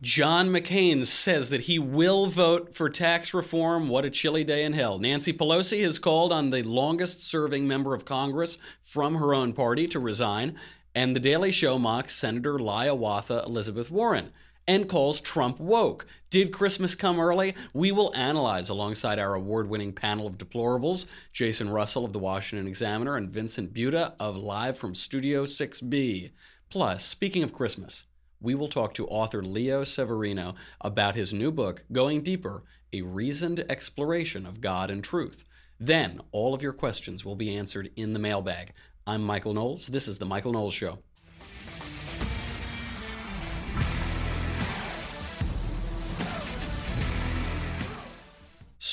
John 0.00 0.50
McCain 0.50 1.04
says 1.04 1.50
that 1.50 1.62
he 1.62 1.80
will 1.80 2.26
vote 2.26 2.72
for 2.72 2.88
tax 2.88 3.34
reform. 3.34 3.88
What 3.88 4.04
a 4.04 4.10
chilly 4.10 4.44
day 4.44 4.62
in 4.64 4.72
hell. 4.72 5.00
Nancy 5.00 5.32
Pelosi 5.32 5.82
has 5.82 5.98
called 5.98 6.30
on 6.30 6.50
the 6.50 6.62
longest 6.62 7.20
serving 7.20 7.66
member 7.66 7.94
of 7.94 8.04
Congress 8.04 8.58
from 8.80 9.16
her 9.16 9.34
own 9.34 9.52
party 9.52 9.88
to 9.88 9.98
resign. 9.98 10.56
And 10.94 11.16
The 11.16 11.20
Daily 11.20 11.50
Show 11.50 11.80
mocks 11.80 12.14
Senator 12.14 12.58
Liawatha 12.58 13.44
Elizabeth 13.44 13.90
Warren 13.90 14.30
and 14.68 14.88
calls 14.88 15.20
Trump 15.20 15.58
woke. 15.58 16.06
Did 16.30 16.52
Christmas 16.52 16.94
come 16.94 17.18
early? 17.18 17.56
We 17.72 17.90
will 17.90 18.14
analyze 18.14 18.68
alongside 18.68 19.18
our 19.18 19.34
award 19.34 19.68
winning 19.68 19.92
panel 19.92 20.28
of 20.28 20.38
deplorables 20.38 21.06
Jason 21.32 21.70
Russell 21.70 22.04
of 22.04 22.12
the 22.12 22.20
Washington 22.20 22.68
Examiner 22.68 23.16
and 23.16 23.30
Vincent 23.30 23.74
Butta 23.74 24.12
of 24.20 24.36
Live 24.36 24.78
from 24.78 24.94
Studio 24.94 25.44
6B. 25.44 26.30
Plus, 26.70 27.04
speaking 27.04 27.42
of 27.42 27.52
Christmas, 27.52 28.04
we 28.40 28.54
will 28.54 28.68
talk 28.68 28.94
to 28.94 29.06
author 29.08 29.42
Leo 29.42 29.84
Severino 29.84 30.54
about 30.80 31.14
his 31.14 31.34
new 31.34 31.50
book, 31.50 31.84
Going 31.90 32.22
Deeper 32.22 32.62
A 32.92 33.02
Reasoned 33.02 33.64
Exploration 33.68 34.46
of 34.46 34.60
God 34.60 34.90
and 34.90 35.02
Truth. 35.02 35.44
Then, 35.80 36.20
all 36.32 36.54
of 36.54 36.62
your 36.62 36.72
questions 36.72 37.24
will 37.24 37.36
be 37.36 37.56
answered 37.56 37.90
in 37.96 38.12
the 38.12 38.18
mailbag. 38.18 38.72
I'm 39.06 39.24
Michael 39.24 39.54
Knowles. 39.54 39.88
This 39.88 40.06
is 40.06 40.18
The 40.18 40.26
Michael 40.26 40.52
Knowles 40.52 40.74
Show. 40.74 40.98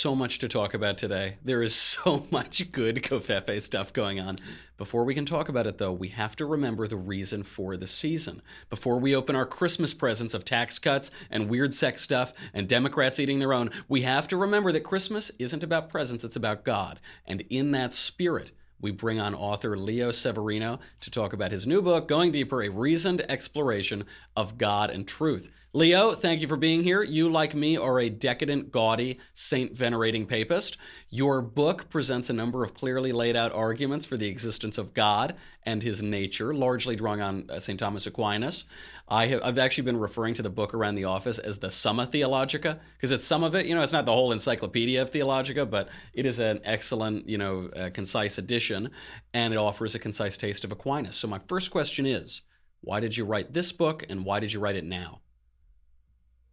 So 0.06 0.14
much 0.14 0.38
to 0.38 0.48
talk 0.48 0.76
about 0.76 1.00
today. 1.00 1.36
There 1.44 1.64
is 1.64 1.74
so 1.96 2.28
much 2.30 2.72
good 2.72 2.98
Covfefe 2.98 3.60
stuff 3.60 3.92
going 3.92 4.20
on. 4.20 4.38
Before 4.78 5.04
we 5.04 5.16
can 5.16 5.26
talk 5.26 5.50
about 5.50 5.66
it, 5.66 5.80
though, 5.80 5.92
we 5.92 6.10
have 6.10 6.36
to 6.36 6.46
remember 6.46 6.88
the 6.88 6.96
reason 6.96 7.42
for 7.42 7.76
the 7.76 7.88
season. 7.88 8.44
Before 8.70 9.00
we 9.00 9.16
open 9.16 9.36
our 9.36 9.48
Christmas 9.48 9.96
presents 9.96 10.36
of 10.36 10.46
tax 10.46 10.78
cuts 10.78 11.10
and 11.32 11.50
weird 11.50 11.74
sex 11.74 12.04
stuff 12.04 12.36
and 12.54 12.70
Democrats 12.70 13.20
eating 13.20 13.40
their 13.40 13.52
own, 13.52 13.72
we 13.88 14.04
have 14.04 14.28
to 14.28 14.38
remember 14.38 14.72
that 14.74 14.82
Christmas 14.82 15.32
isn't 15.40 15.64
about 15.64 15.90
presents, 15.90 16.24
it's 16.24 16.36
about 16.36 16.64
God. 16.64 17.00
And 17.26 17.42
in 17.50 17.72
that 17.72 17.92
spirit, 17.92 18.52
we 18.80 18.92
bring 18.92 19.20
on 19.20 19.34
author 19.34 19.76
Leo 19.76 20.12
Severino 20.12 20.80
to 21.02 21.10
talk 21.10 21.34
about 21.34 21.52
his 21.52 21.66
new 21.66 21.82
book, 21.82 22.08
Going 22.08 22.32
Deeper 22.32 22.62
A 22.62 22.70
Reasoned 22.70 23.26
Exploration 23.28 24.06
of 24.36 24.60
God 24.60 24.92
and 24.92 25.08
Truth. 25.08 25.50
Leo, 25.76 26.14
thank 26.14 26.40
you 26.40 26.48
for 26.48 26.56
being 26.56 26.84
here. 26.84 27.04
You, 27.04 27.30
like 27.30 27.54
me, 27.54 27.76
are 27.76 28.00
a 28.00 28.08
decadent, 28.08 28.72
gaudy, 28.72 29.20
saint 29.34 29.76
venerating 29.76 30.26
papist. 30.26 30.78
Your 31.10 31.42
book 31.42 31.90
presents 31.90 32.30
a 32.30 32.34
number 32.34 32.64
of 32.64 32.74
clearly 32.74 33.12
laid 33.12 33.36
out 33.36 33.52
arguments 33.52 34.06
for 34.06 34.16
the 34.16 34.30
existence 34.30 34.78
of 34.78 34.94
God 34.94 35.36
and 35.64 35.84
his 35.84 36.02
nature, 36.02 36.54
largely 36.54 36.96
drawing 36.96 37.20
on 37.20 37.50
uh, 37.50 37.60
St. 37.60 37.78
Thomas 37.78 38.08
Aquinas. 38.08 38.64
I 39.10 39.28
have, 39.28 39.42
I've 39.44 39.58
actually 39.58 39.84
been 39.84 40.00
referring 40.00 40.34
to 40.36 40.42
the 40.42 40.50
book 40.50 40.74
around 40.74 40.96
the 40.96 41.04
office 41.04 41.40
as 41.40 41.58
the 41.58 41.70
Summa 41.70 42.06
Theologica, 42.06 42.80
because 42.96 43.12
it's 43.12 43.26
some 43.26 43.44
of 43.44 43.54
it. 43.54 43.66
You 43.66 43.76
know, 43.76 43.82
it's 43.82 43.92
not 43.92 44.06
the 44.06 44.14
whole 44.14 44.32
encyclopedia 44.32 45.02
of 45.02 45.10
Theologica, 45.10 45.66
but 45.66 45.90
it 46.14 46.26
is 46.26 46.40
an 46.40 46.62
excellent, 46.64 47.28
you 47.28 47.38
know, 47.38 47.70
uh, 47.76 47.90
concise 47.90 48.38
edition, 48.38 48.92
and 49.34 49.54
it 49.54 49.58
offers 49.58 49.94
a 49.94 50.00
concise 50.00 50.38
taste 50.38 50.64
of 50.64 50.72
Aquinas. 50.72 51.18
So, 51.18 51.28
my 51.28 51.42
first 51.50 51.70
question 51.70 52.06
is 52.06 52.44
why 52.80 53.02
did 53.02 53.18
you 53.18 53.26
write 53.26 53.52
this 53.52 53.74
book, 53.74 54.06
and 54.08 54.24
why 54.24 54.40
did 54.40 54.54
you 54.54 54.62
write 54.62 54.78
it 54.78 54.86
now? 54.86 55.20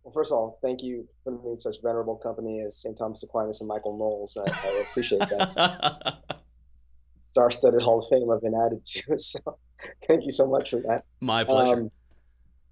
Well, 0.03 0.13
first 0.13 0.33
of 0.33 0.39
all, 0.39 0.59
thank 0.63 0.83
you 0.83 1.07
for 1.23 1.31
putting 1.31 1.45
me 1.45 1.51
in 1.51 1.57
such 1.57 1.77
venerable 1.83 2.17
company 2.17 2.61
as 2.61 2.77
St. 2.77 2.97
Thomas 2.99 3.23
Aquinas 3.23 3.61
and 3.61 3.69
Michael 3.69 3.97
Knowles. 3.97 4.37
I, 4.37 4.51
I 4.51 4.85
appreciate 4.91 5.21
that. 5.21 6.19
Star-studded 7.21 7.81
Hall 7.81 8.01
of 8.01 8.07
Fame 8.11 8.29
I've 8.31 8.43
been 8.43 8.55
added 8.55 8.85
to. 8.85 9.17
So 9.19 9.59
thank 10.07 10.25
you 10.25 10.33
so 10.33 10.47
much 10.47 10.71
for 10.71 10.81
that. 10.81 11.05
My 11.21 11.45
pleasure. 11.45 11.83
Um, 11.83 11.91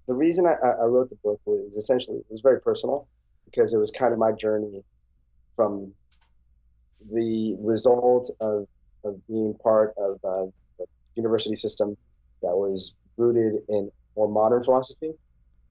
the 0.07 0.13
reason 0.13 0.45
I, 0.45 0.55
I, 0.67 0.85
wrote 0.85 1.09
the 1.09 1.15
book 1.23 1.39
was 1.45 1.77
essentially 1.77 2.17
it 2.17 2.25
was 2.29 2.41
very 2.41 2.59
personal 2.59 3.07
because 3.45 3.73
it 3.73 3.77
was 3.77 3.91
kind 3.91 4.13
of 4.13 4.19
my 4.19 4.31
journey 4.31 4.83
from 5.55 5.93
the 7.11 7.55
result 7.59 8.29
of, 8.39 8.67
of 9.03 9.25
being 9.27 9.55
part 9.63 9.93
of 9.97 10.19
a, 10.23 10.83
a 10.83 10.85
university 11.15 11.55
system 11.55 11.95
that 12.41 12.55
was 12.55 12.93
rooted 13.17 13.61
in 13.69 13.91
more 14.15 14.27
modern 14.27 14.63
philosophy 14.63 15.11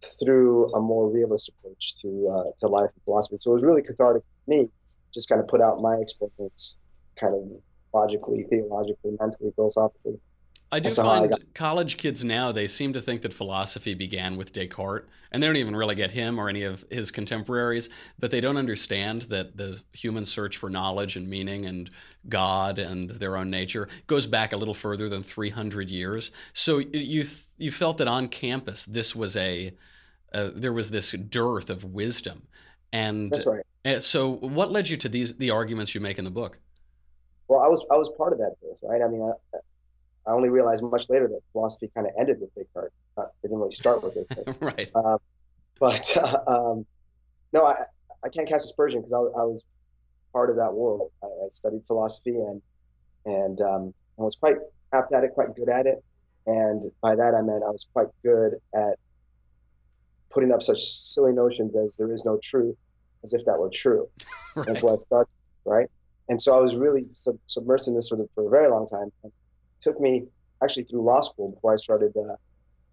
through 0.03 0.67
a 0.75 0.81
more 0.81 1.09
realist 1.11 1.51
approach 1.51 1.97
to 1.97 2.29
uh, 2.33 2.51
to 2.59 2.69
life 2.69 2.91
and 2.95 3.03
philosophy. 3.05 3.37
So 3.39 3.51
it 3.51 3.55
was 3.55 3.65
really 3.65 3.83
cathartic 3.83 4.23
for 4.23 4.51
me, 4.51 4.69
just 5.13 5.29
kind 5.29 5.41
of 5.41 5.49
put 5.49 5.61
out 5.61 5.81
my 5.81 5.97
experience, 5.97 6.79
kind 7.17 7.35
of 7.35 7.43
logically, 7.93 8.45
theologically, 8.49 9.17
mentally, 9.21 9.53
philosophically. 9.55 10.19
I 10.73 10.79
do 10.79 10.91
find 10.91 11.35
I 11.35 11.39
college 11.55 11.97
kids 11.97 12.25
now 12.25 12.53
they 12.53 12.69
seem 12.69 12.93
to 12.93 13.01
think 13.01 13.23
that 13.23 13.33
philosophy 13.33 13.95
began 13.95 14.37
with 14.37 14.53
Descartes, 14.53 15.09
and 15.33 15.43
they 15.43 15.47
don't 15.47 15.57
even 15.57 15.75
really 15.75 15.97
get 15.97 16.13
him 16.13 16.39
or 16.39 16.49
any 16.49 16.63
of 16.63 16.85
his 16.91 17.11
contemporaries. 17.11 17.89
But 18.19 18.31
they 18.31 18.41
don't 18.41 18.57
understand 18.57 19.23
that 19.23 19.57
the 19.57 19.83
human 19.93 20.25
search 20.25 20.57
for 20.57 20.71
knowledge 20.71 21.17
and 21.17 21.29
meaning 21.29 21.67
and 21.67 21.91
God 22.29 22.79
and 22.79 23.11
their 23.11 23.37
own 23.37 23.51
nature 23.51 23.89
goes 24.07 24.27
back 24.27 24.53
a 24.53 24.57
little 24.57 24.75
further 24.75 25.09
than 25.09 25.23
300 25.23 25.91
years. 25.91 26.31
So 26.53 26.79
you 26.79 27.25
you 27.59 27.73
felt 27.73 27.99
that 27.99 28.09
on 28.09 28.29
campus 28.29 28.85
this 28.85 29.17
was 29.17 29.37
a 29.37 29.73
uh, 30.33 30.51
there 30.55 30.73
was 30.73 30.91
this 30.93 31.11
dearth 31.13 31.71
of 31.71 31.83
wisdom, 31.83 32.47
and 32.93 33.33
That's 33.33 33.47
right. 33.47 33.65
Uh, 33.85 33.99
so 33.99 34.31
what 34.31 34.71
led 34.71 34.89
you 34.89 34.97
to 34.99 35.09
these 35.09 35.37
the 35.37 35.51
arguments 35.51 35.95
you 35.95 36.01
make 36.01 36.19
in 36.19 36.25
the 36.25 36.31
book? 36.31 36.59
Well, 37.49 37.61
I 37.61 37.67
was 37.67 37.85
I 37.91 37.97
was 37.97 38.09
part 38.11 38.33
of 38.33 38.39
that 38.39 38.55
dearth, 38.63 38.79
right? 38.85 39.03
I 39.03 39.09
mean, 39.09 39.23
I, 39.23 39.59
I 40.27 40.33
only 40.33 40.49
realized 40.49 40.83
much 40.83 41.09
later 41.09 41.29
that 41.29 41.41
philosophy 41.53 41.91
kind 41.95 42.07
of 42.07 42.13
ended 42.19 42.41
with 42.41 42.55
Descartes. 42.55 42.93
Not, 43.17 43.27
it 43.27 43.49
didn't 43.49 43.59
really 43.59 43.71
start 43.71 44.03
with 44.03 44.15
Descartes. 44.15 44.57
right. 44.61 44.91
Uh, 44.95 45.19
but 45.79 46.17
uh, 46.17 46.39
um, 46.47 46.87
no, 47.53 47.65
I, 47.65 47.75
I 48.25 48.29
can't 48.29 48.49
cast 48.49 48.67
aspersion 48.67 49.01
because 49.01 49.13
I, 49.13 49.19
I, 49.19 49.45
was 49.45 49.65
part 50.33 50.51
of 50.51 50.57
that 50.57 50.73
world. 50.73 51.11
I, 51.23 51.27
I 51.27 51.49
studied 51.49 51.85
philosophy 51.85 52.37
and 52.37 52.63
and 53.27 53.61
um, 53.61 53.95
I 54.19 54.23
was 54.23 54.37
quite 54.37 54.57
apt 54.93 55.13
at 55.13 55.25
it, 55.25 55.33
quite 55.33 55.55
good 55.55 55.69
at 55.69 55.87
it. 55.87 56.03
And 56.47 56.91
by 57.03 57.15
that 57.15 57.35
I 57.35 57.43
meant 57.43 57.63
I 57.65 57.71
was 57.71 57.87
quite 57.93 58.09
good 58.23 58.55
at 58.75 58.99
putting 60.31 60.53
up 60.53 60.63
such 60.63 60.83
silly 60.85 61.33
notions 61.33 61.75
as 61.77 61.97
there 61.97 62.13
is 62.13 62.25
no 62.25 62.39
truth, 62.43 62.77
as 63.25 63.35
if 63.35 63.45
that 63.45 63.59
were 63.59 63.71
true. 63.71 64.09
Right. 64.57 64.67
That's 64.67 64.83
where 64.83 64.95
I 64.95 64.97
started, 64.97 65.31
right? 65.65 65.89
And 66.29 66.43
so 66.43 66.59
I 66.59 66.61
was 66.61 66.75
really 66.75 67.03
sub- 67.03 67.39
submersed 67.49 67.87
in 67.87 67.95
this 67.95 68.09
for, 68.09 68.17
the, 68.17 68.29
for 68.35 68.49
a 68.49 68.51
very 68.51 68.69
long 68.69 68.89
time. 68.89 69.13
And 69.23 69.31
took 69.81 70.01
me 70.01 70.27
actually 70.63 70.85
through 70.85 71.03
law 71.03 71.21
school 71.21 71.53
before 71.53 71.73
I 71.73 71.77
started 71.77 72.13
uh, 72.17 72.37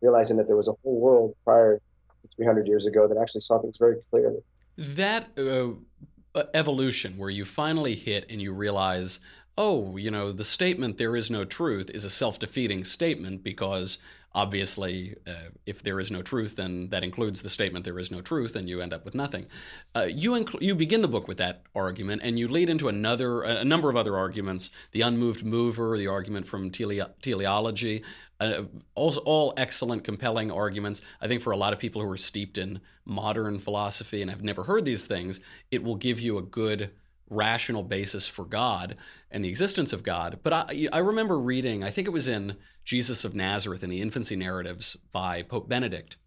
realizing 0.01 0.37
that 0.37 0.47
there 0.47 0.55
was 0.55 0.67
a 0.67 0.73
whole 0.83 0.99
world 0.99 1.35
prior 1.43 1.81
to 2.21 2.27
300 2.35 2.67
years 2.67 2.85
ago 2.85 3.07
that 3.07 3.17
actually 3.21 3.41
saw 3.41 3.59
things 3.59 3.77
very 3.77 3.97
clearly. 4.09 4.39
That 4.77 5.37
uh, 5.37 6.43
evolution, 6.53 7.17
where 7.17 7.29
you 7.29 7.45
finally 7.45 7.95
hit 7.95 8.25
and 8.29 8.41
you 8.41 8.53
realize, 8.53 9.19
oh, 9.57 9.97
you 9.97 10.11
know, 10.11 10.31
the 10.31 10.43
statement 10.43 10.97
"there 10.97 11.15
is 11.15 11.31
no 11.31 11.45
truth" 11.45 11.89
is 11.93 12.03
a 12.03 12.09
self-defeating 12.09 12.83
statement 12.83 13.43
because 13.43 13.97
obviously, 14.33 15.15
uh, 15.25 15.49
if 15.65 15.83
there 15.83 15.99
is 15.99 16.11
no 16.11 16.21
truth, 16.21 16.55
then 16.55 16.89
that 16.89 17.03
includes 17.03 17.41
the 17.41 17.49
statement 17.49 17.85
"there 17.85 17.99
is 17.99 18.11
no 18.11 18.21
truth," 18.21 18.55
and 18.55 18.69
you 18.69 18.81
end 18.81 18.93
up 18.93 19.05
with 19.05 19.15
nothing. 19.15 19.47
Uh, 19.95 20.07
you 20.09 20.31
inc- 20.31 20.61
you 20.61 20.75
begin 20.75 21.01
the 21.01 21.07
book 21.07 21.27
with 21.27 21.37
that 21.37 21.63
argument, 21.75 22.21
and 22.23 22.37
you 22.37 22.47
lead 22.47 22.69
into 22.69 22.87
another 22.87 23.41
a 23.41 23.63
number 23.63 23.89
of 23.89 23.95
other 23.95 24.17
arguments: 24.17 24.69
the 24.91 25.01
unmoved 25.01 25.43
mover, 25.43 25.97
the 25.97 26.07
argument 26.07 26.47
from 26.47 26.69
tele- 26.69 27.13
teleology. 27.21 28.03
Uh, 28.39 28.65
all, 28.93 29.17
all 29.25 29.53
excellent, 29.57 30.03
compelling 30.03 30.51
arguments. 30.51 31.01
I 31.19 31.27
think 31.27 31.41
for 31.41 31.51
a 31.51 31.57
lot 31.57 31.73
of 31.73 31.79
people 31.79 32.03
who 32.03 32.09
are 32.09 32.17
steeped 32.17 32.59
in 32.59 32.81
modern 33.03 33.57
philosophy 33.57 34.21
and 34.21 34.29
have 34.29 34.43
never 34.43 34.65
heard 34.65 34.85
these 34.85 35.07
things, 35.07 35.39
it 35.71 35.83
will 35.83 35.95
give 35.95 36.19
you 36.19 36.37
a 36.37 36.43
good 36.43 36.91
rational 37.29 37.83
basis 37.83 38.27
for 38.27 38.45
God 38.45 38.95
and 39.31 39.43
the 39.43 39.49
existence 39.49 39.93
of 39.93 40.03
God. 40.03 40.39
But 40.43 40.53
I, 40.53 40.87
I 40.91 40.99
remember 40.99 41.37
reading, 41.37 41.83
I 41.83 41.89
think 41.89 42.07
it 42.07 42.11
was 42.11 42.27
in 42.27 42.55
Jesus 42.83 43.25
of 43.25 43.35
Nazareth 43.35 43.83
in 43.83 43.89
the 43.89 44.01
infancy 44.01 44.35
narratives 44.35 44.97
by 45.11 45.41
Pope 45.41 45.67
Benedict, 45.67 46.17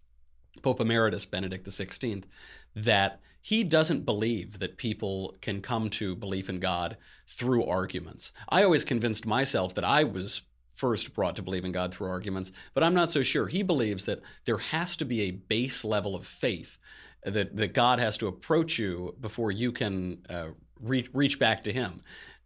Pope 0.63 0.81
Emeritus 0.81 1.27
Benedict 1.27 1.67
XVI, 1.67 2.25
that 2.75 3.21
he 3.41 3.65
doesn't 3.65 4.05
believe 4.05 4.59
that 4.59 4.77
people 4.77 5.37
can 5.41 5.63
come 5.63 5.89
to 5.91 6.15
belief 6.15 6.51
in 6.51 6.61
God 6.61 6.97
through 7.27 7.65
arguments. 7.65 8.33
I 8.49 8.63
always 8.63 8.85
convinced 8.85 9.27
myself 9.27 9.75
that 9.75 9.85
I 9.85 10.05
was 10.05 10.43
first 10.75 11.15
brought 11.15 11.37
to 11.37 11.43
believe 11.43 11.65
in 11.65 11.73
God 11.73 11.93
through 11.93 12.09
arguments, 12.09 12.53
but 12.75 12.83
I'm 12.83 12.95
not 12.95 13.11
so 13.11 13.23
sure. 13.23 13.49
He 13.49 13.63
believes 13.63 14.05
that 14.07 14.21
there 14.45 14.59
has 14.59 14.97
to 14.99 15.05
be 15.05 15.23
a 15.23 15.31
base 15.31 15.85
level 15.85 16.15
of 16.15 16.27
faith 16.27 16.79
that, 17.23 17.57
that 17.57 17.75
God 17.75 17.99
has 17.99 18.17
to 18.19 18.27
approach 18.27 18.79
you 18.79 19.15
before 19.21 19.51
you 19.51 19.73
can 19.73 20.19
uh, 20.29 20.49
reach, 20.83 21.11
reach 21.13 21.39
back 21.39 21.65
to 21.65 21.73
Him. 21.73 22.03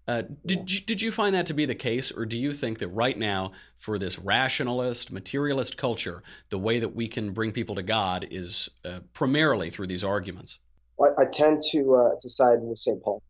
Uh, 0.06 0.22
did, 0.44 0.70
you, 0.70 0.80
did 0.80 1.00
you 1.00 1.10
find 1.10 1.34
that 1.34 1.46
to 1.46 1.54
be 1.54 1.64
the 1.64 1.74
case, 1.74 2.12
or 2.12 2.26
do 2.26 2.36
you 2.36 2.52
think 2.52 2.78
that 2.78 2.88
right 2.88 3.16
now, 3.16 3.52
for 3.78 3.98
this 3.98 4.18
rationalist, 4.18 5.10
materialist 5.10 5.78
culture, 5.78 6.22
the 6.50 6.58
way 6.58 6.78
that 6.78 6.94
we 6.94 7.08
can 7.08 7.32
bring 7.32 7.52
people 7.52 7.74
to 7.74 7.82
God 7.82 8.26
is 8.30 8.68
uh, 8.84 9.00
primarily 9.14 9.70
through 9.70 9.86
these 9.86 10.04
arguments? 10.04 10.58
Well, 10.98 11.14
I 11.18 11.24
tend 11.24 11.62
to 11.72 11.94
uh, 11.94 12.10
to 12.20 12.28
side 12.28 12.58
with 12.60 12.78
St. 12.78 13.02
Paul, 13.02 13.22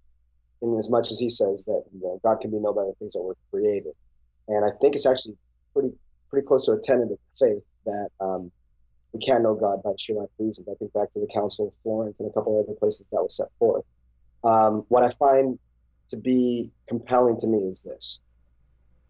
in 0.63 0.77
as 0.77 0.91
much 0.91 1.13
as 1.13 1.19
he 1.21 1.29
says 1.29 1.65
that 1.67 1.85
you 1.95 2.01
know, 2.01 2.21
God 2.25 2.41
can 2.41 2.51
be 2.51 2.59
known 2.59 2.75
by 2.75 2.83
the 2.83 2.95
things 2.99 3.13
that 3.13 3.23
were 3.23 3.37
created, 3.53 3.93
and 4.49 4.65
I 4.65 4.71
think 4.81 4.97
it's 4.97 5.07
actually 5.07 5.37
pretty 5.73 5.93
pretty 6.29 6.47
close 6.47 6.67
to 6.67 6.73
a 6.73 6.81
tenet 6.81 7.13
of 7.13 7.19
faith 7.39 7.63
that 7.87 8.09
um, 8.21 8.51
we 9.13 9.21
can't 9.21 9.45
know 9.45 9.55
God 9.55 9.81
by 9.85 9.93
sheer 9.97 10.17
lack 10.17 10.25
of 10.25 10.45
reasons. 10.45 10.69
I 10.69 10.75
think 10.75 10.93
back 10.93 11.13
to 11.13 11.21
the 11.21 11.29
Council 11.33 11.69
of 11.69 11.75
Florence 11.75 12.19
and 12.19 12.29
a 12.29 12.33
couple 12.33 12.59
other 12.59 12.77
places 12.77 13.07
that 13.13 13.23
was 13.23 13.37
set 13.37 13.47
forth. 13.61 13.85
Um, 14.45 14.85
what 14.89 15.03
I 15.03 15.11
find 15.11 15.59
to 16.11 16.17
be 16.17 16.71
compelling 16.89 17.39
to 17.41 17.47
me 17.47 17.59
is 17.59 17.83
this: 17.83 18.21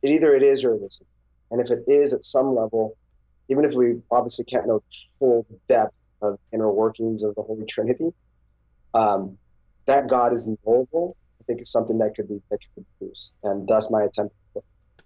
it 0.02 0.10
either 0.10 0.34
it 0.34 0.42
is 0.42 0.64
or 0.64 0.74
it 0.74 0.82
isn't, 0.82 1.08
and 1.50 1.60
if 1.60 1.70
it 1.70 1.84
is 1.86 2.14
at 2.14 2.24
some 2.24 2.54
level, 2.54 2.96
even 3.48 3.64
if 3.64 3.74
we 3.74 4.00
obviously 4.10 4.44
can't 4.44 4.66
know 4.66 4.82
full 5.18 5.46
depth 5.68 6.00
of 6.22 6.38
inner 6.52 6.70
workings 6.70 7.24
of 7.24 7.34
the 7.34 7.42
Holy 7.42 7.66
Trinity, 7.66 8.12
um, 8.94 9.36
that 9.86 10.08
God 10.08 10.32
is 10.32 10.48
knowable. 10.64 11.16
I 11.40 11.44
think 11.46 11.60
is 11.60 11.70
something 11.70 11.98
that 11.98 12.14
could 12.14 12.28
be 12.28 12.40
that 12.50 12.60
could 12.60 12.82
be 12.82 12.86
produced, 12.98 13.38
and 13.42 13.66
thus 13.66 13.90
my 13.90 14.04
attempt 14.04 14.34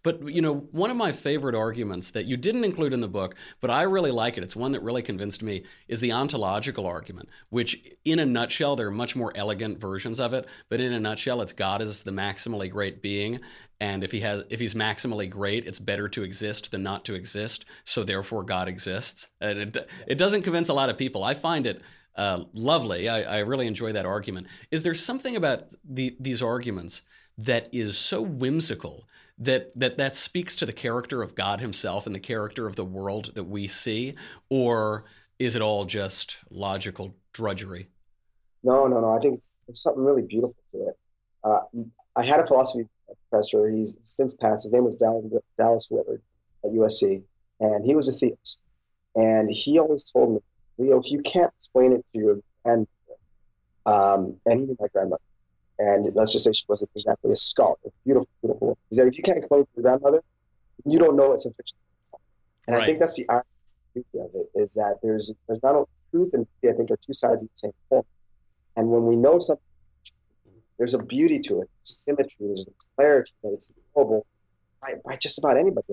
but 0.03 0.27
you 0.29 0.41
know, 0.41 0.55
one 0.73 0.91
of 0.91 0.97
my 0.97 1.13
favorite 1.13 1.55
arguments 1.55 2.11
that 2.11 2.27
you 2.27 2.37
didn't 2.37 2.65
include 2.65 2.93
in 2.93 3.01
the 3.01 3.09
book, 3.09 3.35
but 3.61 3.71
I 3.71 3.83
really 3.83 4.11
like 4.11 4.39
it. 4.39 4.45
It's 4.45 4.57
one 4.57 4.73
that 4.73 4.83
really 4.83 5.03
convinced 5.03 5.43
me 5.43 5.65
is 5.89 6.01
the 6.01 6.13
ontological 6.13 6.87
argument, 6.87 7.29
which 7.51 7.83
in 8.05 8.19
a 8.19 8.27
nutshell 8.27 8.77
there 8.77 8.89
are 8.89 8.93
much 8.93 9.17
more 9.17 9.33
elegant 9.35 9.81
versions 9.81 10.21
of 10.21 10.35
it, 10.35 10.47
but 10.69 10.81
in 10.81 10.93
a 10.93 11.01
nutshell 11.01 11.43
it's 11.43 11.53
God 11.53 11.83
is 11.83 12.03
the 12.03 12.11
maximally 12.11 12.71
great 12.71 13.03
being 13.03 13.41
and 13.81 14.03
if 14.03 14.11
he 14.11 14.21
has 14.21 14.43
if 14.51 14.59
he's 14.59 14.75
maximally 14.75 15.31
great, 15.31 15.67
it's 15.67 15.79
better 15.79 16.09
to 16.09 16.23
exist 16.25 16.73
than 16.73 16.83
not 16.83 17.05
to 17.05 17.15
exist, 17.15 17.65
so 17.85 18.03
therefore 18.03 18.43
God 18.43 18.69
exists. 18.69 19.29
And 19.41 19.59
it 19.59 19.89
it 20.07 20.19
doesn't 20.19 20.43
convince 20.43 20.69
a 20.69 20.75
lot 20.75 20.91
of 20.91 20.99
people. 20.99 21.23
I 21.23 21.35
find 21.35 21.67
it 21.67 21.83
uh, 22.17 22.45
lovely. 22.53 23.09
I, 23.09 23.37
I, 23.37 23.39
really 23.41 23.69
enjoy 23.69 23.93
that 23.93 24.05
argument. 24.05 24.49
Is 24.73 24.83
there 24.83 24.95
something 24.95 25.37
about 25.37 25.73
the, 25.89 26.17
these 26.19 26.43
arguments 26.43 27.03
that 27.39 27.69
is 27.73 27.97
so 27.97 28.21
whimsical 28.21 29.09
that 29.39 29.73
that 29.79 29.97
that 29.99 30.15
speaks 30.15 30.57
to 30.57 30.67
the 30.67 30.73
character 30.73 31.23
of 31.23 31.35
God 31.35 31.61
Himself 31.61 32.07
and 32.07 32.15
the 32.15 32.21
character 32.21 32.67
of 32.67 32.77
the 32.77 32.85
world 32.85 33.35
that 33.35 33.45
we 33.45 33.67
see, 33.69 34.15
or 34.51 35.05
is 35.39 35.55
it 35.55 35.63
all 35.63 35.85
just 35.85 36.39
logical 36.51 37.15
drudgery? 37.33 37.89
No, 38.65 38.87
no, 38.87 39.01
no. 39.01 39.17
I 39.17 39.21
think 39.21 39.39
there's 39.67 39.81
something 39.81 40.03
really 40.03 40.23
beautiful 40.23 40.57
to 40.73 40.89
it. 40.89 40.99
Uh, 41.45 41.61
I 42.17 42.25
had 42.25 42.41
a 42.41 42.47
philosophy 42.47 42.89
professor. 43.31 43.69
He's 43.69 43.97
since 44.03 44.35
passed. 44.35 44.65
His 44.65 44.73
name 44.73 44.85
was 44.85 44.97
Dallas, 45.57 45.89
Willard 45.91 46.21
at 46.65 46.73
USC, 46.73 47.23
and 47.61 47.85
he 47.85 47.95
was 47.95 48.09
a 48.09 48.13
theist. 48.13 48.61
And 49.15 49.49
he 49.49 49.79
always 49.79 50.11
told 50.11 50.35
me, 50.35 50.41
Leo, 50.79 50.99
if 50.99 51.11
you 51.11 51.21
can't 51.23 51.53
explain 51.57 51.93
it 51.93 52.05
to 52.13 52.19
your 52.19 52.39
grandmother, 52.65 52.89
um, 53.87 54.37
and 54.47 54.61
even 54.61 54.77
my 54.79 54.89
grandmother, 54.93 55.23
and 55.79 56.09
let's 56.15 56.33
just 56.33 56.45
say 56.45 56.53
she 56.53 56.65
wasn't 56.69 56.91
exactly 56.97 57.33
a 57.33 57.37
scholar, 57.37 57.77
beautiful, 58.05 58.29
beautiful. 58.43 58.79
He 58.91 58.97
said, 58.97 59.07
if 59.07 59.17
you 59.17 59.23
can't 59.23 59.37
explain 59.37 59.63
it 59.63 59.65
to 59.65 59.71
your 59.77 59.83
grandmother, 59.83 60.23
you 60.85 60.99
don't 60.99 61.17
know 61.17 61.33
it's 61.33 61.47
a 61.47 61.53
fiction. 61.53 61.79
And 62.67 62.77
right. 62.77 62.83
I 62.83 62.87
think 62.87 63.01
that's 63.01 63.15
the 63.15 63.27
beauty 63.95 64.09
of 64.19 64.31
it 64.35 64.51
is 64.55 64.75
that 64.75 64.99
there's 65.03 65.33
there's 65.47 65.63
not 65.63 65.75
only 65.75 65.87
truth 66.11 66.35
and 66.35 66.47
beauty, 66.61 66.75
I 66.75 66.77
think 66.77 66.91
are 66.91 66.97
two 66.97 67.13
sides 67.13 67.43
of 67.43 67.49
the 67.49 67.57
same 67.57 67.73
coin. 67.89 68.03
And 68.77 68.89
when 68.89 69.07
we 69.07 69.17
know 69.17 69.39
something, 69.39 69.63
there's 70.79 70.95
a 70.95 71.05
beauty 71.05 71.41
to 71.41 71.63
it, 71.63 71.71
symmetry, 71.85 72.47
there's 72.47 72.69
a 72.69 72.71
clarity 72.97 73.33
that 73.43 73.53
it's 73.53 73.73
knowable 73.97 74.27
by, 74.81 74.95
by 75.05 75.17
just 75.17 75.39
about 75.39 75.59
anybody. 75.59 75.87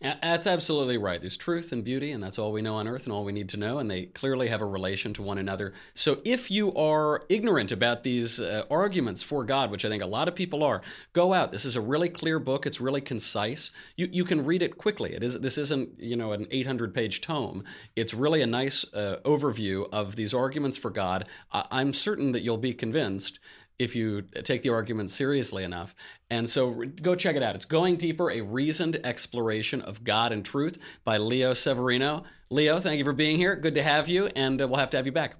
That's 0.00 0.46
absolutely 0.48 0.98
right. 0.98 1.20
There's 1.20 1.36
truth 1.36 1.70
and 1.70 1.84
beauty, 1.84 2.10
and 2.10 2.22
that's 2.22 2.38
all 2.38 2.50
we 2.52 2.62
know 2.62 2.74
on 2.74 2.88
earth 2.88 3.04
and 3.04 3.12
all 3.12 3.24
we 3.24 3.32
need 3.32 3.48
to 3.50 3.56
know, 3.56 3.78
and 3.78 3.88
they 3.88 4.06
clearly 4.06 4.48
have 4.48 4.60
a 4.60 4.66
relation 4.66 5.14
to 5.14 5.22
one 5.22 5.38
another. 5.38 5.72
So 5.94 6.20
if 6.24 6.50
you 6.50 6.74
are 6.74 7.22
ignorant 7.28 7.70
about 7.70 8.02
these 8.02 8.40
uh, 8.40 8.64
arguments 8.68 9.22
for 9.22 9.44
God, 9.44 9.70
which 9.70 9.84
I 9.84 9.88
think 9.88 10.02
a 10.02 10.06
lot 10.06 10.26
of 10.26 10.34
people 10.34 10.64
are, 10.64 10.82
go 11.12 11.32
out. 11.32 11.52
This 11.52 11.64
is 11.64 11.76
a 11.76 11.80
really 11.80 12.08
clear 12.08 12.40
book. 12.40 12.66
It's 12.66 12.80
really 12.80 13.00
concise. 13.00 13.70
You, 13.96 14.08
you 14.10 14.24
can 14.24 14.44
read 14.44 14.62
it 14.62 14.78
quickly. 14.78 15.14
It 15.14 15.22
is, 15.22 15.38
this 15.38 15.56
isn't 15.56 16.00
you 16.00 16.16
know 16.16 16.32
an 16.32 16.48
800 16.50 16.92
page 16.92 17.20
tome. 17.20 17.62
It's 17.94 18.12
really 18.12 18.42
a 18.42 18.46
nice 18.46 18.84
uh, 18.92 19.20
overview 19.24 19.88
of 19.92 20.16
these 20.16 20.34
arguments 20.34 20.76
for 20.76 20.90
God. 20.90 21.28
I, 21.52 21.66
I'm 21.70 21.94
certain 21.94 22.32
that 22.32 22.42
you'll 22.42 22.58
be 22.58 22.74
convinced 22.74 23.38
if 23.78 23.96
you 23.96 24.22
take 24.22 24.62
the 24.62 24.70
argument 24.70 25.10
seriously 25.10 25.64
enough. 25.64 25.94
And 26.30 26.48
so 26.48 26.84
go 27.02 27.14
check 27.14 27.36
it 27.36 27.42
out. 27.42 27.54
It's 27.54 27.64
Going 27.64 27.96
Deeper 27.96 28.30
A 28.30 28.40
Reasoned 28.40 29.00
Exploration 29.04 29.82
of 29.82 30.04
God 30.04 30.32
and 30.32 30.44
Truth 30.44 30.78
by 31.04 31.18
Leo 31.18 31.52
Severino. 31.52 32.24
Leo, 32.50 32.78
thank 32.78 32.98
you 32.98 33.04
for 33.04 33.12
being 33.12 33.36
here. 33.36 33.56
Good 33.56 33.74
to 33.74 33.82
have 33.82 34.08
you, 34.08 34.26
and 34.36 34.60
uh, 34.60 34.68
we'll 34.68 34.78
have 34.78 34.90
to 34.90 34.96
have 34.96 35.06
you 35.06 35.12
back. 35.12 35.36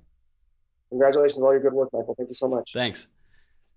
Congratulations 0.90 1.38
on 1.38 1.46
all 1.46 1.52
your 1.52 1.62
good 1.62 1.72
work, 1.72 1.90
Michael. 1.92 2.14
Thank 2.16 2.28
you 2.28 2.34
so 2.34 2.48
much. 2.48 2.72
Thanks. 2.72 3.08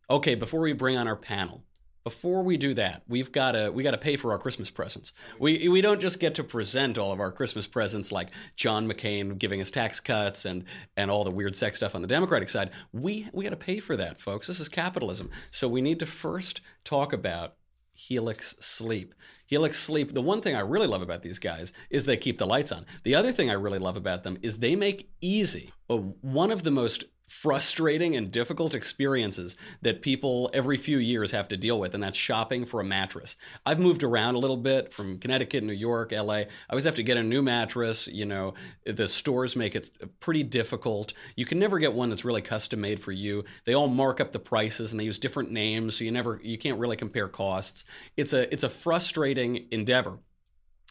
Okay, 0.10 0.36
before 0.36 0.62
we 0.62 0.74
bring 0.74 0.98
on 0.98 1.08
our 1.08 1.16
panel, 1.16 1.64
before 2.08 2.42
we 2.42 2.56
do 2.56 2.74
that, 2.74 3.04
we've 3.10 3.34
got 3.34 3.52
to 3.52 3.70
we 3.70 3.84
got 3.84 3.92
to 3.92 3.98
pay 3.98 4.16
for 4.16 4.32
our 4.32 4.38
Christmas 4.38 4.70
presents. 4.70 5.12
We 5.40 5.68
we 5.68 5.82
don't 5.82 6.00
just 6.00 6.22
get 6.22 6.36
to 6.36 6.44
present 6.46 6.98
all 6.98 7.12
of 7.12 7.20
our 7.20 7.34
Christmas 7.34 7.68
presents 7.68 8.14
like 8.14 8.30
John 8.56 8.90
McCain 8.90 9.38
giving 9.38 9.60
us 9.60 9.70
tax 9.70 10.00
cuts 10.00 10.46
and 10.46 10.64
and 10.96 11.12
all 11.12 11.26
the 11.26 11.32
weird 11.32 11.54
sex 11.54 11.80
stuff 11.80 11.96
on 11.96 12.02
the 12.02 12.08
Democratic 12.08 12.48
side. 12.48 12.70
We 12.94 13.28
we 13.34 13.44
got 13.44 13.50
to 13.50 13.58
pay 13.58 13.80
for 13.80 13.98
that, 13.98 14.22
folks. 14.22 14.48
This 14.48 14.62
is 14.62 14.70
capitalism. 14.70 15.30
So 15.52 15.68
we 15.68 15.82
need 15.82 16.00
to 16.00 16.06
first 16.06 16.62
talk 16.86 17.12
about 17.12 17.56
Helix 17.94 18.56
Sleep. 18.62 19.14
Helix 19.46 19.78
Sleep, 19.78 20.14
the 20.14 20.22
one 20.22 20.40
thing 20.40 20.56
I 20.56 20.62
really 20.62 20.88
love 20.88 21.02
about 21.02 21.24
these 21.24 21.40
guys 21.40 21.74
is 21.90 22.06
they 22.06 22.16
keep 22.16 22.38
the 22.38 22.48
lights 22.48 22.72
on. 22.72 22.86
The 23.04 23.16
other 23.16 23.34
thing 23.34 23.50
I 23.50 23.56
really 23.56 23.80
love 23.80 23.98
about 23.98 24.24
them 24.24 24.38
is 24.42 24.60
they 24.60 24.78
make 24.78 25.10
easy 25.20 25.74
uh, 25.90 25.98
one 25.98 26.52
of 26.52 26.64
the 26.64 26.72
most 26.72 27.04
frustrating 27.28 28.16
and 28.16 28.32
difficult 28.32 28.74
experiences 28.74 29.58
that 29.82 30.02
people 30.02 30.50
every 30.54 30.78
few 30.78 30.98
years 30.98 31.32
have 31.32 31.48
to 31.50 31.58
deal 31.58 31.80
with, 31.80 31.94
and 31.94 32.02
that's 32.02 32.18
shopping 32.18 32.66
for 32.66 32.80
a 32.80 32.86
mattress. 32.86 33.36
I've 33.66 33.80
moved 33.80 34.02
around 34.02 34.36
a 34.36 34.40
little 34.40 34.58
bit 34.58 34.94
from 34.94 35.20
Connecticut, 35.20 35.64
New 35.64 35.74
York, 35.74 36.12
LA. 36.12 36.34
I 36.34 36.48
always 36.70 36.86
have 36.86 36.96
to 36.96 37.04
get 37.04 37.18
a 37.18 37.24
new 37.24 37.42
mattress. 37.42 38.08
You 38.08 38.26
know, 38.26 38.54
the 38.86 39.08
stores 39.08 39.56
make 39.56 39.76
it 39.76 39.90
pretty 40.20 40.44
difficult. 40.44 41.14
You 41.36 41.46
can 41.46 41.60
never 41.60 41.80
get 41.80 41.94
one 41.94 42.10
that's 42.10 42.26
really 42.26 42.42
custom 42.42 42.82
made 42.82 43.02
for 43.02 43.12
you. 43.12 43.44
They 43.66 43.74
all 43.74 43.88
mark 43.90 44.22
up 44.22 44.32
the 44.32 44.40
prices 44.40 44.92
and 44.92 45.00
they 45.00 45.06
use 45.06 45.20
different 45.20 45.52
names, 45.52 45.98
so 45.98 46.06
you 46.06 46.12
never 46.12 46.40
you 46.42 46.58
can't 46.58 46.80
really 46.80 46.96
compare 46.96 47.28
costs. 47.28 47.84
It's 48.16 48.34
a 48.34 48.52
it's 48.54 48.64
a 48.64 48.70
frustrating 48.70 49.68
endeavor. 49.72 50.20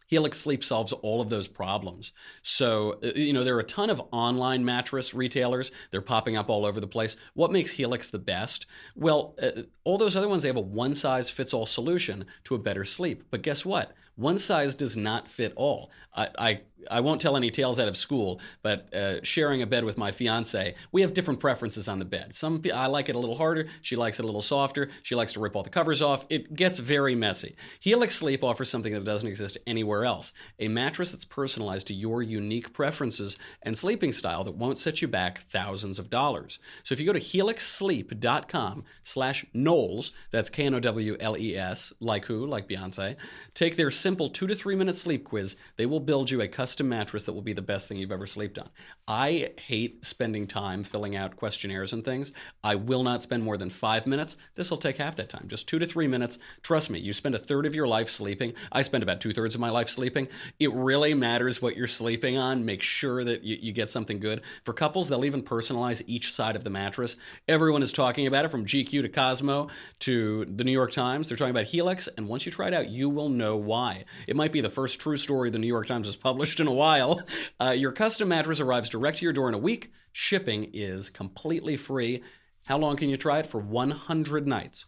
Helix 0.06 0.38
Sleep 0.38 0.62
solves 0.62 0.92
all 0.92 1.20
of 1.20 1.30
those 1.30 1.48
problems. 1.48 2.12
So, 2.42 2.98
uh, 3.02 3.12
you 3.16 3.32
know, 3.32 3.44
there 3.44 3.56
are 3.56 3.60
a 3.60 3.64
ton 3.64 3.90
of 3.90 4.02
online 4.12 4.64
mattress 4.64 5.14
retailers. 5.14 5.70
They're 5.90 6.00
popping 6.00 6.36
up 6.36 6.48
all 6.48 6.64
over 6.64 6.80
the 6.80 6.86
place. 6.86 7.16
What 7.34 7.52
makes 7.52 7.72
Helix 7.72 8.10
the 8.10 8.18
best? 8.18 8.66
Well, 8.94 9.34
uh, 9.42 9.62
all 9.84 9.98
those 9.98 10.16
other 10.16 10.28
ones, 10.28 10.42
they 10.42 10.48
have 10.48 10.56
a 10.56 10.60
one 10.60 10.94
size 10.94 11.30
fits 11.30 11.52
all 11.52 11.66
solution 11.66 12.26
to 12.44 12.54
a 12.54 12.58
better 12.58 12.84
sleep. 12.84 13.24
But 13.30 13.42
guess 13.42 13.64
what? 13.64 13.92
One 14.16 14.38
size 14.38 14.74
does 14.74 14.96
not 14.96 15.28
fit 15.28 15.52
all. 15.56 15.90
I, 16.14 16.28
I, 16.38 16.60
I 16.90 17.00
won't 17.00 17.20
tell 17.20 17.36
any 17.36 17.50
tales 17.50 17.78
out 17.80 17.88
of 17.88 17.96
school, 17.96 18.40
but 18.62 18.94
uh, 18.94 19.22
sharing 19.22 19.62
a 19.62 19.66
bed 19.66 19.84
with 19.84 19.98
my 19.98 20.12
fiance, 20.12 20.74
we 20.92 21.02
have 21.02 21.14
different 21.14 21.40
preferences 21.40 21.88
on 21.88 21.98
the 21.98 22.04
bed. 22.04 22.34
Some 22.34 22.62
I 22.72 22.86
like 22.86 23.08
it 23.08 23.16
a 23.16 23.18
little 23.18 23.36
harder. 23.36 23.66
She 23.82 23.96
likes 23.96 24.18
it 24.18 24.22
a 24.22 24.26
little 24.26 24.42
softer. 24.42 24.90
She 25.02 25.14
likes 25.14 25.32
to 25.34 25.40
rip 25.40 25.54
all 25.56 25.62
the 25.62 25.70
covers 25.70 26.02
off. 26.02 26.26
It 26.28 26.54
gets 26.54 26.78
very 26.78 27.14
messy. 27.14 27.56
Helix 27.80 28.16
Sleep 28.16 28.44
offers 28.44 28.68
something 28.68 28.92
that 28.92 29.04
doesn't 29.04 29.28
exist 29.28 29.56
anywhere 29.66 30.04
else: 30.04 30.32
a 30.58 30.68
mattress 30.68 31.12
that's 31.12 31.24
personalized 31.24 31.86
to 31.88 31.94
your 31.94 32.22
unique 32.22 32.72
preferences 32.72 33.36
and 33.62 33.76
sleeping 33.76 34.12
style 34.12 34.44
that 34.44 34.56
won't 34.56 34.78
set 34.78 35.02
you 35.02 35.08
back 35.08 35.40
thousands 35.40 35.98
of 35.98 36.08
dollars. 36.10 36.58
So 36.82 36.92
if 36.92 37.00
you 37.00 37.06
go 37.06 37.12
to 37.12 37.20
helixsleep.com/knowles, 37.20 40.12
that's 40.30 40.50
K-N-O-W-L-E-S, 40.50 41.92
like 42.00 42.26
who, 42.26 42.46
like 42.46 42.68
Beyonce, 42.68 43.16
take 43.54 43.76
their 43.76 43.90
simple 43.90 44.28
two 44.28 44.46
to 44.46 44.54
three 44.54 44.76
minute 44.76 44.96
sleep 44.96 45.24
quiz, 45.24 45.56
they 45.76 45.86
will 45.86 46.00
build 46.00 46.30
you 46.30 46.40
a 46.40 46.48
custom 46.48 46.75
mattress 46.84 47.24
that 47.24 47.32
will 47.32 47.42
be 47.42 47.52
the 47.52 47.62
best 47.62 47.88
thing 47.88 47.98
you've 47.98 48.12
ever 48.12 48.26
slept 48.26 48.58
on. 48.58 48.68
I 49.06 49.50
hate 49.58 50.04
spending 50.04 50.46
time 50.46 50.84
filling 50.84 51.16
out 51.16 51.36
questionnaires 51.36 51.92
and 51.92 52.04
things. 52.04 52.32
I 52.62 52.74
will 52.74 53.02
not 53.02 53.22
spend 53.22 53.42
more 53.42 53.56
than 53.56 53.70
five 53.70 54.06
minutes. 54.06 54.36
This 54.54 54.70
will 54.70 54.78
take 54.78 54.96
half 54.96 55.16
that 55.16 55.28
time, 55.28 55.46
just 55.46 55.68
two 55.68 55.78
to 55.78 55.86
three 55.86 56.06
minutes. 56.06 56.38
Trust 56.62 56.90
me, 56.90 56.98
you 56.98 57.12
spend 57.12 57.34
a 57.34 57.38
third 57.38 57.66
of 57.66 57.74
your 57.74 57.86
life 57.86 58.08
sleeping. 58.08 58.54
I 58.72 58.82
spend 58.82 59.02
about 59.02 59.20
two 59.20 59.32
thirds 59.32 59.54
of 59.54 59.60
my 59.60 59.70
life 59.70 59.88
sleeping. 59.88 60.28
It 60.58 60.72
really 60.72 61.14
matters 61.14 61.62
what 61.62 61.76
you're 61.76 61.86
sleeping 61.86 62.36
on. 62.36 62.64
Make 62.64 62.82
sure 62.82 63.24
that 63.24 63.42
you, 63.42 63.56
you 63.60 63.72
get 63.72 63.90
something 63.90 64.18
good. 64.18 64.42
For 64.64 64.72
couples, 64.72 65.08
they'll 65.08 65.24
even 65.24 65.42
personalize 65.42 66.02
each 66.06 66.32
side 66.32 66.56
of 66.56 66.64
the 66.64 66.70
mattress. 66.70 67.16
Everyone 67.48 67.82
is 67.82 67.92
talking 67.92 68.26
about 68.26 68.44
it 68.44 68.48
from 68.48 68.64
GQ 68.64 69.02
to 69.02 69.08
Cosmo 69.08 69.68
to 70.00 70.44
the 70.44 70.64
New 70.64 70.72
York 70.72 70.92
Times. 70.92 71.28
They're 71.28 71.36
talking 71.36 71.50
about 71.50 71.64
Helix, 71.64 72.08
and 72.08 72.28
once 72.28 72.46
you 72.46 72.52
try 72.52 72.68
it 72.68 72.74
out, 72.74 72.88
you 72.88 73.08
will 73.08 73.28
know 73.28 73.56
why. 73.56 74.04
It 74.26 74.36
might 74.36 74.52
be 74.52 74.60
the 74.60 74.70
first 74.70 75.00
true 75.00 75.16
story 75.16 75.50
the 75.50 75.58
New 75.58 75.66
York 75.66 75.86
Times 75.86 76.06
has 76.06 76.16
published 76.16 76.55
in 76.60 76.66
a 76.66 76.72
while. 76.72 77.22
Uh, 77.58 77.70
your 77.70 77.90
custom 77.90 78.28
mattress 78.28 78.60
arrives 78.60 78.90
direct 78.90 79.18
to 79.18 79.24
your 79.24 79.32
door 79.32 79.48
in 79.48 79.54
a 79.54 79.58
week. 79.58 79.90
Shipping 80.12 80.70
is 80.74 81.08
completely 81.08 81.74
free. 81.78 82.22
How 82.64 82.76
long 82.76 82.96
can 82.96 83.08
you 83.08 83.16
try 83.16 83.38
it? 83.38 83.46
For 83.46 83.58
100 83.58 84.46
nights. 84.46 84.84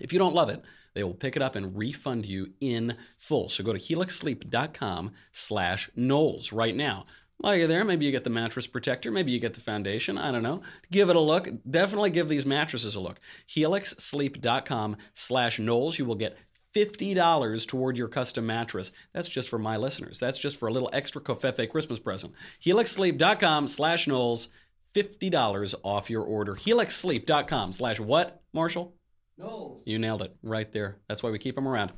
If 0.00 0.12
you 0.12 0.18
don't 0.18 0.34
love 0.34 0.48
it, 0.48 0.64
they 0.94 1.04
will 1.04 1.14
pick 1.14 1.36
it 1.36 1.42
up 1.42 1.54
and 1.54 1.76
refund 1.76 2.26
you 2.26 2.52
in 2.60 2.96
full. 3.16 3.48
So 3.48 3.62
go 3.62 3.72
to 3.72 3.78
helixsleep.com 3.78 5.12
slash 5.30 5.88
Knowles 5.94 6.52
right 6.52 6.74
now. 6.74 7.04
While 7.38 7.56
you're 7.56 7.68
there, 7.68 7.84
maybe 7.84 8.06
you 8.06 8.12
get 8.12 8.24
the 8.24 8.30
mattress 8.30 8.66
protector, 8.66 9.10
maybe 9.10 9.32
you 9.32 9.40
get 9.40 9.54
the 9.54 9.60
foundation, 9.60 10.16
I 10.16 10.30
don't 10.30 10.42
know. 10.42 10.62
Give 10.90 11.10
it 11.10 11.16
a 11.16 11.20
look. 11.20 11.48
Definitely 11.68 12.10
give 12.10 12.28
these 12.28 12.46
mattresses 12.46 12.94
a 12.94 13.00
look. 13.00 13.20
helixsleep.com 13.48 14.96
slash 15.12 15.58
Knowles. 15.58 15.98
You 15.98 16.06
will 16.06 16.14
get 16.14 16.38
$50 16.74 17.66
toward 17.66 17.96
your 17.96 18.08
custom 18.08 18.46
mattress. 18.46 18.92
That's 19.12 19.28
just 19.28 19.48
for 19.48 19.58
my 19.58 19.76
listeners. 19.76 20.18
That's 20.18 20.38
just 20.38 20.58
for 20.58 20.68
a 20.68 20.72
little 20.72 20.90
extra 20.92 21.20
covfefe 21.20 21.68
Christmas 21.70 21.98
present. 21.98 22.34
HelixSleep.com 22.62 23.68
slash 23.68 24.06
Knowles, 24.06 24.48
$50 24.94 25.74
off 25.82 26.10
your 26.10 26.22
order. 26.22 26.54
HelixSleep.com 26.54 27.72
slash 27.72 28.00
what, 28.00 28.42
Marshall? 28.52 28.94
Knowles. 29.38 29.82
You 29.86 29.98
nailed 29.98 30.22
it 30.22 30.34
right 30.42 30.70
there. 30.72 30.98
That's 31.08 31.22
why 31.22 31.30
we 31.30 31.38
keep 31.38 31.54
them 31.54 31.68
around. 31.68 31.92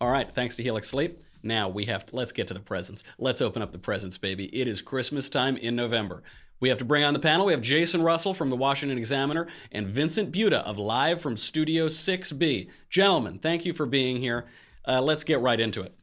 All 0.00 0.10
right, 0.10 0.30
thanks 0.30 0.56
to 0.56 0.62
Helix 0.62 0.88
Sleep. 0.88 1.20
Now 1.42 1.68
we 1.68 1.86
have 1.86 2.06
to, 2.06 2.16
let's 2.16 2.32
get 2.32 2.46
to 2.48 2.54
the 2.54 2.60
presents. 2.60 3.02
Let's 3.18 3.40
open 3.40 3.62
up 3.62 3.72
the 3.72 3.78
presents, 3.78 4.18
baby. 4.18 4.46
It 4.46 4.68
is 4.68 4.82
Christmas 4.82 5.28
time 5.28 5.56
in 5.56 5.76
November. 5.76 6.22
We 6.60 6.68
have 6.68 6.78
to 6.78 6.84
bring 6.84 7.02
on 7.02 7.14
the 7.14 7.20
panel. 7.20 7.46
We 7.46 7.52
have 7.52 7.62
Jason 7.62 8.02
Russell 8.02 8.34
from 8.34 8.50
the 8.50 8.56
Washington 8.56 8.98
Examiner 8.98 9.46
and 9.72 9.88
Vincent 9.88 10.30
Butta 10.30 10.62
of 10.62 10.78
Live 10.78 11.20
from 11.20 11.38
Studio 11.38 11.86
6B. 11.86 12.68
Gentlemen, 12.90 13.38
thank 13.38 13.64
you 13.64 13.72
for 13.72 13.86
being 13.86 14.18
here. 14.18 14.44
Uh, 14.86 15.00
let's 15.00 15.24
get 15.24 15.40
right 15.40 15.58
into 15.58 15.80
it. 15.80 15.94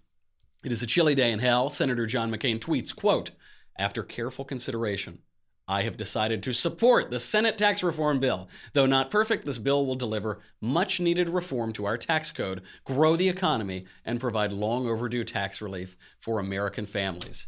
It 0.63 0.71
is 0.71 0.81
a 0.81 0.87
chilly 0.87 1.13
day 1.13 1.31
in 1.31 1.39
hell. 1.39 1.69
Senator 1.69 2.07
John 2.07 2.31
McCain 2.31 2.59
tweets, 2.59 2.95
quote, 2.95 3.31
after 3.77 4.01
careful 4.01 4.43
consideration, 4.43 5.19
I 5.67 5.83
have 5.83 5.95
decided 5.95 6.41
to 6.43 6.53
support 6.53 7.11
the 7.11 7.19
Senate 7.19 7.57
tax 7.57 7.83
reform 7.83 8.19
bill. 8.19 8.49
Though 8.73 8.87
not 8.87 9.11
perfect, 9.11 9.45
this 9.45 9.59
bill 9.59 9.85
will 9.85 9.95
deliver 9.95 10.39
much 10.59 10.99
needed 10.99 11.29
reform 11.29 11.71
to 11.73 11.85
our 11.85 11.97
tax 11.97 12.31
code, 12.31 12.63
grow 12.83 13.15
the 13.15 13.29
economy, 13.29 13.85
and 14.03 14.19
provide 14.19 14.51
long 14.51 14.87
overdue 14.87 15.23
tax 15.23 15.61
relief 15.61 15.95
for 16.17 16.39
American 16.39 16.87
families. 16.87 17.45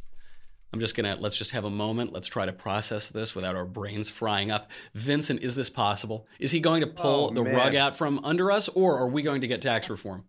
I'm 0.72 0.80
just 0.80 0.96
gonna 0.96 1.16
let's 1.20 1.38
just 1.38 1.52
have 1.52 1.66
a 1.66 1.70
moment. 1.70 2.14
Let's 2.14 2.28
try 2.28 2.46
to 2.46 2.54
process 2.54 3.10
this 3.10 3.34
without 3.34 3.56
our 3.56 3.66
brains 3.66 4.08
frying 4.10 4.52
up. 4.52 4.70
Vincent, 4.94 5.42
is 5.42 5.56
this 5.56 5.70
possible? 5.70 6.28
Is 6.40 6.52
he 6.52 6.60
going 6.60 6.82
to 6.82 6.88
pull 6.88 7.30
Oh, 7.32 7.34
the 7.34 7.44
man. 7.44 7.56
rug 7.56 7.76
out 7.76 7.96
from 7.96 8.20
under 8.24 8.52
us, 8.52 8.68
or 8.70 8.98
are 9.00 9.08
we 9.08 9.24
going 9.24 9.42
to 9.42 9.48
get 9.48 9.62
tax 9.62 9.90
reform? 9.90 10.26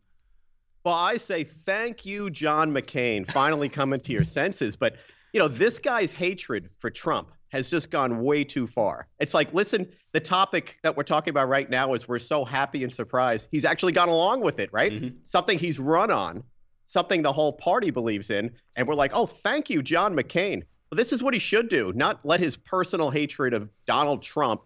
Well, 0.85 0.95
I 0.95 1.19
say 1.19 1.45
thank 1.45 2.07
you, 2.07 2.31
John 2.31 2.73
McCain, 2.73 3.31
finally 3.31 3.69
coming 3.69 4.01
to 4.01 4.13
your 4.13 4.25
senses. 4.39 4.77
But, 4.77 4.97
you 5.35 5.41
know, 5.41 5.47
this 5.49 5.79
guy's 5.79 6.11
hatred 6.13 6.71
for 6.79 6.89
Trump 6.89 7.33
has 7.51 7.69
just 7.69 7.91
gone 7.91 8.23
way 8.23 8.43
too 8.45 8.67
far. 8.67 9.05
It's 9.19 9.35
like, 9.35 9.53
listen, 9.53 9.87
the 10.13 10.21
topic 10.21 10.79
that 10.83 10.97
we're 10.97 11.03
talking 11.03 11.33
about 11.33 11.49
right 11.49 11.69
now 11.69 11.93
is 11.93 12.09
we're 12.09 12.19
so 12.19 12.45
happy 12.47 12.83
and 12.83 12.91
surprised. 12.93 13.49
He's 13.51 13.67
actually 13.67 13.93
gone 13.93 14.09
along 14.09 14.41
with 14.41 14.59
it, 14.59 14.71
right? 14.73 14.93
Mhm. 14.93 15.17
Something 15.25 15.59
he's 15.59 15.79
run 15.79 16.11
on, 16.11 16.45
something 16.91 17.23
the 17.23 17.33
whole 17.33 17.53
party 17.53 17.91
believes 17.91 18.31
in. 18.31 18.51
And 18.75 18.89
we're 18.89 18.97
like, 18.97 19.13
oh, 19.15 19.25
thank 19.25 19.71
you, 19.71 19.81
John 19.81 20.13
McCain. 20.17 20.65
Well, 20.91 20.97
this 20.97 21.13
is 21.13 21.23
what 21.23 21.35
he 21.35 21.39
should 21.39 21.69
do, 21.69 21.93
not 21.95 22.19
let 22.25 22.41
his 22.41 22.57
personal 22.57 23.11
hatred 23.11 23.55
of 23.55 23.69
Donald 23.87 24.23
Trump 24.23 24.63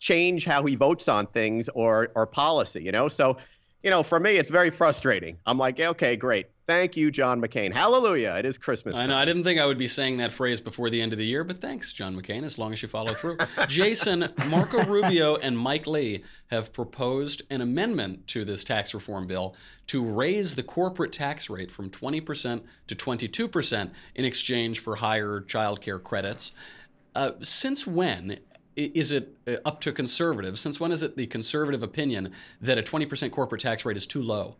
change 0.00 0.44
how 0.44 0.64
he 0.64 0.74
votes 0.74 1.06
on 1.06 1.26
things 1.28 1.68
or 1.74 2.08
or 2.16 2.26
policy, 2.26 2.82
you 2.82 2.90
know? 2.90 3.06
So, 3.06 3.36
you 3.84 3.90
know, 3.90 4.02
for 4.02 4.18
me, 4.18 4.32
it's 4.32 4.50
very 4.50 4.70
frustrating. 4.70 5.38
I'm 5.46 5.56
like, 5.56 5.78
okay, 5.78 6.16
great. 6.16 6.46
Thank 6.68 6.98
you, 6.98 7.10
John 7.10 7.40
McCain. 7.40 7.72
Hallelujah. 7.72 8.34
It 8.38 8.44
is 8.44 8.58
Christmas. 8.58 8.94
I 8.94 9.06
know 9.06 9.16
I 9.16 9.24
didn't 9.24 9.44
think 9.44 9.58
I 9.58 9.64
would 9.64 9.78
be 9.78 9.88
saying 9.88 10.18
that 10.18 10.32
phrase 10.32 10.60
before 10.60 10.90
the 10.90 11.00
end 11.00 11.14
of 11.14 11.18
the 11.18 11.24
year, 11.24 11.42
but 11.42 11.62
thanks, 11.62 11.94
John 11.94 12.14
McCain, 12.14 12.44
as 12.44 12.58
long 12.58 12.74
as 12.74 12.82
you 12.82 12.88
follow 12.88 13.14
through. 13.14 13.38
Jason, 13.68 14.28
Marco 14.48 14.84
Rubio, 14.84 15.36
and 15.36 15.58
Mike 15.58 15.86
Lee 15.86 16.22
have 16.48 16.74
proposed 16.74 17.40
an 17.48 17.62
amendment 17.62 18.26
to 18.26 18.44
this 18.44 18.64
tax 18.64 18.92
reform 18.92 19.26
bill 19.26 19.56
to 19.86 20.04
raise 20.04 20.56
the 20.56 20.62
corporate 20.62 21.10
tax 21.10 21.48
rate 21.48 21.70
from 21.70 21.88
20% 21.88 22.60
to 22.86 22.94
22% 22.94 23.90
in 24.14 24.24
exchange 24.26 24.80
for 24.80 24.96
higher 24.96 25.40
child 25.40 25.80
care 25.80 25.98
credits. 25.98 26.52
Uh, 27.14 27.30
since 27.40 27.86
when 27.86 28.40
is 28.76 29.10
it 29.10 29.34
uh, 29.46 29.56
up 29.64 29.80
to 29.80 29.90
conservatives? 29.90 30.60
Since 30.60 30.78
when 30.78 30.92
is 30.92 31.02
it 31.02 31.16
the 31.16 31.28
conservative 31.28 31.82
opinion 31.82 32.30
that 32.60 32.76
a 32.76 32.82
20% 32.82 33.30
corporate 33.30 33.62
tax 33.62 33.86
rate 33.86 33.96
is 33.96 34.06
too 34.06 34.20
low? 34.20 34.56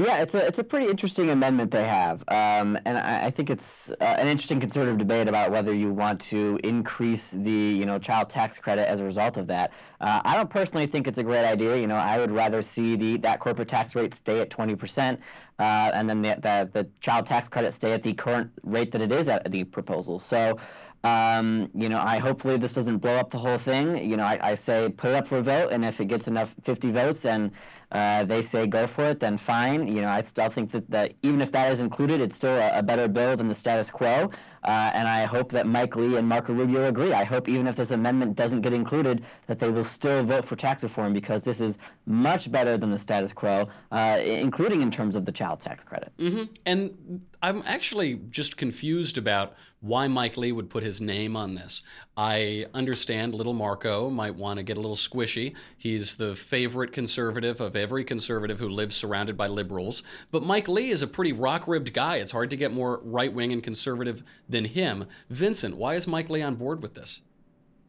Yeah, 0.00 0.22
it's 0.22 0.32
a 0.32 0.46
it's 0.46 0.58
a 0.58 0.64
pretty 0.64 0.86
interesting 0.88 1.28
amendment 1.28 1.72
they 1.72 1.84
have, 1.84 2.22
um, 2.28 2.78
and 2.86 2.96
I, 2.96 3.26
I 3.26 3.30
think 3.30 3.50
it's 3.50 3.90
uh, 3.90 4.04
an 4.04 4.28
interesting 4.28 4.58
conservative 4.58 4.96
debate 4.96 5.28
about 5.28 5.50
whether 5.50 5.74
you 5.74 5.92
want 5.92 6.22
to 6.22 6.58
increase 6.64 7.28
the 7.28 7.50
you 7.50 7.84
know 7.84 7.98
child 7.98 8.30
tax 8.30 8.58
credit 8.58 8.88
as 8.88 9.00
a 9.00 9.04
result 9.04 9.36
of 9.36 9.46
that. 9.48 9.72
Uh, 10.00 10.22
I 10.24 10.36
don't 10.36 10.48
personally 10.48 10.86
think 10.86 11.06
it's 11.06 11.18
a 11.18 11.22
great 11.22 11.44
idea. 11.44 11.76
You 11.76 11.86
know, 11.86 11.96
I 11.96 12.16
would 12.16 12.30
rather 12.30 12.62
see 12.62 12.96
the 12.96 13.18
that 13.18 13.40
corporate 13.40 13.68
tax 13.68 13.94
rate 13.94 14.14
stay 14.14 14.40
at 14.40 14.48
20 14.48 14.74
percent, 14.74 15.20
uh, 15.58 15.90
and 15.92 16.08
then 16.08 16.22
the, 16.22 16.38
the 16.40 16.70
the 16.72 16.88
child 17.00 17.26
tax 17.26 17.50
credit 17.50 17.74
stay 17.74 17.92
at 17.92 18.02
the 18.02 18.14
current 18.14 18.50
rate 18.62 18.92
that 18.92 19.02
it 19.02 19.12
is 19.12 19.28
at 19.28 19.52
the 19.52 19.64
proposal. 19.64 20.18
So. 20.18 20.58
Um, 21.02 21.70
you 21.74 21.88
know, 21.88 21.98
I 21.98 22.18
hopefully 22.18 22.58
this 22.58 22.74
doesn't 22.74 22.98
blow 22.98 23.16
up 23.16 23.30
the 23.30 23.38
whole 23.38 23.56
thing. 23.56 24.04
You 24.04 24.18
know, 24.18 24.24
I, 24.24 24.50
I 24.50 24.54
say 24.54 24.90
put 24.94 25.08
it 25.08 25.14
up 25.16 25.28
for 25.28 25.38
a 25.38 25.42
vote, 25.42 25.72
and 25.72 25.82
if 25.82 25.98
it 25.98 26.08
gets 26.08 26.28
enough 26.28 26.54
50 26.62 26.90
votes 26.90 27.24
and 27.24 27.52
uh, 27.92 28.24
they 28.24 28.42
say 28.42 28.66
go 28.66 28.86
for 28.86 29.04
it, 29.06 29.20
then 29.20 29.36
fine. 29.36 29.88
You 29.88 30.02
know, 30.02 30.08
I 30.08 30.22
still 30.22 30.48
think 30.50 30.70
that, 30.72 30.88
that 30.90 31.14
even 31.22 31.40
if 31.40 31.50
that 31.52 31.72
is 31.72 31.80
included, 31.80 32.20
it's 32.20 32.36
still 32.36 32.56
a, 32.56 32.78
a 32.78 32.82
better 32.82 33.08
bill 33.08 33.36
than 33.36 33.48
the 33.48 33.54
status 33.54 33.90
quo. 33.90 34.30
Uh, 34.62 34.90
and 34.92 35.08
I 35.08 35.24
hope 35.24 35.50
that 35.52 35.66
Mike 35.66 35.96
Lee 35.96 36.16
and 36.16 36.28
Marco 36.28 36.52
Rubio 36.52 36.84
agree. 36.84 37.12
I 37.14 37.24
hope 37.24 37.48
even 37.48 37.66
if 37.66 37.76
this 37.76 37.90
amendment 37.92 38.36
doesn't 38.36 38.60
get 38.60 38.74
included, 38.74 39.24
that 39.46 39.58
they 39.58 39.70
will 39.70 39.84
still 39.84 40.22
vote 40.22 40.44
for 40.44 40.54
tax 40.54 40.82
reform 40.82 41.14
because 41.14 41.44
this 41.44 41.60
is 41.60 41.78
much 42.04 42.52
better 42.52 42.76
than 42.76 42.90
the 42.90 42.98
status 42.98 43.32
quo, 43.32 43.68
uh, 43.90 44.20
including 44.22 44.82
in 44.82 44.90
terms 44.90 45.16
of 45.16 45.24
the 45.24 45.32
child 45.32 45.60
tax 45.60 45.82
credit. 45.82 46.12
hmm 46.18 46.44
And 46.66 47.22
I'm 47.42 47.62
actually 47.64 48.20
just 48.28 48.58
confused 48.58 49.16
about 49.16 49.54
why 49.80 50.06
Mike 50.06 50.36
Lee 50.36 50.52
would 50.52 50.68
put 50.68 50.82
his 50.82 51.00
name 51.00 51.36
on 51.36 51.54
this. 51.54 51.82
I 52.16 52.66
understand 52.74 53.34
little 53.34 53.54
Marco 53.54 54.10
might 54.10 54.34
want 54.34 54.58
to 54.58 54.62
get 54.62 54.76
a 54.76 54.80
little 54.80 54.96
squishy. 54.96 55.56
He's 55.78 56.16
the 56.16 56.34
favorite 56.36 56.92
conservative 56.92 57.60
of 57.60 57.74
every 57.74 58.04
conservative 58.04 58.60
who 58.60 58.68
lives 58.68 58.94
surrounded 58.94 59.38
by 59.38 59.46
liberals. 59.46 60.02
But 60.30 60.42
Mike 60.42 60.68
Lee 60.68 60.90
is 60.90 61.02
a 61.02 61.06
pretty 61.06 61.32
rock 61.32 61.66
ribbed 61.66 61.94
guy. 61.94 62.16
It's 62.16 62.30
hard 62.30 62.50
to 62.50 62.56
get 62.56 62.72
more 62.72 63.00
right 63.02 63.32
wing 63.32 63.52
and 63.52 63.62
conservative 63.62 64.22
than 64.48 64.66
him. 64.66 65.06
Vincent, 65.30 65.76
why 65.76 65.94
is 65.94 66.06
Mike 66.06 66.28
Lee 66.28 66.42
on 66.42 66.56
board 66.56 66.82
with 66.82 66.94
this? 66.94 67.22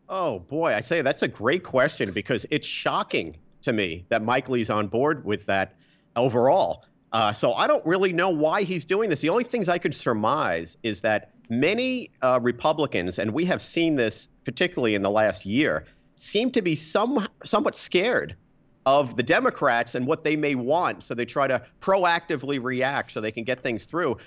Oh 0.08 0.40
boy, 0.40 0.74
I 0.74 0.82
say 0.82 1.02
that's 1.02 1.22
a 1.24 1.28
great 1.28 1.64
question 1.64 2.12
because 2.12 2.46
it's 2.52 2.68
shocking 2.68 3.38
to 3.64 3.74
me 3.74 4.06
that 4.10 4.24
Mike 4.24 4.50
Lee's 4.50 4.70
on 4.70 4.88
board 4.88 5.26
with 5.26 5.46
that 5.46 5.76
overall. 6.16 6.86
Uh, 7.14 7.34
so 7.34 7.54
I 7.54 7.68
don't 7.68 7.86
really 7.86 8.14
know 8.14 8.30
why 8.30 8.64
he's 8.64 8.86
doing 8.86 9.10
this. 9.10 9.20
The 9.20 9.30
only 9.30 9.44
things 9.44 9.68
I 9.68 9.78
could 9.78 9.94
surmise 9.94 10.78
is 10.84 11.02
that 11.02 11.32
many 11.52 12.10
uh, 12.22 12.40
Republicans, 12.42 13.20
and 13.20 13.34
we 13.34 13.46
have 13.46 13.62
seen 13.62 13.96
this 13.96 14.30
particularly 14.46 14.96
in 14.96 15.04
the 15.04 15.10
last 15.10 15.46
year, 15.46 15.86
seem 16.16 16.50
to 16.52 16.62
be 16.62 16.76
some 16.76 17.28
somewhat 17.44 17.78
scared 17.78 18.36
of 18.86 19.16
the 19.18 19.24
Democrats 19.24 19.94
and 19.94 20.08
what 20.08 20.24
they 20.24 20.36
may 20.36 20.56
want. 20.56 21.04
So 21.04 21.14
they 21.14 21.26
try 21.26 21.48
to 21.48 21.62
proactively 21.82 22.64
react 22.64 23.12
so 23.12 23.22
they 23.22 23.32
can 23.32 23.44
get 23.44 23.62
things 23.62 23.84
through, 23.84 24.18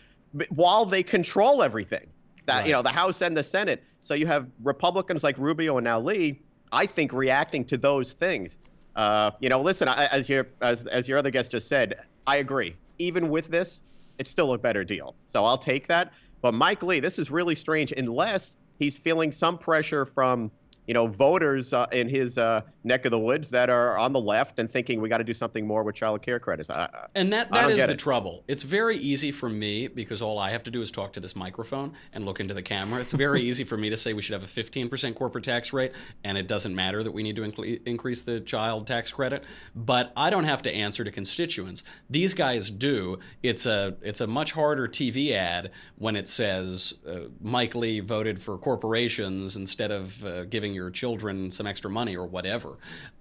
while 0.50 0.85
they 0.85 1.02
control 1.02 1.62
everything. 1.62 2.07
That 2.47 2.66
you 2.66 2.73
know 2.73 2.83
the 2.83 2.90
House 2.90 3.23
and 3.23 3.35
the 3.35 3.43
Senate. 3.43 3.83
So 4.02 4.12
you 4.12 4.26
have 4.26 4.47
Republicans 4.62 5.25
like 5.25 5.38
Rubio 5.38 5.78
and 5.78 5.85
now 5.85 5.99
Lee, 5.99 6.43
I 6.73 6.85
think, 6.85 7.14
reacting 7.14 7.64
to 7.66 7.78
those 7.78 8.12
things. 8.12 8.59
Uh, 8.97 9.31
you 9.40 9.49
know, 9.49 9.62
listen, 9.62 9.88
I, 9.88 10.07
as 10.07 10.28
your 10.28 10.47
as 10.61 10.85
as 10.87 11.09
your 11.09 11.16
other 11.16 11.31
guest 11.31 11.52
just 11.52 11.69
said, 11.69 12.02
I 12.26 12.37
agree. 12.37 12.76
Even 12.99 13.31
with 13.31 13.49
this, 13.49 13.83
it's 14.19 14.31
still 14.31 14.52
a 14.52 14.59
better 14.59 14.85
deal. 14.85 15.14
So 15.26 15.45
I'll 15.45 15.59
take 15.59 15.88
that. 15.88 16.12
But 16.44 16.52
Mike 16.52 16.82
Lee, 16.82 17.00
this 17.00 17.18
is 17.18 17.30
really 17.30 17.54
strange. 17.54 17.90
Unless 17.96 18.58
he's 18.78 18.98
feeling 18.98 19.32
some 19.32 19.56
pressure 19.56 20.04
from 20.04 20.50
you 20.87 20.95
know 20.95 21.07
voters 21.07 21.73
uh, 21.73 21.87
in 21.93 22.09
his 22.09 22.38
uh, 22.38 22.61
neck 22.85 23.05
of 23.07 23.11
the 23.11 23.19
woods 23.19 23.50
that 23.50 23.71
are 23.71 23.99
on 23.99 24.12
the 24.12 24.21
left 24.21 24.59
and 24.59 24.71
thinking 24.71 25.00
we 25.00 25.09
got 25.09 25.19
to 25.19 25.25
do 25.25 25.33
something 25.35 25.67
more 25.67 25.83
with 25.83 25.95
child 25.95 26.23
care 26.23 26.38
credits. 26.38 26.71
I, 26.71 26.88
And 27.14 27.33
that, 27.33 27.50
that 27.50 27.71
is 27.71 27.79
the 27.79 27.91
it. 27.91 27.99
trouble. 27.99 28.45
It's 28.47 28.62
very 28.62 28.97
easy 28.99 29.33
for 29.33 29.49
me 29.49 29.88
because 29.88 30.21
all 30.21 30.38
I 30.38 30.50
have 30.50 30.62
to 30.64 30.71
do 30.71 30.83
is 30.83 30.91
talk 30.91 31.14
to 31.14 31.21
this 31.21 31.35
microphone 31.35 31.95
and 32.12 32.26
look 32.26 32.41
into 32.41 32.55
the 32.55 32.62
camera. 32.62 33.00
It's 33.00 33.12
very 33.12 33.41
easy 33.49 33.64
for 33.64 33.76
me 33.76 33.91
to 33.91 33.97
say 33.97 34.12
we 34.12 34.23
should 34.23 34.35
have 34.35 34.45
a 34.45 34.47
15% 34.47 35.14
corporate 35.14 35.45
tax 35.45 35.73
rate, 35.73 35.93
and 36.23 36.37
it 36.37 36.47
doesn't 36.47 36.75
matter 36.75 37.03
that 37.03 37.12
we 37.12 37.23
need 37.23 37.37
to 37.37 37.43
incre- 37.43 37.81
increase 37.87 38.23
the 38.23 38.41
child 38.41 38.87
tax 38.87 39.11
credit. 39.11 39.45
But 39.75 40.12
I 40.17 40.31
don't 40.31 40.45
have 40.45 40.62
to 40.62 40.75
answer 40.75 41.05
to 41.05 41.11
constituents. 41.11 41.85
These 42.11 42.35
guys 42.35 42.71
do. 42.71 43.19
It's 43.43 43.67
a 43.67 43.97
it's 44.03 44.21
a 44.21 44.26
much 44.26 44.53
harder 44.53 44.88
TV 44.88 45.33
ad 45.33 45.71
when 45.97 46.17
it 46.17 46.29
says 46.29 46.95
uh, 47.09 47.29
Mike 47.41 47.75
Lee 47.75 48.00
voted 48.00 48.43
for 48.43 48.59
corporations 48.59 49.57
instead 49.57 49.91
of 49.91 50.25
uh, 50.25 50.45
giving 50.75 50.83
your 50.83 50.90
children 50.90 51.50
some 51.50 51.66
extra 51.66 51.90
money 51.90 52.16
or 52.16 52.26
whatever. 52.26 52.76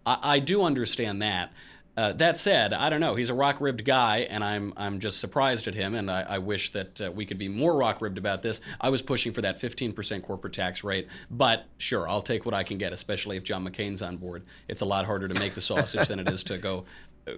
I, 0.06 0.18
I 0.22 0.40
do 0.40 0.64
understand 0.64 1.22
that. 1.22 1.54
Uh, 1.96 2.12
that 2.14 2.40
said, 2.40 2.74
I 2.74 2.90
don't 2.90 3.00
know. 3.00 3.14
He's 3.14 3.30
a 3.30 3.36
rock 3.36 3.62
ribbed 3.62 3.86
guy, 3.86 4.22
and 4.22 4.44
I'm 4.44 4.74
I'm 4.76 5.00
just 5.00 5.20
surprised 5.20 5.68
at 5.68 5.76
him. 5.76 5.94
And 5.94 6.10
I, 6.10 6.24
I 6.24 6.38
wish 6.40 6.72
that 6.72 7.00
uh, 7.00 7.12
we 7.12 7.24
could 7.24 7.38
be 7.38 7.48
more 7.48 7.76
rock 7.76 8.02
ribbed 8.02 8.18
about 8.18 8.42
this. 8.42 8.62
I 8.82 8.90
was 8.90 9.04
pushing 9.04 9.32
for 9.32 9.42
that 9.42 9.62
15% 9.62 10.24
corporate 10.24 10.54
tax 10.54 10.84
rate, 10.84 11.08
but 11.30 11.66
sure, 11.78 12.10
I'll 12.10 12.24
take 12.24 12.46
what 12.46 12.56
I 12.56 12.64
can 12.64 12.80
get, 12.80 12.94
especially 12.94 13.38
if 13.38 13.44
John 13.44 13.64
McCain's 13.64 14.02
on 14.02 14.18
board. 14.18 14.42
It's 14.68 14.82
a 14.82 14.86
lot 14.86 15.06
harder 15.06 15.28
to 15.28 15.40
make 15.40 15.54
the 15.54 15.62
sausage 15.62 16.08
than 16.08 16.20
it 16.20 16.28
is 16.30 16.44
to 16.46 16.58
go 16.58 16.86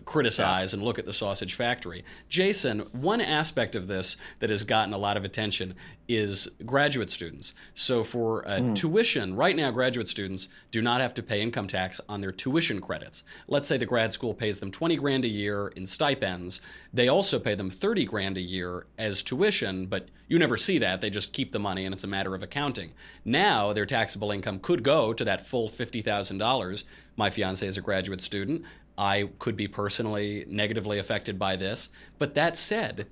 criticize 0.06 0.74
and 0.74 0.82
look 0.82 0.98
at 0.98 1.06
the 1.06 1.14
sausage 1.14 1.54
factory. 1.54 2.04
Jason, 2.30 2.80
one 2.92 3.22
aspect 3.22 3.76
of 3.76 3.88
this 3.88 4.18
that 4.40 4.50
has 4.50 4.64
gotten 4.64 4.94
a 4.94 4.98
lot 4.98 5.18
of 5.18 5.24
attention 5.24 5.76
is 6.08 6.50
graduate 6.66 7.10
students. 7.10 7.54
So 7.74 8.04
for 8.04 8.48
uh, 8.48 8.60
mm. 8.60 8.76
tuition, 8.76 9.36
right 9.36 9.56
now 9.56 9.72
graduate 9.72 10.08
students 10.08 10.48
do 10.72 10.82
not 10.82 11.02
have 11.02 11.14
to 11.16 11.24
pay 11.24 11.42
income 11.42 11.68
tax 11.68 12.02
on 12.10 12.22
their 12.22 12.32
tuition 12.32 12.82
credits. 12.82 13.24
Let's 13.48 13.68
say 13.68 13.78
the 13.78 13.86
grad 13.86 14.14
school 14.14 14.34
pays 14.34 14.60
them 14.60 14.72
20 14.72 14.96
grand 14.96 15.26
a 15.26 15.30
year 15.30 15.68
in 15.76 15.86
stipends. 15.86 16.62
They 16.94 17.08
also 17.08 17.40
pay 17.40 17.56
them 17.56 17.70
30 17.70 18.06
grand 18.06 18.38
a 18.38 18.42
year 18.42 18.86
as 18.98 19.24
tuition, 19.24 19.88
but 19.88 20.10
you 20.28 20.40
never 20.40 20.58
see 20.58 20.80
that. 20.80 21.02
They 21.02 21.10
just 21.10 21.34
keep 21.34 21.52
the 21.52 21.60
money 21.60 21.86
and 21.86 21.94
it's 21.94 22.04
a 22.04 22.08
matter 22.08 22.34
of 22.34 22.42
accounting. 22.44 22.94
Now 23.24 23.74
their 23.74 23.86
taxable 23.86 24.32
income 24.32 24.60
could 24.60 24.84
go 24.84 25.14
to 25.14 25.24
that 25.26 25.46
full 25.46 25.70
$50,000. 25.70 26.84
My 27.18 27.30
fiance 27.30 27.66
is 27.66 27.78
a 27.78 27.82
graduate 27.82 28.22
student. 28.22 28.64
I 28.98 29.30
could 29.40 29.58
be 29.58 29.68
personally 29.68 30.46
negatively 30.48 31.00
affected 31.00 31.38
by 31.38 31.56
this. 31.56 31.90
But 32.18 32.36
that 32.36 32.56
said, 32.56 33.08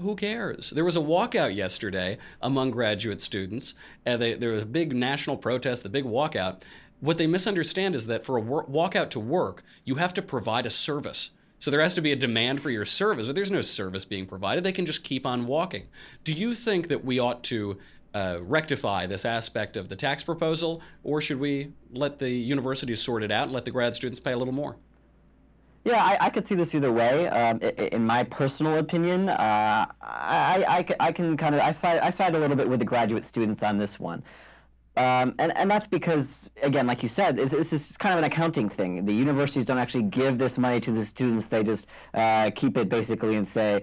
who 0.00 0.16
cares? 0.16 0.70
There 0.70 0.84
was 0.84 0.96
a 0.96 1.00
walkout 1.00 1.54
yesterday 1.54 2.18
among 2.40 2.70
graduate 2.70 3.20
students. 3.20 3.74
And 4.06 4.20
they, 4.20 4.34
there 4.34 4.50
was 4.50 4.62
a 4.62 4.66
big 4.66 4.94
national 4.94 5.36
protest, 5.36 5.82
the 5.82 5.88
big 5.88 6.04
walkout. 6.04 6.62
What 7.00 7.18
they 7.18 7.26
misunderstand 7.26 7.94
is 7.94 8.06
that 8.06 8.24
for 8.24 8.36
a 8.36 8.40
wor- 8.40 8.66
walkout 8.66 9.10
to 9.10 9.20
work, 9.20 9.62
you 9.84 9.96
have 9.96 10.14
to 10.14 10.22
provide 10.22 10.66
a 10.66 10.70
service. 10.70 11.30
So 11.58 11.70
there 11.70 11.82
has 11.82 11.94
to 11.94 12.00
be 12.00 12.12
a 12.12 12.16
demand 12.16 12.62
for 12.62 12.70
your 12.70 12.86
service, 12.86 13.26
but 13.26 13.34
there's 13.34 13.50
no 13.50 13.60
service 13.60 14.06
being 14.06 14.24
provided. 14.24 14.64
They 14.64 14.72
can 14.72 14.86
just 14.86 15.04
keep 15.04 15.26
on 15.26 15.46
walking. 15.46 15.88
Do 16.24 16.32
you 16.32 16.54
think 16.54 16.88
that 16.88 17.04
we 17.04 17.18
ought 17.18 17.42
to 17.44 17.78
uh, 18.14 18.38
rectify 18.40 19.06
this 19.06 19.26
aspect 19.26 19.76
of 19.76 19.88
the 19.90 19.96
tax 19.96 20.24
proposal, 20.24 20.80
or 21.04 21.20
should 21.20 21.38
we 21.38 21.72
let 21.92 22.18
the 22.18 22.30
universities 22.30 23.00
sort 23.00 23.22
it 23.22 23.30
out 23.30 23.44
and 23.44 23.52
let 23.52 23.66
the 23.66 23.70
grad 23.70 23.94
students 23.94 24.18
pay 24.18 24.32
a 24.32 24.38
little 24.38 24.54
more? 24.54 24.76
Yeah, 25.84 26.04
I, 26.04 26.26
I 26.26 26.30
could 26.30 26.46
see 26.46 26.54
this 26.54 26.74
either 26.74 26.92
way. 26.92 27.26
Um, 27.26 27.58
in 27.60 28.04
my 28.04 28.24
personal 28.24 28.76
opinion, 28.76 29.30
uh, 29.30 29.86
I, 30.02 30.64
I, 30.68 31.06
I, 31.08 31.12
can 31.12 31.36
kind 31.38 31.54
of 31.54 31.62
I 31.62 31.72
side 31.72 32.00
I 32.00 32.10
side 32.10 32.34
a 32.34 32.38
little 32.38 32.56
bit 32.56 32.68
with 32.68 32.80
the 32.80 32.84
graduate 32.84 33.24
students 33.24 33.62
on 33.62 33.78
this 33.78 33.98
one, 33.98 34.22
um, 34.98 35.34
and 35.38 35.56
and 35.56 35.70
that's 35.70 35.86
because 35.86 36.46
again, 36.62 36.86
like 36.86 37.02
you 37.02 37.08
said, 37.08 37.36
this 37.36 37.72
is 37.72 37.92
kind 37.98 38.12
of 38.12 38.18
an 38.18 38.24
accounting 38.24 38.68
thing. 38.68 39.06
The 39.06 39.14
universities 39.14 39.64
don't 39.64 39.78
actually 39.78 40.04
give 40.04 40.36
this 40.36 40.58
money 40.58 40.80
to 40.80 40.92
the 40.92 41.06
students; 41.06 41.48
they 41.48 41.62
just 41.62 41.86
uh, 42.12 42.50
keep 42.54 42.76
it 42.76 42.90
basically 42.90 43.36
and 43.36 43.48
say, 43.48 43.82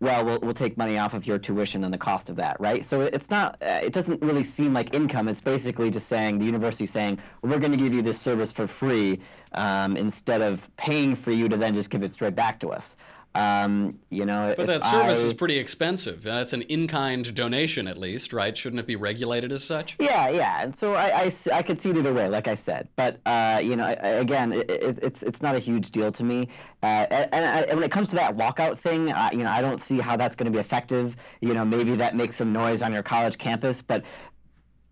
well, 0.00 0.24
well, 0.24 0.38
we'll 0.42 0.54
take 0.54 0.76
money 0.76 0.98
off 0.98 1.14
of 1.14 1.26
your 1.26 1.38
tuition 1.38 1.84
and 1.84 1.92
the 1.92 1.98
cost 1.98 2.28
of 2.28 2.36
that, 2.36 2.60
right? 2.60 2.84
So 2.84 3.00
it's 3.00 3.30
not, 3.30 3.56
uh, 3.62 3.80
it 3.82 3.92
doesn't 3.92 4.20
really 4.22 4.44
seem 4.44 4.74
like 4.74 4.92
income. 4.92 5.28
It's 5.28 5.40
basically 5.40 5.90
just 5.90 6.08
saying 6.08 6.38
the 6.38 6.44
university 6.44 6.86
saying 6.86 7.18
we're 7.42 7.58
going 7.58 7.72
to 7.72 7.78
give 7.78 7.94
you 7.94 8.02
this 8.02 8.20
service 8.20 8.52
for 8.52 8.66
free 8.66 9.20
um, 9.54 9.96
instead 9.96 10.42
of 10.42 10.68
paying 10.76 11.16
for 11.16 11.30
you 11.30 11.48
to 11.48 11.56
then 11.56 11.74
just 11.74 11.90
give 11.90 12.02
it 12.02 12.14
straight 12.14 12.34
back 12.34 12.60
to 12.60 12.70
us. 12.70 12.96
Um, 13.36 13.98
you 14.10 14.24
know, 14.24 14.54
but 14.56 14.68
that 14.68 14.84
service 14.84 15.22
I, 15.22 15.26
is 15.26 15.34
pretty 15.34 15.58
expensive. 15.58 16.22
That's 16.22 16.52
an 16.52 16.62
in-kind 16.62 17.34
donation, 17.34 17.88
at 17.88 17.98
least, 17.98 18.32
right? 18.32 18.56
Shouldn't 18.56 18.78
it 18.78 18.86
be 18.86 18.94
regulated 18.94 19.52
as 19.52 19.64
such? 19.64 19.96
Yeah, 19.98 20.28
yeah. 20.28 20.62
And 20.62 20.72
so 20.72 20.94
I, 20.94 21.24
I, 21.24 21.32
I 21.52 21.62
could 21.62 21.80
see 21.80 21.90
it 21.90 21.96
either 21.96 22.14
way, 22.14 22.28
like 22.28 22.46
I 22.46 22.54
said. 22.54 22.86
But 22.94 23.18
uh, 23.26 23.60
you 23.60 23.74
know, 23.74 23.96
again, 24.02 24.52
it, 24.52 24.70
it, 24.70 24.98
it's 25.02 25.24
it's 25.24 25.42
not 25.42 25.56
a 25.56 25.58
huge 25.58 25.90
deal 25.90 26.12
to 26.12 26.22
me. 26.22 26.48
Uh, 26.84 27.06
and, 27.10 27.66
and, 27.66 27.74
when 27.74 27.82
it 27.82 27.90
comes 27.90 28.06
to 28.08 28.14
that 28.14 28.36
walkout 28.36 28.78
thing, 28.78 29.10
uh, 29.10 29.30
you 29.32 29.38
know, 29.38 29.50
I 29.50 29.60
don't 29.60 29.80
see 29.80 29.98
how 29.98 30.16
that's 30.16 30.36
going 30.36 30.46
to 30.46 30.56
be 30.56 30.60
effective. 30.60 31.16
You 31.40 31.54
know, 31.54 31.64
maybe 31.64 31.96
that 31.96 32.14
makes 32.14 32.36
some 32.36 32.52
noise 32.52 32.82
on 32.82 32.92
your 32.92 33.02
college 33.02 33.38
campus, 33.38 33.82
but 33.82 34.04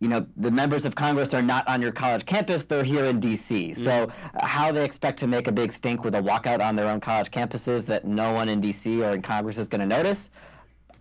you 0.03 0.09
know, 0.09 0.27
the 0.37 0.51
members 0.51 0.85
of 0.85 0.97
Congress 0.97 1.33
are 1.33 1.43
not 1.43 1.67
on 1.69 1.81
your 1.81 1.93
college 1.93 2.27
campus, 2.27 2.65
they're 2.65 2.83
here 2.83 3.05
in 3.05 3.21
D.C. 3.21 3.73
So, 3.75 4.11
uh, 4.35 4.45
how 4.45 4.73
they 4.73 4.85
expect 4.85 5.17
to 5.21 5.29
make 5.29 5.47
a 5.47 5.53
big 5.53 5.71
stink 5.71 6.03
with 6.03 6.17
a 6.17 6.21
walkout 6.21 6.61
on 6.61 6.75
their 6.75 6.89
own 6.89 7.01
college 7.01 7.31
campuses 7.31 7.87
that 7.87 8.05
no 8.05 8.33
one 8.33 8.49
in 8.49 8.61
D.C. 8.61 9.01
or 9.01 9.13
in 9.13 9.23
Congress 9.23 9.59
is 9.59 9.69
going 9.69 9.81
to 9.81 9.87
notice, 9.87 10.29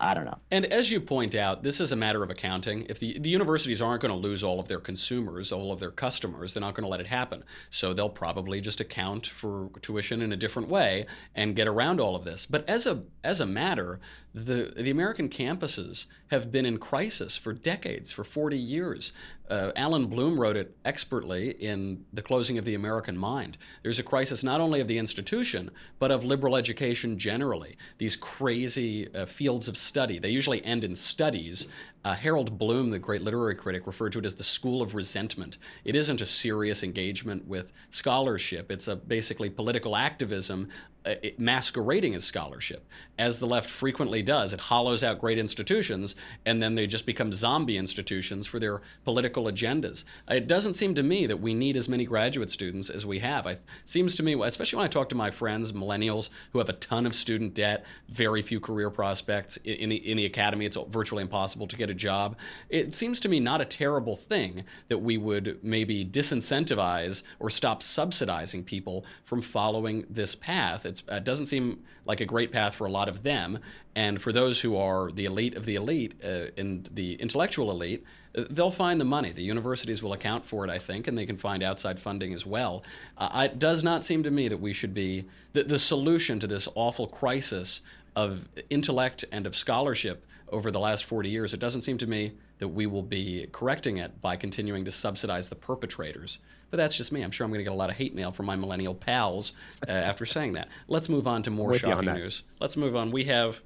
I 0.02 0.16
don't 0.16 0.26
know. 0.26 0.40
And 0.50 0.66
as 0.66 0.92
you 0.92 1.00
point 1.00 1.36
out, 1.36 1.62
this 1.62 1.80
is 1.80 1.92
a 1.92 1.96
matter 1.96 2.24
of 2.24 2.32
accounting. 2.32 2.88
If 2.90 2.98
the, 2.98 3.20
the 3.20 3.30
universities 3.30 3.84
aren't 3.84 4.02
going 4.02 4.12
to 4.12 4.18
lose 4.18 4.44
all 4.44 4.60
of 4.60 4.68
their 4.68 4.80
consumers, 4.80 5.52
all 5.52 5.72
of 5.72 5.80
their 5.80 5.92
customers, 5.92 6.54
they're 6.54 6.62
not 6.62 6.74
going 6.74 6.86
to 6.86 6.90
let 6.90 7.00
it 7.00 7.08
happen. 7.08 7.44
So 7.70 7.94
they'll 7.94 8.10
probably 8.10 8.62
just 8.62 8.82
account 8.82 9.28
for 9.28 9.70
tuition 9.82 10.24
in 10.24 10.34
a 10.34 10.36
different 10.36 10.70
way 10.70 11.06
and 11.36 11.56
get 11.56 11.68
around 11.68 12.00
all 12.00 12.16
of 12.16 12.24
this. 12.24 12.48
But 12.48 12.68
as 12.68 12.88
a 12.88 13.04
as 13.24 13.40
a 13.40 13.46
matter, 13.46 14.00
the 14.34 14.74
the 14.76 14.90
American 14.90 15.30
campuses 15.30 16.08
have 16.32 16.52
been 16.52 16.66
in 16.66 16.80
crisis 16.80 17.38
for 17.38 17.54
decades, 17.54 18.12
for 18.12 18.24
40 18.24 18.58
years. 18.58 19.14
Uh, 19.52 19.74
Allan 19.76 20.08
Bloom 20.08 20.40
wrote 20.40 20.56
it 20.56 20.78
expertly 20.86 21.50
in 21.50 22.06
The 22.14 22.22
Closing 22.22 22.58
of 22.58 22.64
the 22.64 22.74
American 22.74 23.18
Mind. 23.18 23.58
There's 23.84 24.00
a 24.00 24.04
crisis 24.04 24.46
not 24.46 24.62
only 24.62 24.80
of 24.80 24.88
the 24.88 24.98
institution, 24.98 25.72
but 26.00 26.10
of 26.10 26.24
liberal 26.24 26.56
education 26.56 27.20
generally. 27.20 27.76
These 27.98 28.16
crazy 28.16 29.14
uh, 29.14 29.26
fields 29.26 29.68
of 29.68 29.76
study, 29.76 30.20
they 30.20 30.30
usually 30.30 30.64
end 30.64 30.86
in 30.86 30.96
studies. 30.96 31.68
Uh, 32.06 32.14
Harold 32.14 32.58
Bloom, 32.58 32.92
the 32.92 32.98
great 32.98 33.24
literary 33.24 33.56
critic, 33.56 33.86
referred 33.86 34.14
to 34.14 34.20
it 34.20 34.26
as 34.26 34.36
the 34.36 34.44
school 34.44 34.82
of 34.82 34.96
resentment. 34.96 35.58
It 35.84 35.98
isn't 35.98 36.22
a 36.22 36.26
serious 36.26 36.82
engagement 36.82 37.46
with 37.46 37.74
scholarship, 37.90 38.72
it's 38.72 38.88
a 38.88 38.96
basically 38.96 39.50
political 39.50 39.98
activism 39.98 40.70
uh, 41.06 41.16
masquerading 41.38 42.14
as 42.14 42.24
scholarship, 42.24 42.86
as 43.18 43.40
the 43.40 43.48
left 43.48 43.70
frequently 43.70 44.22
does. 44.22 44.54
It 44.54 44.60
hollows 44.60 45.04
out 45.04 45.20
great 45.20 45.40
institutions, 45.40 46.16
and 46.46 46.62
then 46.62 46.76
they 46.76 46.86
just 46.86 47.06
become 47.06 47.32
zombie 47.32 47.78
institutions 47.78 48.46
for 48.46 48.60
their 48.60 48.82
political 49.04 49.46
agendas. 49.46 50.04
It 50.30 50.48
doesn't 50.48 50.76
seem 50.76 50.94
to 50.96 51.04
me 51.04 51.26
that 51.26 51.42
we 51.42 51.54
need 51.54 51.76
as 51.76 51.90
many 51.90 52.06
graduate 52.06 52.52
students 52.52 52.90
as 52.90 53.06
we 53.06 53.20
have. 53.20 53.48
It 53.48 53.62
seems 53.84 54.16
to 54.16 54.24
me, 54.24 54.40
especially 54.42 54.78
when 54.78 54.86
I 54.86 54.90
talk 54.90 55.10
to 55.10 55.16
my 55.16 55.32
friends, 55.32 55.72
millennials, 55.72 56.30
who 56.52 56.60
have 56.60 56.70
a 56.70 56.74
ton 56.74 57.06
of 57.06 57.16
student 57.16 57.54
debt, 57.54 57.84
very 58.08 58.42
few 58.42 58.60
career 58.60 58.90
prospects 58.92 59.58
in 59.58 59.90
the 59.90 59.96
in 59.96 60.18
the 60.18 60.26
academy. 60.26 60.66
It's 60.66 60.78
virtually 60.90 61.24
impossible 61.24 61.68
to 61.68 61.76
get 61.76 61.90
a 61.90 61.96
job. 61.96 62.38
It 62.70 62.94
seems 62.94 63.20
to 63.22 63.30
me 63.30 63.40
not 63.40 63.60
a 63.60 63.66
terrible 63.66 64.16
thing 64.16 64.66
that 64.88 65.00
we 65.00 65.18
would 65.18 65.60
maybe 65.64 66.06
disincentivize 66.06 67.24
or 67.40 67.50
stop 67.50 67.82
subsidizing 67.82 68.64
people 68.64 69.06
from 69.24 69.42
following 69.42 70.06
this 70.10 70.36
path 70.36 70.86
it 70.92 71.04
uh, 71.10 71.20
doesn't 71.20 71.48
seem 71.48 71.84
like 72.06 72.22
a 72.22 72.26
great 72.26 72.52
path 72.52 72.76
for 72.76 72.86
a 72.86 72.92
lot 72.92 73.08
of 73.10 73.24
them. 73.24 73.60
And 73.96 74.22
for 74.22 74.32
those 74.32 74.62
who 74.62 74.78
are 74.78 75.12
the 75.12 75.26
elite 75.26 75.56
of 75.56 75.66
the 75.66 75.76
elite 75.76 76.14
uh, 76.24 76.48
and 76.58 76.90
the 76.94 77.16
intellectual 77.16 77.72
elite, 77.72 78.04
uh, 78.38 78.44
they'll 78.50 78.72
find 78.72 79.00
the 79.00 79.06
money. 79.06 79.32
The 79.32 79.44
universities 79.44 80.02
will 80.04 80.14
account 80.14 80.46
for 80.46 80.64
it, 80.64 80.70
I 80.70 80.80
think, 80.80 81.08
and 81.08 81.18
they 81.18 81.26
can 81.26 81.38
find 81.38 81.64
outside 81.64 82.00
funding 82.00 82.34
as 82.34 82.46
well. 82.46 82.84
Uh, 83.18 83.48
it 83.52 83.60
does 83.60 83.84
not 83.84 84.04
seem 84.04 84.24
to 84.24 84.32
me 84.32 84.48
that 84.48 84.58
we 84.58 84.74
should 84.74 84.94
be 84.94 85.26
the, 85.54 85.64
the 85.64 85.80
solution 85.80 86.40
to 86.40 86.48
this 86.48 86.68
awful 86.76 87.08
crisis 87.08 87.82
of 88.16 88.48
intellect 88.70 89.26
and 89.32 89.46
of 89.46 89.56
scholarship 89.56 90.26
over 90.52 90.72
the 90.72 90.80
last 90.80 91.06
40 91.06 91.30
years. 91.30 91.54
It 91.54 91.60
doesn't 91.60 91.82
seem 91.82 91.98
to 92.00 92.08
me 92.08 92.34
that 92.60 92.68
we 92.68 92.86
will 92.86 93.04
be 93.04 93.48
correcting 93.52 93.98
it 93.98 94.22
by 94.22 94.36
continuing 94.36 94.86
to 94.86 94.92
subsidize 94.92 95.50
the 95.50 95.56
perpetrators. 95.56 96.40
But 96.70 96.78
that's 96.78 96.96
just 96.96 97.12
me. 97.12 97.22
I'm 97.22 97.32
sure 97.32 97.46
I'm 97.46 97.52
going 97.52 97.60
to 97.60 97.64
get 97.64 97.74
a 97.74 97.76
lot 97.76 97.90
of 97.90 97.98
hate 97.98 98.14
mail 98.14 98.32
from 98.32 98.46
my 98.46 98.56
millennial 98.56 98.96
pals 98.96 99.54
uh, 99.88 99.92
after 99.92 100.26
saying 100.26 100.54
that. 100.54 100.68
Let's 100.88 101.10
move 101.10 101.28
on 101.28 101.44
to 101.44 101.50
more 101.52 101.74
shocking 101.74 102.14
news. 102.14 102.44
Let's 102.60 102.78
move 102.78 102.96
on. 102.96 103.12
We 103.12 103.26
have 103.26 103.62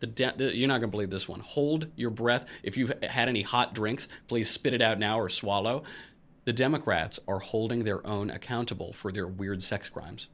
the, 0.00 0.06
de- 0.06 0.34
the, 0.36 0.56
you're 0.56 0.68
not 0.68 0.78
going 0.78 0.90
to 0.90 0.94
believe 0.94 1.10
this 1.10 1.28
one. 1.28 1.40
Hold 1.40 1.88
your 1.96 2.10
breath. 2.10 2.46
If 2.62 2.76
you've 2.76 2.92
had 3.02 3.28
any 3.28 3.42
hot 3.42 3.74
drinks, 3.74 4.08
please 4.28 4.48
spit 4.48 4.74
it 4.74 4.82
out 4.82 4.98
now 4.98 5.18
or 5.18 5.28
swallow. 5.28 5.82
The 6.44 6.52
Democrats 6.52 7.20
are 7.28 7.40
holding 7.40 7.84
their 7.84 8.06
own 8.06 8.30
accountable 8.30 8.92
for 8.92 9.12
their 9.12 9.26
weird 9.26 9.62
sex 9.62 9.88
crimes. 9.88 10.28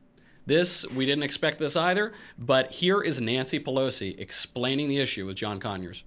This, 0.47 0.87
we 0.91 1.07
didn't 1.07 1.23
expect 1.23 1.59
this 1.59 1.75
either, 1.75 2.13
but 2.39 2.71
here 2.71 3.01
is 3.01 3.21
Nancy 3.21 3.59
Pelosi 3.59 4.19
explaining 4.21 4.89
the 4.89 4.99
issue 4.99 5.25
with 5.25 5.37
John 5.37 5.59
Conyers. 5.59 6.05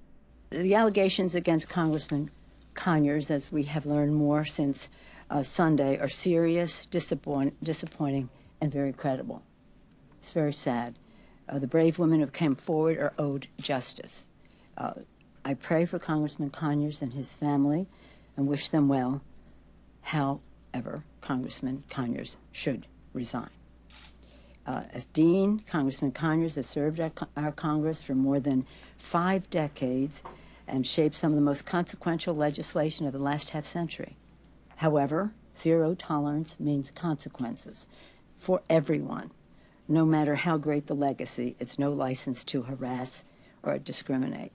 The 0.52 0.76
allegations 0.76 1.34
against 1.34 1.68
Congressman 1.68 2.30
Conyers, 2.76 3.32
as 3.32 3.52
we 3.52 3.64
have 3.64 3.88
learned 3.88 4.16
more 4.16 4.46
since 4.46 4.90
uh, 5.32 5.42
Sunday 5.42 5.98
are 5.98 6.08
serious, 6.08 6.86
disappoint, 6.86 7.62
disappointing, 7.64 8.30
and 8.62 8.72
very 8.72 8.94
credible. 8.94 9.42
It's 10.20 10.32
very 10.32 10.54
sad. 10.54 11.00
Uh, 11.50 11.58
the 11.58 11.68
brave 11.68 11.98
women 11.98 12.20
who 12.20 12.28
came 12.28 12.56
forward 12.56 12.98
are 12.98 13.14
owed 13.18 13.48
justice. 13.60 14.30
Uh, 14.78 14.94
I 15.44 15.56
pray 15.56 15.86
for 15.86 15.98
Congressman 15.98 16.52
Conyers 16.52 17.02
and 17.02 17.14
his 17.14 17.34
family 17.34 17.88
and 18.36 18.48
wish 18.48 18.68
them 18.68 18.88
well. 18.88 19.22
However, 20.02 21.04
Congressman 21.22 21.84
Conyers 21.90 22.38
should 22.52 22.86
resign. 23.14 23.50
Uh, 24.68 24.84
as 24.92 25.06
Dean, 25.08 25.64
Congressman 25.66 26.12
Conyers 26.12 26.56
has 26.56 26.68
served 26.68 27.00
our, 27.00 27.12
our 27.38 27.54
Congress 27.54 28.02
for 28.02 28.14
more 28.14 28.40
than 28.40 28.66
five 28.98 29.50
decades 29.50 30.22
and 30.68 30.86
shaped 30.86 31.16
some 31.16 31.32
of 31.32 31.38
the 31.38 31.42
most 31.42 31.66
consequential 31.66 32.36
legislation 32.36 33.08
of 33.08 33.14
the 33.14 33.20
last 33.20 33.52
half 33.52 33.66
century. 33.66 34.18
However, 34.78 35.32
zero 35.58 35.96
tolerance 35.96 36.60
means 36.60 36.92
consequences 36.92 37.88
for 38.36 38.62
everyone. 38.70 39.32
No 39.88 40.06
matter 40.06 40.36
how 40.36 40.58
great 40.58 40.88
the 40.88 40.96
legacy, 40.96 41.56
it's 41.60 41.80
no 41.80 41.94
license 41.94 42.44
to 42.46 42.64
harass 42.64 43.24
or 43.64 43.78
discriminate. 43.80 44.52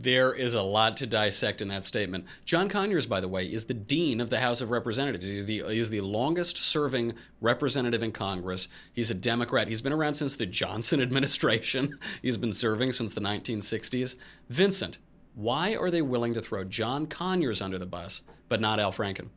There 0.00 0.32
is 0.32 0.54
a 0.54 0.62
lot 0.62 0.96
to 0.98 1.08
dissect 1.08 1.60
in 1.60 1.66
that 1.68 1.84
statement. 1.84 2.26
John 2.44 2.68
Conyers, 2.68 3.06
by 3.06 3.20
the 3.20 3.26
way, 3.26 3.46
is 3.46 3.64
the 3.64 3.74
dean 3.74 4.20
of 4.20 4.30
the 4.30 4.38
House 4.38 4.60
of 4.60 4.70
Representatives. 4.70 5.26
He's 5.26 5.46
the, 5.46 5.64
he's 5.68 5.90
the 5.90 6.02
longest 6.02 6.56
serving 6.56 7.14
representative 7.40 8.04
in 8.04 8.12
Congress. 8.12 8.68
He's 8.92 9.10
a 9.10 9.14
Democrat. 9.14 9.66
He's 9.66 9.82
been 9.82 9.92
around 9.92 10.14
since 10.14 10.36
the 10.36 10.46
Johnson 10.46 11.00
administration. 11.02 11.98
He's 12.22 12.36
been 12.36 12.52
serving 12.52 12.92
since 12.92 13.12
the 13.12 13.20
1960s. 13.20 14.14
Vincent, 14.48 14.98
why 15.34 15.74
are 15.74 15.90
they 15.90 16.02
willing 16.02 16.34
to 16.34 16.40
throw 16.40 16.62
John 16.62 17.08
Conyers 17.08 17.60
under 17.60 17.78
the 17.78 17.86
bus, 17.86 18.22
but 18.48 18.60
not 18.60 18.78
Al 18.78 18.92
Franken? 18.92 19.30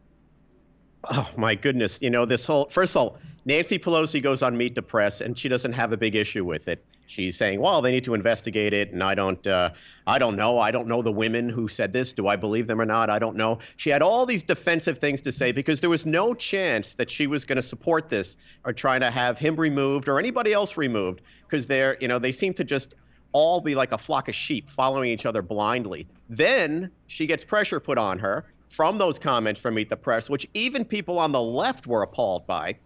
Oh 1.10 1.28
my 1.36 1.56
goodness! 1.56 2.00
You 2.00 2.12
know 2.12 2.26
this 2.26 2.46
whole. 2.46 2.70
First 2.70 2.92
of 2.92 2.98
all, 2.98 3.18
Nancy 3.46 3.80
Pelosi 3.80 4.22
goes 4.22 4.44
on 4.44 4.56
Meet 4.56 4.76
the 4.76 4.84
Press, 4.84 5.22
and 5.22 5.38
she 5.38 5.50
doesn't 5.50 5.74
have 5.74 5.92
a 5.92 5.98
big 5.98 6.16
issue 6.16 6.46
with 6.46 6.68
it. 6.68 6.86
She's 7.12 7.36
saying, 7.36 7.60
"Well, 7.60 7.82
they 7.82 7.92
need 7.92 8.06
to 8.06 8.14
investigate 8.14 8.72
it," 8.72 8.94
and 8.94 9.04
I 9.04 9.16
don't, 9.16 9.46
uh, 9.46 9.72
I 10.08 10.18
don't 10.18 10.38
know. 10.38 10.60
I 10.60 10.72
don't 10.72 10.88
know 10.88 11.02
the 11.02 11.12
women 11.12 11.50
who 11.50 11.68
said 11.68 11.92
this. 11.92 12.14
Do 12.14 12.28
I 12.28 12.38
believe 12.38 12.68
them 12.68 12.80
or 12.80 12.86
not? 12.86 13.10
I 13.10 13.20
don't 13.20 13.36
know. 13.36 13.60
She 13.76 13.90
had 13.90 14.02
all 14.02 14.26
these 14.26 14.44
defensive 14.44 14.98
things 14.98 15.20
to 15.24 15.32
say 15.34 15.52
because 15.52 15.82
there 15.82 15.90
was 15.90 16.06
no 16.06 16.34
chance 16.34 16.96
that 16.96 17.10
she 17.10 17.28
was 17.28 17.44
going 17.44 17.58
to 17.58 17.62
support 17.62 18.08
this 18.08 18.38
or 18.64 18.72
trying 18.72 19.02
to 19.02 19.12
have 19.12 19.38
him 19.38 19.58
removed 19.58 20.08
or 20.08 20.20
anybody 20.20 20.54
else 20.54 20.78
removed 20.78 21.20
because 21.42 21.68
they're, 21.68 21.98
you 22.00 22.08
know, 22.08 22.18
they 22.18 22.32
seem 22.32 22.54
to 22.54 22.64
just 22.64 22.96
all 23.34 23.60
be 23.60 23.76
like 23.76 23.92
a 23.92 23.98
flock 23.98 24.30
of 24.30 24.36
sheep 24.36 24.70
following 24.70 25.10
each 25.10 25.26
other 25.26 25.42
blindly. 25.42 26.08
Then 26.30 26.90
she 27.08 27.26
gets 27.28 27.44
pressure 27.44 27.82
put 27.82 27.98
on 27.98 28.20
her 28.20 28.46
from 28.70 28.98
those 28.98 29.20
comments 29.20 29.60
from 29.60 29.74
Meet 29.74 29.90
the 29.90 29.98
Press, 29.98 30.30
which 30.30 30.48
even 30.54 30.86
people 30.86 31.20
on 31.20 31.34
the 31.34 31.42
left 31.42 31.88
were 31.88 32.04
appalled 32.04 32.48
by. 32.48 32.78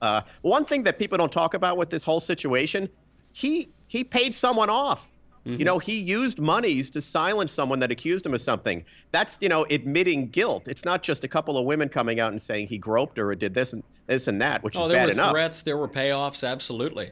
Uh, 0.00 0.22
one 0.40 0.64
thing 0.64 0.82
that 0.84 0.98
people 0.98 1.18
don't 1.18 1.32
talk 1.32 1.52
about 1.52 1.76
with 1.76 1.90
this 1.90 2.02
whole 2.02 2.20
situation, 2.20 2.88
he 3.34 3.68
he 3.88 4.04
paid 4.04 4.34
someone 4.34 4.70
off. 4.70 5.10
Mm-hmm. 5.44 5.58
You 5.58 5.64
know, 5.66 5.78
he 5.78 5.98
used 5.98 6.38
monies 6.38 6.88
to 6.90 7.02
silence 7.02 7.52
someone 7.52 7.78
that 7.80 7.90
accused 7.90 8.24
him 8.24 8.32
of 8.32 8.40
something. 8.40 8.82
That's 9.12 9.36
you 9.42 9.50
know 9.50 9.66
admitting 9.68 10.28
guilt. 10.28 10.68
It's 10.68 10.86
not 10.86 11.02
just 11.02 11.24
a 11.24 11.28
couple 11.28 11.58
of 11.58 11.66
women 11.66 11.90
coming 11.90 12.18
out 12.20 12.32
and 12.32 12.40
saying 12.40 12.68
he 12.68 12.78
groped 12.78 13.18
her 13.18 13.30
or 13.30 13.34
did 13.34 13.52
this 13.52 13.74
and 13.74 13.82
this 14.06 14.28
and 14.28 14.40
that, 14.40 14.62
which 14.62 14.76
oh, 14.76 14.86
is 14.86 14.92
bad 14.92 15.10
enough. 15.10 15.16
There 15.16 15.26
were 15.26 15.30
threats, 15.32 15.62
there 15.62 15.76
were 15.76 15.88
payoffs, 15.88 16.48
absolutely. 16.48 17.10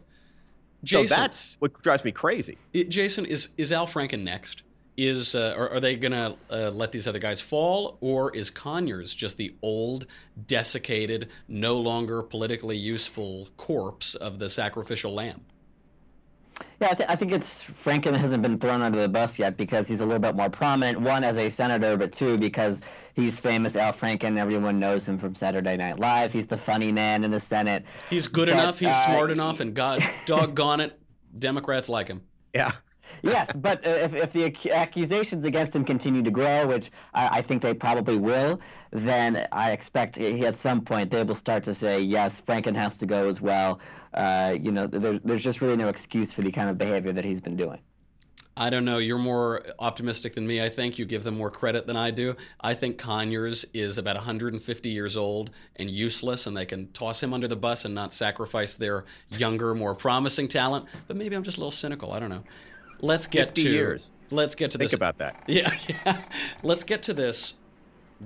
Jason, 0.85 1.09
so 1.09 1.15
that's 1.15 1.57
what 1.59 1.81
drives 1.83 2.05
me 2.05 2.13
crazy. 2.13 2.57
It, 2.73 2.89
Jason, 2.89 3.27
is 3.27 3.51
is 3.59 3.73
Al 3.73 3.87
Franken 3.87 4.23
next? 4.23 4.63
is 4.95 5.35
uh, 5.35 5.55
are, 5.57 5.71
are, 5.71 5.81
they 5.81 5.97
going 5.97 6.13
to 6.13 6.37
uh, 6.51 6.71
let 6.71 6.93
these 6.93 7.09
other 7.09 7.19
guys 7.19 7.41
fall 7.41 7.97
or 8.03 8.31
is 8.37 8.51
conyers 8.51 9.15
just 9.15 9.39
the 9.39 9.55
old 9.63 10.05
desiccated 10.47 11.31
no 11.49 11.79
longer 11.79 12.23
politically 12.23 12.77
useful 12.77 13.49
corpse 13.57 14.15
of 14.15 14.39
the 14.39 14.51
sacrificial 14.51 15.15
lamb 15.15 15.41
yeah 16.81 16.89
I, 16.91 16.95
th- 16.95 17.09
I 17.09 17.17
think 17.17 17.33
it's 17.33 17.65
franken 17.85 18.17
hasn't 18.17 18.43
been 18.43 18.59
thrown 18.59 18.83
under 18.83 19.01
the 19.01 19.09
bus 19.09 19.39
yet 19.39 19.57
because 19.57 19.89
he's 19.89 20.01
a 20.01 20.05
little 20.05 20.21
bit 20.21 20.35
more 20.35 20.51
prominent 20.51 21.01
one 21.01 21.25
as 21.25 21.37
a 21.37 21.51
senator 21.51 21.97
but 21.97 22.13
two 22.13 22.39
because 22.39 22.81
he's 23.15 23.39
famous 23.39 23.77
al 23.77 23.93
franken 23.93 24.39
everyone 24.39 24.79
knows 24.79 25.07
him 25.07 25.19
from 25.19 25.35
saturday 25.35 25.77
night 25.77 25.99
live. 25.99 26.33
He's 26.33 26.47
the 26.47 26.59
funny 26.59 26.93
man 26.93 27.25
in 27.25 27.31
the 27.31 27.41
senate. 27.41 27.85
He's 28.11 28.29
good 28.29 28.49
but, 28.49 28.55
enough 28.55 28.79
he's 28.79 28.89
uh, 28.89 29.07
smart 29.07 29.31
enough 29.31 29.61
and 29.61 29.75
god 29.75 30.05
doggone 30.27 30.81
it 30.81 30.99
democrats 31.39 31.89
like 31.89 32.09
him. 32.09 32.23
Yeah. 32.55 32.73
Yes, 33.23 33.51
but 33.55 33.87
uh, 33.87 33.91
if, 33.91 34.15
if 34.15 34.33
the 34.33 34.73
accusations 34.73 35.45
against 35.45 35.77
him 35.77 35.85
continue 35.85 36.23
to 36.23 36.31
grow, 36.31 36.67
which 36.67 36.91
I, 37.15 37.39
I, 37.39 37.43
think 37.43 37.63
they 37.63 37.73
probably 37.73 38.17
will, 38.17 38.59
then 38.91 39.47
I 39.53 39.71
expect 39.71 40.17
he, 40.17 40.45
at 40.45 40.57
some 40.57 40.81
point 40.81 41.11
they 41.11 41.23
will 41.23 41.37
start 41.37 41.63
to 41.65 41.75
say, 41.75 42.01
yes, 42.01 42.43
Franken 42.47 42.75
has 42.75 42.97
to 42.97 43.07
go 43.07 43.29
as 43.29 43.41
well. 43.41 43.79
Uh, 44.15 44.57
you 44.61 44.73
know, 44.73 44.87
there's, 44.87 45.21
there's 45.25 45.43
just 45.43 45.61
really 45.61 45.77
no 45.77 45.89
excuse 45.89 46.33
for 46.33 46.43
the 46.43 46.53
kind 46.53 46.69
of 46.69 46.79
behavior 46.79 47.13
that 47.13 47.25
he's 47.25 47.41
been 47.41 47.57
doing. 47.57 47.79
I 48.55 48.69
don't 48.69 48.85
know. 48.85 48.99
You're 48.99 49.17
more 49.17 49.63
optimistic 49.79 50.35
than 50.35 50.47
me. 50.47 50.61
I 50.63 50.69
think 50.69 50.99
you 50.99 51.07
give 51.07 51.25
them 51.25 51.39
more 51.39 51.51
credit 51.51 51.87
than 51.87 51.97
I 51.97 52.11
do. 52.11 52.37
I 52.61 52.75
think 52.75 52.99
Conyers 52.99 53.65
is 53.73 53.97
about 53.97 54.17
150 54.17 54.91
years 54.91 55.17
old 55.17 55.51
and 55.77 55.89
useless, 55.89 56.47
and 56.47 56.55
they 56.55 56.67
can 56.67 56.93
toss 56.93 57.23
him 57.23 57.33
under 57.33 57.49
the 57.49 57.57
bus 57.57 57.87
and 57.87 57.95
not 57.95 58.13
sacrifice 58.13 58.77
their 58.77 59.07
younger, 59.31 59.75
more 59.75 59.95
promising 59.95 60.49
talent. 60.49 60.85
But 61.09 61.17
maybe 61.17 61.35
I'm 61.35 61.43
just 61.43 61.57
a 61.57 61.61
little 61.61 61.71
cynical. 61.71 62.13
I 62.13 62.19
don't 62.19 62.29
know 62.29 62.45
let's 63.03 63.27
get 63.27 63.55
to 63.57 63.61
years. 63.61 64.13
Let's 64.31 64.55
get 64.55 64.71
to 64.71 64.79
Think 64.79 64.93
this. 64.93 64.97
about 64.97 65.19
that. 65.19 65.45
Yeah, 65.49 65.75
yeah. 65.89 66.23
Let's 66.63 66.85
get 66.85 67.03
to 67.05 67.13
this 67.13 67.55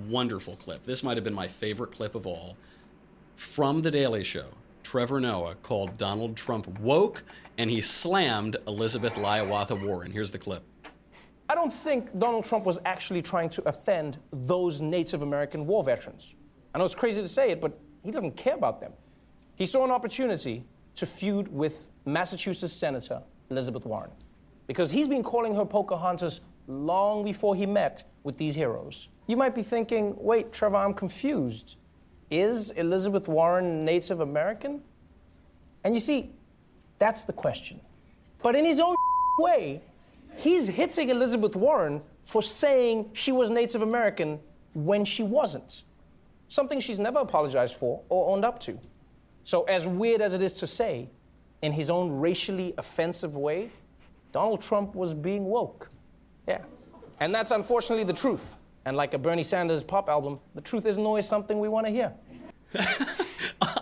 wonderful 0.08 0.54
clip. 0.56 0.84
This 0.84 1.02
might 1.02 1.16
have 1.16 1.24
been 1.24 1.34
my 1.34 1.48
favorite 1.48 1.92
clip 1.92 2.14
of 2.14 2.26
all 2.26 2.56
from 3.34 3.82
The 3.82 3.90
Daily 3.90 4.22
Show. 4.22 4.46
Trevor 4.86 5.18
Noah 5.18 5.56
called 5.64 5.96
Donald 5.96 6.36
Trump 6.36 6.68
woke, 6.78 7.24
and 7.58 7.68
he 7.68 7.80
slammed 7.80 8.56
Elizabeth 8.68 9.16
Liawatha 9.16 9.84
Warren. 9.84 10.12
Here's 10.12 10.30
the 10.30 10.38
clip. 10.38 10.62
I 11.48 11.56
don't 11.56 11.72
think 11.72 12.16
Donald 12.20 12.44
Trump 12.44 12.64
was 12.64 12.78
actually 12.84 13.20
trying 13.20 13.48
to 13.48 13.68
offend 13.68 14.18
those 14.32 14.80
Native 14.80 15.22
American 15.22 15.66
war 15.66 15.82
veterans. 15.82 16.36
I 16.72 16.78
know 16.78 16.84
it's 16.84 16.94
crazy 16.94 17.20
to 17.20 17.26
say 17.26 17.50
it, 17.50 17.60
but 17.60 17.76
he 18.04 18.12
doesn't 18.12 18.36
care 18.36 18.54
about 18.54 18.80
them. 18.80 18.92
He 19.56 19.66
saw 19.66 19.84
an 19.84 19.90
opportunity 19.90 20.64
to 20.94 21.04
feud 21.04 21.48
with 21.48 21.90
Massachusetts 22.04 22.72
Senator 22.72 23.20
Elizabeth 23.50 23.86
Warren 23.86 24.10
because 24.68 24.92
he's 24.92 25.08
been 25.08 25.24
calling 25.24 25.52
her 25.56 25.64
Pocahontas 25.64 26.42
long 26.68 27.24
before 27.24 27.56
he 27.56 27.66
met 27.66 28.04
with 28.22 28.36
these 28.36 28.54
heroes. 28.54 29.08
You 29.26 29.36
might 29.36 29.56
be 29.56 29.64
thinking, 29.64 30.14
wait, 30.16 30.52
Trevor, 30.52 30.76
I'm 30.76 30.94
confused. 30.94 31.74
Is 32.30 32.70
Elizabeth 32.70 33.28
Warren 33.28 33.84
Native 33.84 34.20
American? 34.20 34.82
And 35.84 35.94
you 35.94 36.00
see, 36.00 36.32
that's 36.98 37.24
the 37.24 37.32
question. 37.32 37.80
But 38.42 38.56
in 38.56 38.64
his 38.64 38.80
own 38.80 38.94
way, 39.38 39.80
he's 40.36 40.66
hitting 40.66 41.10
Elizabeth 41.10 41.56
Warren 41.56 42.02
for 42.24 42.42
saying 42.42 43.10
she 43.12 43.32
was 43.32 43.50
Native 43.50 43.82
American 43.82 44.40
when 44.74 45.04
she 45.04 45.22
wasn't. 45.22 45.84
Something 46.48 46.80
she's 46.80 46.98
never 46.98 47.20
apologized 47.20 47.76
for 47.76 48.02
or 48.08 48.30
owned 48.30 48.44
up 48.44 48.60
to. 48.60 48.78
So, 49.44 49.62
as 49.64 49.86
weird 49.86 50.20
as 50.20 50.34
it 50.34 50.42
is 50.42 50.52
to 50.54 50.66
say, 50.66 51.08
in 51.62 51.72
his 51.72 51.88
own 51.90 52.10
racially 52.10 52.74
offensive 52.78 53.36
way, 53.36 53.70
Donald 54.32 54.60
Trump 54.60 54.94
was 54.94 55.14
being 55.14 55.44
woke. 55.44 55.88
Yeah. 56.46 56.62
And 57.20 57.34
that's 57.34 57.50
unfortunately 57.50 58.04
the 58.04 58.12
truth. 58.12 58.56
And 58.86 58.96
like 58.96 59.14
a 59.14 59.18
Bernie 59.18 59.42
Sanders 59.42 59.82
pop 59.82 60.08
album, 60.08 60.38
the 60.54 60.60
truth 60.60 60.86
isn't 60.86 61.04
always 61.04 61.26
something 61.26 61.58
we 61.58 61.68
want 61.68 61.86
to 61.86 61.92
hear. 61.92 62.14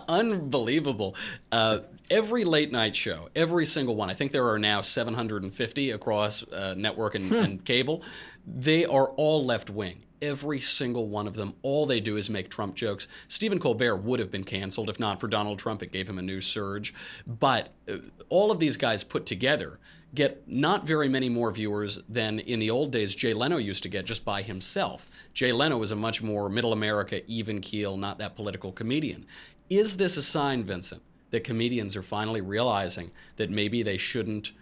Unbelievable. 0.07 1.15
Uh, 1.51 1.79
every 2.09 2.43
late 2.43 2.71
night 2.71 2.95
show, 2.95 3.29
every 3.35 3.67
single 3.67 3.95
one, 3.95 4.09
I 4.09 4.15
think 4.15 4.31
there 4.31 4.49
are 4.49 4.57
now 4.57 4.81
750 4.81 5.91
across 5.91 6.41
uh, 6.47 6.73
network 6.75 7.13
and, 7.13 7.29
hmm. 7.29 7.35
and 7.35 7.63
cable, 7.63 8.01
they 8.47 8.83
are 8.83 9.09
all 9.09 9.45
left 9.45 9.69
wing 9.69 10.01
every 10.21 10.59
single 10.59 11.07
one 11.07 11.27
of 11.27 11.35
them. 11.35 11.53
All 11.61 11.85
they 11.85 11.99
do 11.99 12.17
is 12.17 12.29
make 12.29 12.49
Trump 12.49 12.73
jokes. 12.73 13.07
Stephen 13.27 13.59
Colbert 13.59 13.97
would 13.97 14.19
have 14.19 14.31
been 14.31 14.43
canceled 14.43 14.89
if 14.89 14.99
not 14.99 15.19
for 15.19 15.27
Donald 15.27 15.59
Trump. 15.59 15.83
It 15.83 15.91
gave 15.91 16.09
him 16.09 16.17
a 16.17 16.23
new 16.23 16.41
surge. 16.41 16.93
But 17.27 17.69
uh, 17.87 17.97
all 18.29 18.49
of 18.49 18.59
these 18.59 18.77
guys 18.77 19.03
put 19.03 19.25
together 19.27 19.79
get 20.15 20.47
not 20.47 20.85
very 20.85 21.09
many 21.09 21.29
more 21.29 21.51
viewers 21.51 22.01
than 22.07 22.39
in 22.39 22.59
the 22.59 22.71
old 22.71 22.91
days 22.91 23.13
Jay 23.13 23.33
Leno 23.33 23.57
used 23.57 23.83
to 23.83 23.89
get 23.89 24.05
just 24.05 24.25
by 24.25 24.41
himself. 24.41 25.07
Jay 25.33 25.51
Leno 25.51 25.77
was 25.77 25.91
a 25.91 25.95
much 25.95 26.23
more 26.23 26.49
middle 26.49 26.73
America, 26.73 27.21
even 27.29 27.61
keel, 27.61 27.97
not 27.97 28.17
that 28.17 28.35
political 28.35 28.71
comedian. 28.71 29.25
Is 29.69 29.97
this 29.97 30.17
a 30.17 30.23
sign, 30.23 30.63
Vincent, 30.63 31.01
that 31.31 31.43
comedians 31.43 31.95
are 31.95 32.03
finally 32.03 32.41
realizing 32.41 33.11
that 33.35 33.49
maybe 33.51 33.83
they 33.83 33.97
shouldn't 33.97 34.53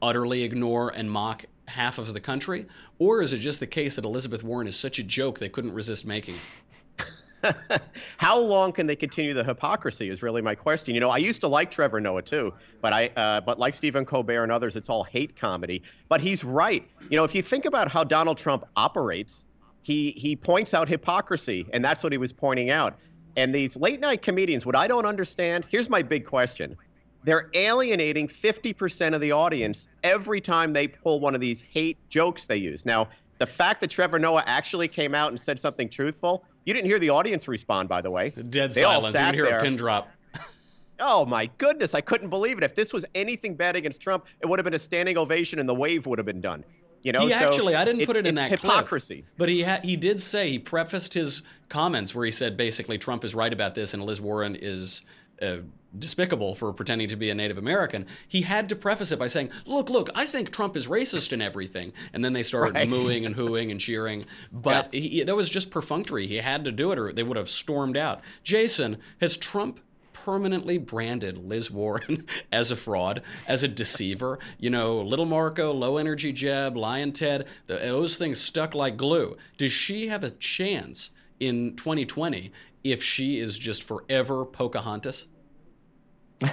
utterly 0.00 0.42
ignore 0.42 0.88
and 0.88 1.10
mock 1.10 1.44
half 1.68 1.98
of 1.98 2.12
the 2.14 2.20
country? 2.20 2.66
Or 2.98 3.20
is 3.20 3.32
it 3.32 3.38
just 3.38 3.60
the 3.60 3.66
case 3.66 3.96
that 3.96 4.04
Elizabeth 4.04 4.42
Warren 4.42 4.66
is 4.66 4.76
such 4.76 4.98
a 4.98 5.02
joke 5.02 5.38
they 5.38 5.48
couldn't 5.48 5.74
resist 5.74 6.06
making 6.06 6.36
it? 6.36 6.40
How 8.18 8.38
long 8.38 8.72
can 8.72 8.86
they 8.86 8.96
continue 8.96 9.34
the 9.34 9.44
hypocrisy 9.44 10.08
is 10.08 10.22
really 10.22 10.42
my 10.42 10.54
question. 10.54 10.94
You 10.94 11.00
know, 11.00 11.10
I 11.10 11.18
used 11.18 11.40
to 11.42 11.48
like 11.48 11.70
Trevor 11.70 12.00
Noah 12.00 12.22
too, 12.22 12.52
but 12.80 12.92
I, 12.92 13.10
uh, 13.16 13.40
but 13.40 13.58
like 13.58 13.74
Stephen 13.74 14.04
Colbert 14.04 14.42
and 14.42 14.52
others, 14.52 14.76
it's 14.76 14.88
all 14.88 15.04
hate 15.04 15.36
comedy. 15.36 15.82
But 16.08 16.20
he's 16.20 16.44
right. 16.44 16.88
You 17.10 17.16
know, 17.16 17.24
if 17.24 17.34
you 17.34 17.42
think 17.42 17.64
about 17.64 17.90
how 17.90 18.04
Donald 18.04 18.38
Trump 18.38 18.64
operates, 18.76 19.46
he 19.82 20.12
he 20.12 20.34
points 20.34 20.74
out 20.74 20.88
hypocrisy, 20.88 21.66
and 21.72 21.84
that's 21.84 22.02
what 22.02 22.12
he 22.12 22.18
was 22.18 22.32
pointing 22.32 22.70
out. 22.70 22.98
And 23.36 23.54
these 23.54 23.76
late 23.76 24.00
night 24.00 24.22
comedians, 24.22 24.64
what 24.64 24.76
I 24.76 24.86
don't 24.86 25.06
understand, 25.06 25.66
here's 25.68 25.90
my 25.90 26.02
big 26.02 26.24
question: 26.24 26.76
they're 27.24 27.50
alienating 27.54 28.28
50% 28.28 29.14
of 29.14 29.20
the 29.20 29.32
audience 29.32 29.88
every 30.02 30.40
time 30.40 30.72
they 30.72 30.88
pull 30.88 31.20
one 31.20 31.34
of 31.34 31.40
these 31.40 31.60
hate 31.60 31.98
jokes 32.08 32.46
they 32.46 32.56
use. 32.56 32.86
Now, 32.86 33.08
the 33.38 33.46
fact 33.46 33.80
that 33.80 33.90
Trevor 33.90 34.18
Noah 34.18 34.44
actually 34.46 34.88
came 34.88 35.14
out 35.14 35.30
and 35.30 35.40
said 35.40 35.58
something 35.58 35.88
truthful, 35.88 36.44
you 36.64 36.74
didn't 36.74 36.86
hear 36.86 36.98
the 36.98 37.10
audience 37.10 37.48
respond, 37.48 37.88
by 37.88 38.00
the 38.00 38.10
way. 38.10 38.30
Dead 38.30 38.72
they 38.72 38.80
silence. 38.80 39.14
You 39.14 39.20
didn't 39.20 39.34
hear 39.34 39.44
there. 39.46 39.60
a 39.60 39.62
pin 39.62 39.76
drop. 39.76 40.08
Oh 41.00 41.26
my 41.26 41.46
goodness, 41.58 41.92
I 41.92 42.00
couldn't 42.00 42.30
believe 42.30 42.56
it. 42.56 42.64
If 42.64 42.76
this 42.76 42.92
was 42.92 43.04
anything 43.14 43.56
bad 43.56 43.74
against 43.74 44.00
Trump, 44.00 44.26
it 44.40 44.46
would 44.46 44.58
have 44.60 44.64
been 44.64 44.74
a 44.74 44.78
standing 44.78 45.18
ovation 45.18 45.58
and 45.58 45.68
the 45.68 45.74
wave 45.74 46.06
would 46.06 46.18
have 46.18 46.26
been 46.26 46.40
done. 46.40 46.64
You 47.02 47.12
know, 47.12 47.26
he 47.26 47.30
so 47.30 47.34
actually, 47.34 47.74
I 47.74 47.84
didn't 47.84 48.06
put 48.06 48.16
it 48.16 48.26
in 48.26 48.36
that 48.36 48.50
hypocrisy. 48.50 49.16
Clip, 49.16 49.24
but 49.36 49.48
he 49.50 49.62
ha- 49.62 49.80
he 49.82 49.96
did 49.96 50.20
say 50.20 50.50
he 50.50 50.58
prefaced 50.58 51.12
his 51.12 51.42
comments 51.68 52.14
where 52.14 52.24
he 52.24 52.30
said 52.30 52.56
basically 52.56 52.96
Trump 52.96 53.24
is 53.24 53.34
right 53.34 53.52
about 53.52 53.74
this 53.74 53.92
and 53.92 54.02
Liz 54.04 54.20
Warren 54.20 54.56
is 54.56 55.02
uh, 55.42 55.58
despicable 55.96 56.54
for 56.56 56.72
pretending 56.72 57.08
to 57.08 57.16
be 57.16 57.30
a 57.30 57.34
Native 57.34 57.56
American, 57.58 58.06
he 58.26 58.42
had 58.42 58.68
to 58.68 58.76
preface 58.76 59.12
it 59.12 59.18
by 59.18 59.26
saying, 59.28 59.50
"Look, 59.64 59.88
look, 59.90 60.10
I 60.14 60.26
think 60.26 60.50
Trump 60.50 60.76
is 60.76 60.88
racist 60.88 61.32
and 61.32 61.40
everything." 61.42 61.92
And 62.12 62.24
then 62.24 62.32
they 62.32 62.42
started 62.42 62.74
Right. 62.74 62.88
mooing 62.88 63.24
and 63.24 63.34
hooing 63.36 63.70
and 63.70 63.80
cheering. 63.80 64.24
But 64.52 64.92
he, 64.92 65.22
that 65.22 65.36
was 65.36 65.48
just 65.48 65.70
perfunctory. 65.70 66.26
He 66.26 66.36
had 66.36 66.64
to 66.64 66.72
do 66.72 66.90
it, 66.92 66.98
or 66.98 67.12
they 67.12 67.22
would 67.22 67.36
have 67.36 67.48
stormed 67.48 67.96
out. 67.96 68.20
Jason, 68.42 68.98
has 69.20 69.36
Trump 69.36 69.80
permanently 70.12 70.78
branded 70.78 71.36
Liz 71.36 71.70
Warren 71.70 72.24
as 72.52 72.70
a 72.70 72.76
fraud, 72.76 73.22
as 73.46 73.62
a 73.62 73.68
deceiver? 73.68 74.38
You 74.58 74.70
know, 74.70 75.00
Little 75.00 75.26
Marco, 75.26 75.72
Low 75.72 75.98
Energy 75.98 76.32
Jeb, 76.32 76.76
Lyin' 76.76 77.12
Ted, 77.12 77.46
the, 77.66 77.74
those 77.76 78.16
things 78.16 78.40
stuck 78.40 78.74
like 78.74 78.96
glue. 78.96 79.36
Does 79.58 79.70
she 79.72 80.08
have 80.08 80.24
a 80.24 80.30
chance 80.30 81.10
in 81.40 81.76
2020 81.76 82.52
if 82.82 83.02
she 83.02 83.38
is 83.38 83.58
just 83.58 83.82
forever 83.82 84.44
Pocahontas? 84.44 85.26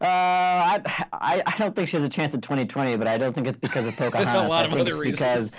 Uh, 0.00 0.06
I, 0.06 0.82
I 1.12 1.42
I 1.44 1.58
don't 1.58 1.76
think 1.76 1.90
she 1.90 1.98
has 1.98 2.06
a 2.06 2.08
chance 2.08 2.32
in 2.32 2.40
2020, 2.40 2.96
but 2.96 3.06
I 3.06 3.18
don't 3.18 3.34
think 3.34 3.46
it's 3.46 3.58
because 3.58 3.84
of 3.84 3.94
Pocahontas. 3.96 4.42
a 4.46 4.48
lot 4.48 4.64
of 4.64 4.72
other 4.72 4.96
reasons. 4.96 5.18
Because 5.18 5.52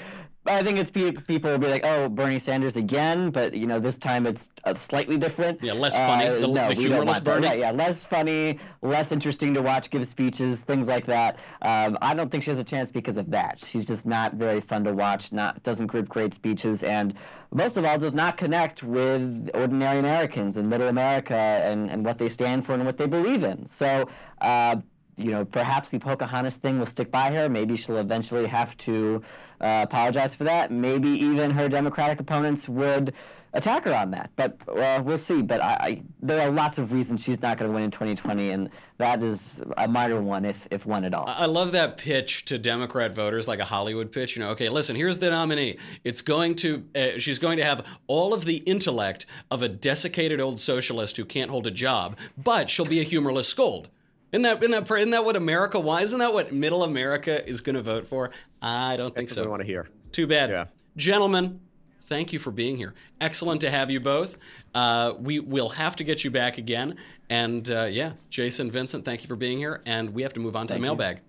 I 0.47 0.63
think 0.63 0.80
it's 0.80 0.89
pe- 0.89 1.12
people 1.12 1.51
will 1.51 1.60
be 1.60 1.67
like, 1.67 1.86
"Oh, 1.86 2.10
Bernie 2.10 2.39
Sanders 2.39 2.75
again," 2.75 3.30
but 3.30 3.54
you 3.54 3.67
know, 3.67 3.80
this 3.80 3.99
time 3.99 4.25
it's 4.25 4.49
uh, 4.63 4.73
slightly 4.73 5.15
different. 5.15 5.62
Yeah, 5.63 5.73
less 5.73 5.97
funny. 5.99 6.25
Uh, 6.27 6.39
The- 6.39 6.47
no, 6.47 6.67
the 6.67 6.73
humorless 6.73 7.19
that. 7.19 7.23
Bernie? 7.23 7.60
Yeah, 7.60 7.69
less 7.71 8.04
funny, 8.04 8.60
less 8.82 9.12
interesting 9.12 9.54
to 9.54 9.62
watch, 9.62 9.91
give 9.91 10.08
speeches, 10.08 10.58
things 10.60 10.88
like 10.88 11.06
that. 11.06 11.38
Um, 11.62 11.95
I 12.01 12.15
don't 12.15 12.32
think 12.32 12.43
she 12.43 12.49
has 12.49 12.60
a 12.60 12.63
chance 12.63 12.89
because 12.89 13.17
of 13.17 13.30
that. 13.30 13.63
She's 13.63 13.86
just 13.86 14.06
not 14.08 14.34
very 14.34 14.62
fun 14.62 14.84
to 14.86 14.93
watch. 14.93 15.32
Not 15.32 15.62
doesn't 15.62 15.91
give 15.91 16.10
great 16.10 16.34
speeches, 16.34 16.82
and 16.82 17.13
most 17.54 17.77
of 17.77 17.86
all, 17.86 17.99
does 17.99 18.13
not 18.13 18.38
connect 18.38 18.82
with 18.82 19.49
ordinary 19.54 19.99
Americans 19.99 20.58
and 20.58 20.67
Middle 20.67 20.88
America 20.88 21.36
and, 21.36 21.91
and 21.91 22.04
what 22.04 22.17
they 22.17 22.30
stand 22.30 22.65
for 22.65 22.73
and 22.73 22.84
what 22.84 22.97
they 22.97 23.08
believe 23.08 23.43
in. 23.43 23.67
So. 23.67 24.10
Uh, 24.41 24.77
you 25.17 25.30
know, 25.30 25.45
perhaps 25.45 25.89
the 25.91 25.99
Pocahontas 25.99 26.56
thing 26.56 26.80
will 26.80 26.86
stick 26.88 27.12
by 27.12 27.32
her. 27.32 27.47
Maybe 27.47 27.77
she'll 27.77 27.97
eventually 27.97 28.47
have 28.47 28.75
to 28.77 29.21
uh, 29.62 29.82
apologize 29.84 30.36
for 30.36 30.43
that. 30.45 30.71
Maybe 30.71 31.10
even 31.10 31.52
her 31.52 31.69
Democratic 31.69 32.19
opponents 32.19 32.67
would 32.67 33.13
attack 33.54 33.84
her 33.84 33.93
on 33.93 34.12
that. 34.12 34.32
But 34.36 34.58
uh, 34.67 35.02
we'll 35.04 35.17
see. 35.17 35.41
But 35.41 35.62
I, 35.62 35.67
I, 35.67 36.04
there 36.21 36.41
are 36.41 36.52
lots 36.52 36.78
of 36.78 36.91
reasons 36.91 37.24
she's 37.24 37.41
not 37.41 37.58
going 37.58 37.69
to 37.69 37.76
win 37.76 37.84
in 37.84 37.91
2020, 37.91 38.52
and 38.52 38.69
that 38.97 39.21
is 39.21 39.62
a 39.78 39.88
minor 39.88 40.21
one, 40.21 40.45
if 40.45 40.56
if 40.71 40.86
one 40.86 41.04
at 41.04 41.13
all. 41.13 41.26
I 41.28 41.45
love 41.45 41.71
that 41.74 41.97
pitch 41.97 42.45
to 42.45 42.58
Democrat 42.58 43.12
voters, 43.13 43.47
like 43.47 43.60
a 43.60 43.65
Hollywood 43.65 44.12
pitch. 44.12 44.36
You 44.36 44.43
know, 44.43 44.50
okay, 44.52 44.69
listen, 44.69 44.95
here's 44.95 45.19
the 45.19 45.30
nominee. 45.30 45.78
It's 46.04 46.21
going 46.21 46.56
to, 46.58 46.86
uh, 46.95 47.19
she's 47.19 47.39
going 47.39 47.58
to 47.58 47.63
have 47.63 47.86
all 48.08 48.34
of 48.34 48.45
the 48.45 48.58
intellect 48.58 49.26
of 49.50 49.62
a 49.62 49.69
desiccated 49.69 50.39
old 50.39 50.60
socialist 50.60 51.17
who 51.17 51.26
can't 51.26 51.52
hold 51.52 51.67
a 51.67 51.71
job, 51.71 52.17
but 52.38 52.69
she'll 52.69 52.86
be 52.86 53.00
a 53.00 53.04
humorless 53.04 53.47
scold. 53.47 53.89
Isn't 54.32 54.44
that, 54.44 54.63
isn't 54.63 54.72
that, 54.72 54.89
isn't 54.98 55.10
that 55.12 55.26
what 55.26 55.36
America, 55.36 55.80
why 55.80 56.02
isn't 56.02 56.20
that 56.20 56.34
what 56.34 56.54
middle 56.54 56.84
America 56.84 57.48
is 57.48 57.62
going 57.62 57.76
to 57.76 57.82
vote 57.82 58.08
for? 58.08 58.32
I 58.62 58.96
don't 58.96 59.13
think 59.13 59.30
That's 59.30 59.38
what 59.38 59.46
we 59.46 59.50
want 59.50 59.62
to 59.62 59.67
hear. 59.67 59.89
Too 60.12 60.26
bad. 60.26 60.50
Yeah. 60.50 60.65
Gentlemen, 60.96 61.60
thank 62.02 62.32
you 62.32 62.39
for 62.39 62.52
being 62.52 62.78
here. 62.78 62.94
Excellent 63.20 63.62
to 63.62 63.70
have 63.70 63.91
you 63.91 64.00
both. 64.00 64.38
Uh, 64.74 65.13
we 65.20 65.39
will 65.39 65.70
have 65.70 65.98
to 65.98 66.04
get 66.04 66.24
you 66.24 66.32
back 66.32 66.58
again. 66.58 66.96
And 67.30 67.70
uh, 67.70 67.88
yeah, 67.89 68.13
Jason, 68.30 68.72
Vincent, 68.72 69.04
thank 69.04 69.22
you 69.22 69.28
for 69.28 69.36
being 69.36 69.58
here. 69.58 69.82
And 69.86 70.13
we 70.13 70.22
have 70.22 70.34
to 70.34 70.39
move 70.39 70.56
on 70.56 70.67
to 70.67 70.74
Thank 70.74 70.82
the 70.82 70.88
you. 70.88 70.91
mailbag. 70.91 71.22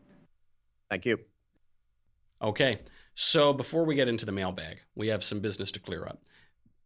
Thank 0.90 1.06
you. 1.06 1.18
Okay. 2.40 2.80
So 3.14 3.52
before 3.52 3.84
we 3.84 3.94
get 3.94 4.08
into 4.08 4.26
the 4.26 4.32
mailbag, 4.32 4.80
we 4.94 5.08
have 5.08 5.22
some 5.22 5.40
business 5.40 5.70
to 5.72 5.80
clear 5.80 6.04
up. 6.04 6.22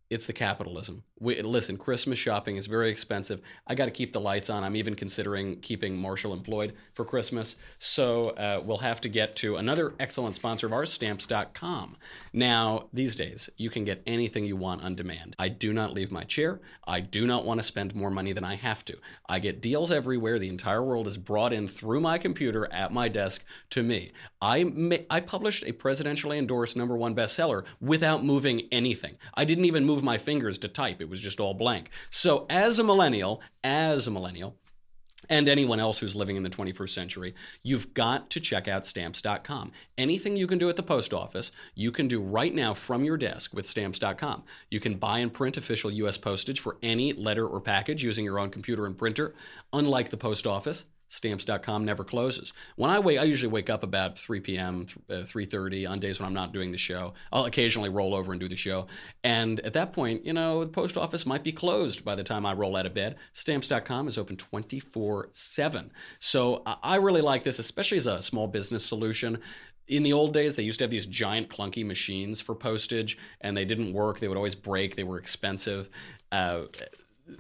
It's 0.09 0.27
the 0.27 0.33
capitalism. 0.33 1.03
We, 1.19 1.40
listen, 1.42 1.77
Christmas 1.79 2.19
shopping 2.19 2.57
is 2.57 2.66
very 2.66 2.90
expensive. 2.90 3.40
I 3.66 3.75
got 3.75 3.87
to 3.87 3.90
keep 3.90 4.12
the 4.12 4.21
lights 4.21 4.49
on. 4.51 4.62
I'm 4.62 4.77
even 4.77 4.95
considering 4.95 5.59
keeping 5.61 5.97
Marshall 5.97 6.33
employed 6.33 6.75
for 6.95 7.05
Christmas. 7.05 7.57
So 7.79 8.31
uh, 8.31 8.62
we'll 8.64 8.79
have 8.79 9.01
to 9.01 9.09
get 9.09 9.35
to 9.37 9.57
another 9.57 9.95
excellent 9.99 10.37
sponsor 10.37 10.66
of 10.66 10.73
ours, 10.73 10.92
Stamps.com. 10.92 11.97
Now, 12.33 12.88
these 12.92 13.16
days, 13.16 13.51
you 13.57 13.69
can 13.69 13.85
get 13.85 14.03
anything 14.07 14.45
you 14.45 14.57
want 14.57 14.85
on 14.85 14.95
demand. 14.95 15.35
I 15.38 15.49
do 15.49 15.73
not 15.73 15.92
leave 15.92 16.12
my 16.12 16.23
chair. 16.23 16.61
I 16.87 17.01
do 17.01 17.27
not 17.27 17.45
want 17.45 17.59
to 17.59 17.66
spend 17.66 17.97
more 17.97 18.11
money 18.11 18.33
than 18.33 18.45
I 18.45 18.55
have 18.55 18.85
to. 18.85 18.99
I 19.29 19.40
get 19.40 19.61
deals 19.61 19.90
everywhere. 19.90 20.38
The 20.38 20.49
entire 20.49 20.83
world 20.83 21.09
is 21.09 21.16
brought 21.16 21.53
in 21.53 21.66
through 21.66 22.01
my 22.01 22.19
computer 22.19 22.73
at 22.73 22.92
my 22.92 23.09
desk 23.09 23.45
to 23.71 23.83
me. 23.83 24.12
I 24.40 24.64
ma- 24.64 24.97
I 25.11 25.21
published 25.21 25.64
a 25.64 25.73
presidentially 25.73 26.38
endorsed 26.38 26.77
number 26.77 26.97
one 26.97 27.14
bestseller 27.14 27.64
without 27.81 28.25
moving 28.25 28.69
anything. 28.71 29.16
I 29.35 29.45
didn't 29.45 29.64
even 29.64 29.85
move 29.85 29.95
my 30.04 30.18
fingers 30.18 30.59
to 30.59 30.68
type. 30.68 31.00
It 31.00 31.09
was 31.09 31.20
just 31.20 31.40
all 31.40 31.54
blank. 31.54 31.90
So 32.11 32.46
as 32.48 32.78
a 32.78 32.85
millennial, 32.85 33.40
as 33.62 34.06
a 34.06 34.11
millennial, 34.11 34.56
and 35.28 35.48
anyone 35.48 35.80
else 35.80 35.98
who's 35.98 36.14
living 36.14 36.37
in 36.37 36.42
the 36.42 36.50
21st 36.50 36.90
century, 36.90 37.35
you've 37.62 37.94
got 37.94 38.30
to 38.30 38.40
check 38.40 38.68
out 38.68 38.87
stamps.com. 38.87 39.72
Anything 39.98 40.37
you 40.37 40.46
can 40.46 40.59
do 40.59 40.68
at 40.68 40.76
the 40.76 40.82
post 40.82 41.12
office, 41.12 41.52
you 41.74 41.90
can 41.90 42.06
do 42.06 42.20
right 42.20 42.54
now 42.54 42.74
from 42.74 43.04
your 43.04 43.16
desk 43.16 43.52
with 43.52 43.66
stamps.com. 43.66 44.44
You 44.70 44.80
can 44.80 44.94
buy 44.94 45.18
and 45.18 45.32
print 45.32 45.56
official 45.56 45.90
US 45.90 46.18
postage 46.18 46.61
for 46.61 46.76
any 46.82 47.12
letter 47.12 47.46
or 47.46 47.61
package 47.61 48.04
using 48.04 48.24
your 48.24 48.38
own 48.38 48.50
computer 48.50 48.87
and 48.87 48.96
printer. 48.96 49.35
Unlike 49.72 50.11
the 50.11 50.16
post 50.16 50.46
office, 50.46 50.85
stamps.com 51.09 51.85
never 51.85 52.05
closes. 52.05 52.53
When 52.77 52.90
I 52.90 52.99
wake 52.99 53.19
I 53.19 53.25
usually 53.25 53.53
wake 53.53 53.71
up 53.71 53.83
about 53.83 54.19
3 54.19 54.40
p.m. 54.40 54.87
uh, 55.09 55.25
3:30 55.25 55.88
on 55.88 56.01
days 56.01 56.19
when 56.19 56.27
I'm 56.27 56.35
not 56.35 56.53
doing 56.53 56.73
the 56.73 56.79
show. 56.79 57.14
I'll 57.33 57.45
occasionally 57.45 57.88
roll 57.88 58.14
over 58.14 58.33
and 58.33 58.40
do 58.40 58.49
the 58.49 58.57
show. 58.57 58.87
And 59.23 59.61
at 59.61 59.73
that 59.75 59.92
point, 59.92 60.25
you 60.25 60.33
know, 60.33 60.64
the 60.64 60.71
post 60.71 60.97
office 60.97 61.27
might 61.27 61.45
be 61.45 61.53
closed 61.53 62.05
by 62.05 62.14
the 62.14 62.25
time 62.25 62.47
I 62.47 62.53
roll 62.53 62.77
out 62.77 62.87
of 62.87 62.95
bed. 62.95 63.16
stamps.com 63.33 64.09
is 64.09 64.19
open 64.19 64.37
24/7. 64.37 65.90
So 66.19 66.62
I 66.66 66.97
I 66.97 66.99
really 66.99 67.21
like 67.21 67.42
this 67.42 67.59
especially 67.59 67.99
as 67.99 68.07
a 68.07 68.23
small 68.23 68.47
business 68.47 68.85
solution. 68.85 69.38
In 69.88 70.03
the 70.03 70.12
old 70.12 70.35
days, 70.35 70.57
they 70.57 70.62
used 70.62 70.79
to 70.79 70.85
have 70.85 70.90
these 70.90 71.07
giant 71.07 71.49
clunky 71.49 71.87
machines 71.87 72.40
for 72.40 72.55
postage, 72.55 73.16
and 73.40 73.57
they 73.57 73.64
didn't 73.64 73.92
work. 73.92 74.19
They 74.19 74.29
would 74.29 74.37
always 74.37 74.57
break. 74.57 74.97
They 74.97 75.05
were 75.05 75.19
expensive. 75.19 75.88
Uh, 76.33 76.62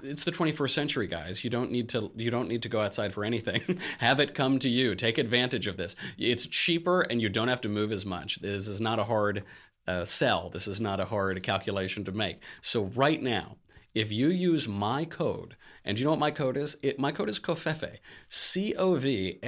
it's 0.02 0.24
the 0.24 0.32
21st 0.32 0.70
century 0.70 1.06
guys. 1.06 1.44
You 1.44 1.50
don't 1.50 1.70
need 1.70 1.88
to 1.90 2.10
you 2.16 2.30
don't 2.30 2.48
need 2.48 2.62
to 2.62 2.68
go 2.68 2.80
outside 2.80 3.12
for 3.12 3.24
anything. 3.24 3.80
Have 3.98 4.20
it 4.20 4.34
come 4.34 4.58
to 4.60 4.68
you. 4.68 4.94
Take 4.94 5.18
advantage 5.18 5.66
of 5.66 5.76
this. 5.76 5.96
It's 6.18 6.46
cheaper 6.46 7.02
and 7.02 7.20
you 7.20 7.28
don't 7.28 7.48
have 7.48 7.60
to 7.62 7.68
move 7.68 7.92
as 7.92 8.04
much. 8.04 8.36
This 8.40 8.68
is 8.68 8.80
not 8.80 8.98
a 8.98 9.04
hard 9.04 9.44
uh, 9.86 10.04
sell. 10.04 10.50
This 10.50 10.66
is 10.66 10.80
not 10.80 11.00
a 11.00 11.04
hard 11.04 11.42
calculation 11.42 12.04
to 12.04 12.12
make. 12.12 12.40
So 12.60 12.84
right 12.94 13.22
now 13.22 13.56
if 13.96 14.12
you 14.12 14.28
use 14.28 14.68
my 14.68 15.06
code 15.06 15.56
and 15.82 15.98
you 15.98 16.04
know 16.04 16.10
what 16.10 16.20
my 16.20 16.30
code 16.30 16.58
is? 16.58 16.76
It, 16.82 16.98
my 16.98 17.10
code 17.10 17.30
is 17.30 17.40
covfefe 17.40 17.98
c-o-v-f-e-f-e 18.28 19.40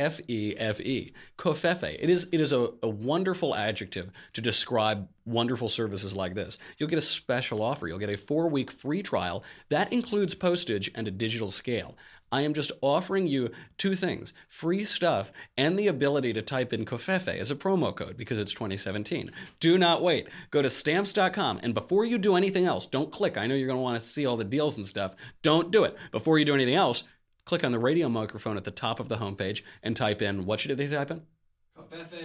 covfefe 1.36 1.96
it 2.00 2.08
is 2.08 2.28
it 2.32 2.40
is 2.40 2.52
a, 2.52 2.70
a 2.82 2.88
wonderful 2.88 3.54
adjective 3.54 4.10
to 4.32 4.40
describe 4.40 5.06
wonderful 5.28 5.68
services 5.68 6.16
like 6.16 6.34
this. 6.34 6.56
You'll 6.78 6.88
get 6.88 6.98
a 6.98 7.02
special 7.02 7.62
offer. 7.62 7.86
You'll 7.86 7.98
get 7.98 8.08
a 8.08 8.16
four 8.16 8.48
week 8.48 8.70
free 8.70 9.02
trial 9.02 9.44
that 9.68 9.92
includes 9.92 10.34
postage 10.34 10.90
and 10.94 11.06
a 11.06 11.10
digital 11.10 11.50
scale 11.50 11.96
I 12.30 12.42
am 12.42 12.54
just 12.54 12.72
offering 12.80 13.26
you 13.26 13.50
two 13.76 13.94
things 13.94 14.32
free 14.48 14.84
stuff 14.84 15.32
and 15.56 15.78
the 15.78 15.88
ability 15.88 16.32
to 16.34 16.42
type 16.42 16.72
in 16.72 16.84
Covfefe 16.84 17.36
as 17.36 17.50
a 17.50 17.56
promo 17.56 17.94
code 17.94 18.16
because 18.16 18.38
it's 18.38 18.52
2017. 18.52 19.30
Do 19.60 19.78
not 19.78 20.02
wait. 20.02 20.28
Go 20.50 20.62
to 20.62 20.70
stamps.com 20.70 21.60
and 21.62 21.74
before 21.74 22.04
you 22.04 22.18
do 22.18 22.36
anything 22.36 22.66
else, 22.66 22.86
don't 22.86 23.12
click. 23.12 23.36
I 23.36 23.46
know 23.46 23.54
you're 23.54 23.66
going 23.66 23.78
to 23.78 23.82
want 23.82 24.00
to 24.00 24.06
see 24.06 24.26
all 24.26 24.36
the 24.36 24.44
deals 24.44 24.76
and 24.76 24.86
stuff. 24.86 25.14
Don't 25.42 25.70
do 25.70 25.84
it. 25.84 25.96
Before 26.12 26.38
you 26.38 26.44
do 26.44 26.54
anything 26.54 26.74
else, 26.74 27.04
click 27.44 27.64
on 27.64 27.72
the 27.72 27.78
radio 27.78 28.08
microphone 28.08 28.56
at 28.56 28.64
the 28.64 28.70
top 28.70 29.00
of 29.00 29.08
the 29.08 29.16
homepage 29.16 29.62
and 29.82 29.96
type 29.96 30.22
in 30.22 30.44
what 30.44 30.60
should 30.60 30.76
they 30.76 30.86
type 30.86 31.10
in? 31.10 31.22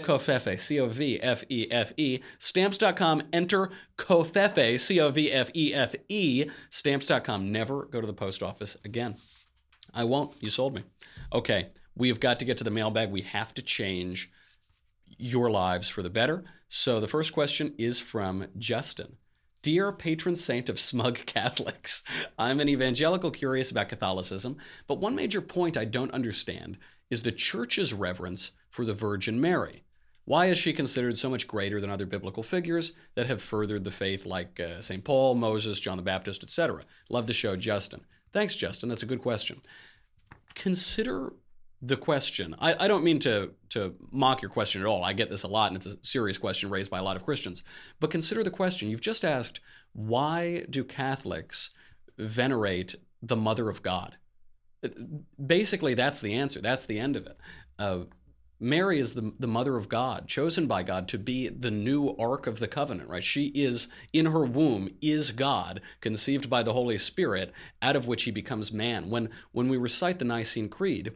Covfefe, 0.02 0.60
C 0.60 0.80
O 0.80 0.88
V 0.88 1.22
F 1.22 1.44
E 1.50 1.68
F 1.72 1.94
E. 1.96 2.20
Stamps.com, 2.40 3.24
enter 3.32 3.70
Covfefe, 3.98 4.80
C 4.80 5.00
O 5.00 5.10
V 5.10 5.32
F 5.32 5.50
E 5.54 5.74
F 5.74 5.96
E. 6.10 6.46
Stamps.com. 6.70 7.52
Never 7.52 7.86
go 7.86 8.02
to 8.02 8.08
the 8.08 8.14
post 8.14 8.44
office 8.44 8.76
again. 8.84 9.16
I 9.94 10.04
won't. 10.04 10.34
You 10.40 10.50
sold 10.50 10.74
me. 10.74 10.84
Okay, 11.32 11.70
we've 11.96 12.20
got 12.20 12.40
to 12.40 12.46
get 12.46 12.58
to 12.58 12.64
the 12.64 12.72
mailbag. 12.72 13.12
We 13.12 13.22
have 13.22 13.54
to 13.56 13.62
change 13.62 14.32
your 15.18 15.50
lives 15.50 15.90
for 15.90 16.02
the 16.02 16.10
better. 16.10 16.44
So 16.68 17.00
the 17.00 17.08
first 17.08 17.34
question 17.34 17.74
is 17.78 18.00
from 18.00 18.48
Justin. 18.58 19.18
Dear 19.62 19.94
patron 19.94 20.36
saint 20.36 20.68
of 20.68 20.80
smug 20.80 21.20
Catholics, 21.26 22.04
I'm 22.38 22.60
an 22.60 22.68
evangelical 22.68 23.32
curious 23.32 23.72
about 23.72 23.90
Catholicism, 23.90 24.58
but 24.88 25.00
one 25.00 25.16
major 25.16 25.40
point 25.40 25.78
I 25.78 25.86
don't 25.86 26.12
understand 26.12 26.78
is 27.10 27.24
the 27.24 27.32
church's 27.32 27.94
reverence 27.94 28.52
for 28.70 28.86
the 28.86 28.94
Virgin 28.94 29.40
Mary. 29.40 29.84
Why 30.26 30.48
is 30.48 30.58
she 30.58 30.74
considered 30.74 31.18
so 31.18 31.30
much 31.30 31.48
greater 31.48 31.80
than 31.80 31.90
other 31.90 32.06
biblical 32.06 32.44
figures 32.44 32.94
that 33.16 33.28
have 33.28 33.42
furthered 33.42 33.84
the 33.84 33.92
faith 33.92 34.26
like 34.26 34.60
uh, 34.60 34.82
St. 34.82 35.04
Paul, 35.04 35.36
Moses, 35.36 35.80
John 35.80 35.98
the 35.98 36.04
Baptist, 36.04 36.44
etc.? 36.44 36.84
Love 37.10 37.28
the 37.28 37.34
show, 37.34 37.56
Justin. 37.56 38.02
Thanks, 38.34 38.56
Justin. 38.56 38.90
That's 38.90 39.04
a 39.04 39.08
good 39.08 39.22
question. 39.22 39.62
Consider 40.56 41.34
the 41.82 41.98
question. 41.98 42.56
I, 42.60 42.86
I 42.86 42.88
don't 42.88 43.04
mean 43.04 43.20
to, 43.20 43.52
to 43.70 43.96
mock 44.12 44.42
your 44.42 44.50
question 44.50 44.82
at 44.82 44.88
all. 44.88 45.04
I 45.04 45.14
get 45.14 45.30
this 45.30 45.44
a 45.44 45.48
lot, 45.48 45.68
and 45.68 45.78
it's 45.78 45.86
a 45.86 45.98
serious 46.02 46.38
question 46.38 46.70
raised 46.70 46.90
by 46.90 47.00
a 47.00 47.04
lot 47.04 47.16
of 47.16 47.26
Christians. 47.26 47.64
But 48.00 48.10
consider 48.10 48.44
the 48.44 48.52
question. 48.52 48.90
You've 48.90 49.02
just 49.02 49.24
asked, 49.24 49.60
why 49.94 50.66
do 50.70 50.84
Catholics 50.84 51.72
venerate 52.18 52.96
the 53.22 53.36
Mother 53.36 53.70
of 53.70 53.82
God? 53.82 54.18
basically, 55.46 55.94
that's 55.94 56.22
the 56.22 56.34
answer. 56.34 56.62
That's 56.62 56.86
the 56.86 57.00
end 57.00 57.16
of 57.16 57.26
it. 57.26 57.38
Uh, 57.80 58.00
Mary 58.64 58.98
is 58.98 59.14
the, 59.14 59.34
the 59.38 59.48
mother 59.48 59.76
of 59.76 59.90
God, 59.90 60.26
chosen 60.26 60.68
by 60.68 60.84
God 60.84 61.10
to 61.10 61.18
be 61.18 61.50
the 61.50 61.70
new 61.70 62.16
ark 62.18 62.48
of 62.48 62.60
the 62.60 62.68
covenant, 62.68 63.10
right? 63.10 63.22
She 63.22 63.48
is, 63.48 63.90
in 64.14 64.28
her 64.28 64.46
womb, 64.46 64.90
is 65.02 65.32
God, 65.32 65.82
conceived 66.00 66.50
by 66.50 66.64
the 66.64 66.72
Holy 66.72 66.98
Spirit, 66.98 67.52
out 67.82 67.98
of 67.98 68.08
which 68.08 68.24
he 68.24 68.32
becomes 68.32 68.72
man. 68.72 69.10
When, 69.10 69.30
when 69.52 69.68
we 69.68 69.76
recite 69.76 70.18
the 70.18 70.24
Nicene 70.24 70.70
Creed, 70.70 71.12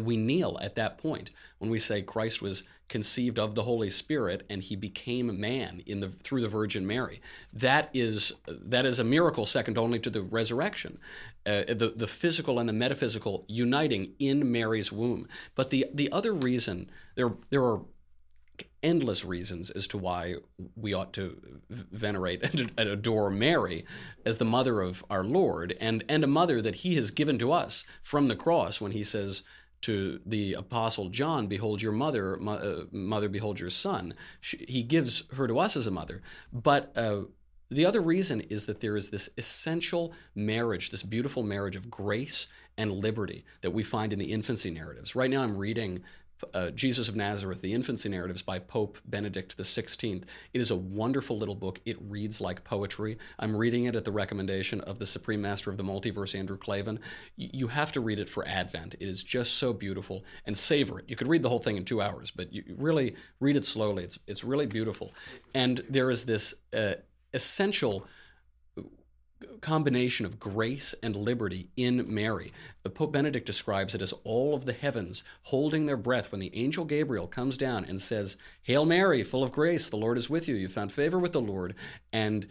we 0.00 0.16
kneel 0.16 0.58
at 0.60 0.76
that 0.76 0.98
point 0.98 1.30
when 1.58 1.70
we 1.70 1.78
say 1.78 2.02
Christ 2.02 2.42
was 2.42 2.64
conceived 2.88 3.38
of 3.38 3.54
the 3.54 3.62
Holy 3.62 3.90
Spirit 3.90 4.44
and 4.50 4.62
he 4.62 4.76
became 4.76 5.40
man 5.40 5.82
in 5.86 6.00
the 6.00 6.08
through 6.22 6.40
the 6.40 6.48
Virgin 6.48 6.86
Mary. 6.86 7.20
That 7.52 7.90
is 7.92 8.32
that 8.46 8.86
is 8.86 8.98
a 8.98 9.04
miracle 9.04 9.46
second 9.46 9.78
only 9.78 9.98
to 10.00 10.10
the 10.10 10.22
resurrection, 10.22 10.98
uh, 11.46 11.64
the 11.68 11.92
the 11.96 12.06
physical 12.06 12.58
and 12.58 12.68
the 12.68 12.72
metaphysical 12.72 13.44
uniting 13.48 14.12
in 14.18 14.50
Mary's 14.50 14.92
womb. 14.92 15.28
But 15.54 15.70
the 15.70 15.86
the 15.92 16.10
other 16.12 16.32
reason 16.32 16.90
there 17.16 17.32
there 17.50 17.64
are 17.64 17.80
endless 18.82 19.24
reasons 19.24 19.70
as 19.70 19.88
to 19.88 19.98
why 19.98 20.34
we 20.76 20.92
ought 20.92 21.12
to 21.14 21.60
venerate 21.70 22.42
and 22.42 22.70
adore 22.78 23.30
Mary 23.30 23.84
as 24.26 24.38
the 24.38 24.44
mother 24.44 24.82
of 24.82 25.02
our 25.08 25.24
Lord 25.24 25.74
and 25.80 26.04
and 26.08 26.22
a 26.22 26.28
mother 26.28 26.60
that 26.60 26.76
he 26.76 26.94
has 26.96 27.10
given 27.10 27.38
to 27.38 27.50
us 27.50 27.84
from 28.02 28.28
the 28.28 28.36
cross 28.36 28.80
when 28.80 28.92
he 28.92 29.02
says 29.02 29.42
to 29.84 30.20
the 30.24 30.54
apostle 30.54 31.10
John, 31.10 31.46
Behold 31.46 31.82
your 31.82 31.92
mother, 31.92 32.38
uh, 32.40 32.84
mother, 32.90 33.28
behold 33.28 33.60
your 33.60 33.70
son. 33.70 34.14
She, 34.40 34.64
he 34.66 34.82
gives 34.82 35.24
her 35.34 35.46
to 35.46 35.58
us 35.58 35.76
as 35.76 35.86
a 35.86 35.90
mother. 35.90 36.22
But 36.52 36.90
uh, 36.96 37.24
the 37.70 37.84
other 37.84 38.00
reason 38.00 38.40
is 38.42 38.66
that 38.66 38.80
there 38.80 38.96
is 38.96 39.10
this 39.10 39.28
essential 39.36 40.12
marriage, 40.34 40.90
this 40.90 41.02
beautiful 41.02 41.42
marriage 41.42 41.76
of 41.76 41.90
grace 41.90 42.46
and 42.78 42.92
liberty 42.92 43.44
that 43.60 43.72
we 43.72 43.82
find 43.82 44.12
in 44.12 44.18
the 44.18 44.32
infancy 44.32 44.70
narratives. 44.70 45.14
Right 45.14 45.30
now, 45.30 45.42
I'm 45.42 45.56
reading 45.56 46.02
uh, 46.52 46.70
Jesus 46.70 47.08
of 47.08 47.16
Nazareth, 47.16 47.60
The 47.60 47.72
Infancy 47.72 48.08
Narratives 48.08 48.42
by 48.42 48.58
Pope 48.58 48.98
Benedict 49.06 49.56
XVI. 49.56 50.22
It 50.52 50.60
is 50.60 50.70
a 50.70 50.76
wonderful 50.76 51.38
little 51.38 51.54
book. 51.54 51.80
It 51.84 51.96
reads 52.08 52.40
like 52.40 52.64
poetry. 52.64 53.18
I'm 53.38 53.56
reading 53.56 53.84
it 53.84 53.96
at 53.96 54.04
the 54.04 54.12
recommendation 54.12 54.80
of 54.82 54.98
the 54.98 55.06
Supreme 55.06 55.40
Master 55.40 55.70
of 55.70 55.76
the 55.76 55.84
Multiverse, 55.84 56.38
Andrew 56.38 56.56
Klavan. 56.56 57.00
Y- 57.38 57.50
you 57.52 57.68
have 57.68 57.92
to 57.92 58.00
read 58.00 58.18
it 58.18 58.28
for 58.28 58.46
Advent. 58.46 58.94
It 59.00 59.08
is 59.08 59.22
just 59.22 59.54
so 59.54 59.72
beautiful 59.72 60.24
and 60.46 60.56
savor 60.56 60.98
it. 60.98 61.06
You 61.08 61.16
could 61.16 61.28
read 61.28 61.42
the 61.42 61.48
whole 61.48 61.60
thing 61.60 61.76
in 61.76 61.84
two 61.84 62.02
hours, 62.02 62.30
but 62.30 62.52
you 62.52 62.64
really 62.76 63.14
read 63.40 63.56
it 63.56 63.64
slowly. 63.64 64.04
It's, 64.04 64.18
it's 64.26 64.44
really 64.44 64.66
beautiful. 64.66 65.12
And 65.54 65.80
there 65.88 66.10
is 66.10 66.24
this 66.24 66.54
uh, 66.72 66.94
essential 67.32 68.06
combination 69.60 70.26
of 70.26 70.38
grace 70.38 70.94
and 71.02 71.16
liberty 71.16 71.68
in 71.76 72.12
Mary. 72.12 72.52
Pope 72.94 73.12
Benedict 73.12 73.46
describes 73.46 73.94
it 73.94 74.02
as 74.02 74.12
all 74.24 74.54
of 74.54 74.66
the 74.66 74.72
heavens 74.72 75.24
holding 75.44 75.86
their 75.86 75.96
breath 75.96 76.30
when 76.30 76.40
the 76.40 76.54
angel 76.54 76.84
Gabriel 76.84 77.26
comes 77.26 77.56
down 77.56 77.84
and 77.84 78.00
says, 78.00 78.36
Hail 78.62 78.84
Mary, 78.84 79.22
full 79.22 79.44
of 79.44 79.52
grace, 79.52 79.88
the 79.88 79.96
Lord 79.96 80.18
is 80.18 80.30
with 80.30 80.48
you. 80.48 80.54
You 80.54 80.68
found 80.68 80.92
favor 80.92 81.18
with 81.18 81.32
the 81.32 81.40
Lord, 81.40 81.74
and 82.12 82.46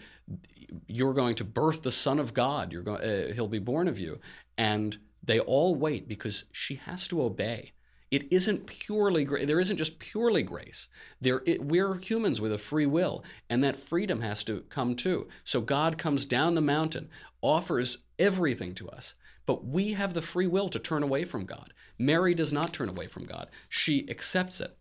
you're 0.88 1.14
going 1.14 1.36
to 1.36 1.44
birth 1.44 1.84
the 1.84 1.92
Son 1.92 2.20
of 2.20 2.34
God. 2.34 2.72
You're 2.72 2.90
uh, 2.90 3.34
he'll 3.34 3.48
be 3.48 3.60
born 3.60 3.88
of 3.88 4.00
you. 4.00 4.20
And 4.58 4.98
they 5.24 5.40
all 5.40 5.76
wait 5.76 6.08
because 6.08 6.46
she 6.52 6.76
has 6.76 7.08
to 7.10 7.22
obey. 7.22 7.72
It 8.14 8.32
isn't 8.32 8.68
purely 8.68 9.26
there 9.26 9.60
isn't 9.60 9.78
just 9.78 9.98
purely 9.98 10.44
grace. 10.44 10.88
There 11.20 11.42
it, 11.48 11.66
we're 11.66 11.96
humans 11.96 12.40
with 12.40 12.54
a 12.54 12.60
free 12.60 12.86
will, 12.86 13.24
and 13.50 13.64
that 13.64 13.76
freedom 13.76 14.22
has 14.22 14.44
to 14.44 14.62
come 14.70 14.96
too. 14.96 15.28
So 15.44 15.62
God 15.62 15.98
comes 15.98 16.24
down 16.24 16.54
the 16.54 16.62
mountain, 16.62 17.10
offers 17.42 18.04
everything 18.20 18.76
to 18.76 18.88
us, 18.88 19.16
but 19.48 19.66
we 19.66 19.94
have 19.94 20.14
the 20.14 20.22
free 20.22 20.46
will 20.46 20.70
to 20.70 20.78
turn 20.78 21.02
away 21.02 21.24
from 21.24 21.46
God. 21.46 21.74
Mary 21.98 22.36
does 22.36 22.54
not 22.54 22.72
turn 22.72 22.88
away 22.88 23.08
from 23.08 23.26
God. 23.26 23.50
She 23.68 24.08
accepts 24.08 24.62
it. 24.62 24.78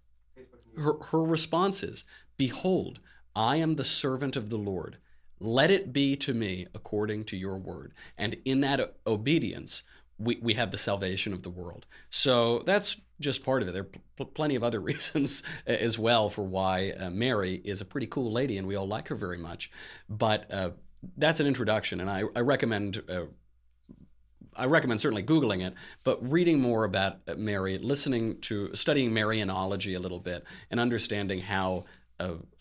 Her, 0.77 1.03
her 1.05 1.23
response 1.23 1.83
is, 1.83 2.05
"Behold, 2.37 3.01
I 3.35 3.57
am 3.57 3.75
the 3.75 3.93
servant 4.03 4.37
of 4.37 4.51
the 4.51 4.59
Lord. 4.59 4.99
Let 5.41 5.71
it 5.71 5.91
be 5.91 6.17
to 6.17 6.35
me 6.35 6.67
according 6.75 7.25
to 7.25 7.39
your 7.39 7.57
word." 7.57 7.95
And 8.19 8.37
in 8.45 8.61
that 8.61 8.97
obedience, 9.07 9.85
we, 10.19 10.39
we 10.43 10.55
have 10.55 10.71
the 10.71 10.79
salvation 10.79 11.33
of 11.33 11.43
the 11.43 11.51
world. 11.51 11.87
So 12.11 12.63
that's 12.67 12.99
just 13.23 13.45
part 13.45 13.63
of 13.63 13.69
it. 13.69 13.73
There 13.73 13.83
are 13.83 13.91
pl- 14.17 14.27
plenty 14.27 14.55
of 14.55 14.63
other 14.63 14.81
reasons 14.93 15.43
as 15.67 15.99
well 15.99 16.29
for 16.29 16.43
why 16.43 16.91
uh, 16.91 17.11
Mary 17.11 17.61
is 17.65 17.81
a 17.81 17.85
pretty 17.85 18.07
cool 18.07 18.31
lady 18.31 18.59
and 18.59 18.67
we 18.67 18.77
all 18.77 18.89
like 18.89 19.09
her 19.09 19.17
very 19.17 19.39
much. 19.39 19.71
But 20.09 20.53
uh, 20.53 20.71
that's 21.17 21.41
an 21.41 21.47
introduction, 21.47 22.01
and 22.01 22.11
I, 22.11 22.25
I 22.37 22.41
recommend. 22.41 23.03
Uh, 23.09 23.27
I 24.55 24.67
recommend 24.67 25.01
certainly 25.01 25.23
Googling 25.23 25.67
it, 25.67 25.73
but 26.05 26.31
reading 26.31 26.61
more 26.61 26.85
about 26.85 27.21
uh, 27.27 27.37
Mary, 27.37 27.79
listening 27.79 28.39
to, 28.43 28.75
studying 28.75 29.11
Marianology 29.11 29.97
a 29.97 29.99
little 29.99 30.21
bit, 30.21 30.45
and 30.71 30.79
understanding 30.79 31.41
how 31.41 31.85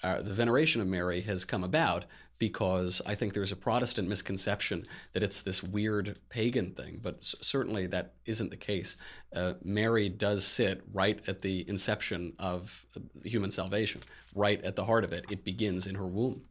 uh, 0.03 0.21
the 0.21 0.33
veneration 0.33 0.81
of 0.81 0.87
Mary 0.87 1.21
has 1.21 1.45
come 1.45 1.63
about 1.63 2.05
because 2.41 3.03
I 3.05 3.13
think 3.13 3.35
there's 3.35 3.51
a 3.51 3.55
Protestant 3.55 4.07
misconception 4.09 4.87
that 5.13 5.21
it's 5.21 5.43
this 5.43 5.61
weird 5.61 6.17
pagan 6.29 6.71
thing, 6.71 6.99
but 7.03 7.23
certainly 7.23 7.85
that 7.85 8.15
isn't 8.25 8.49
the 8.49 8.57
case. 8.57 8.97
Uh, 9.31 9.53
Mary 9.63 10.09
does 10.09 10.43
sit 10.43 10.81
right 10.91 11.21
at 11.27 11.43
the 11.43 11.63
inception 11.69 12.33
of 12.39 12.83
human 13.23 13.51
salvation, 13.51 14.01
right 14.33 14.59
at 14.63 14.75
the 14.75 14.85
heart 14.85 15.03
of 15.03 15.13
it. 15.13 15.25
It 15.29 15.43
begins 15.43 15.85
in 15.85 15.93
her 15.93 16.07
womb. 16.07 16.41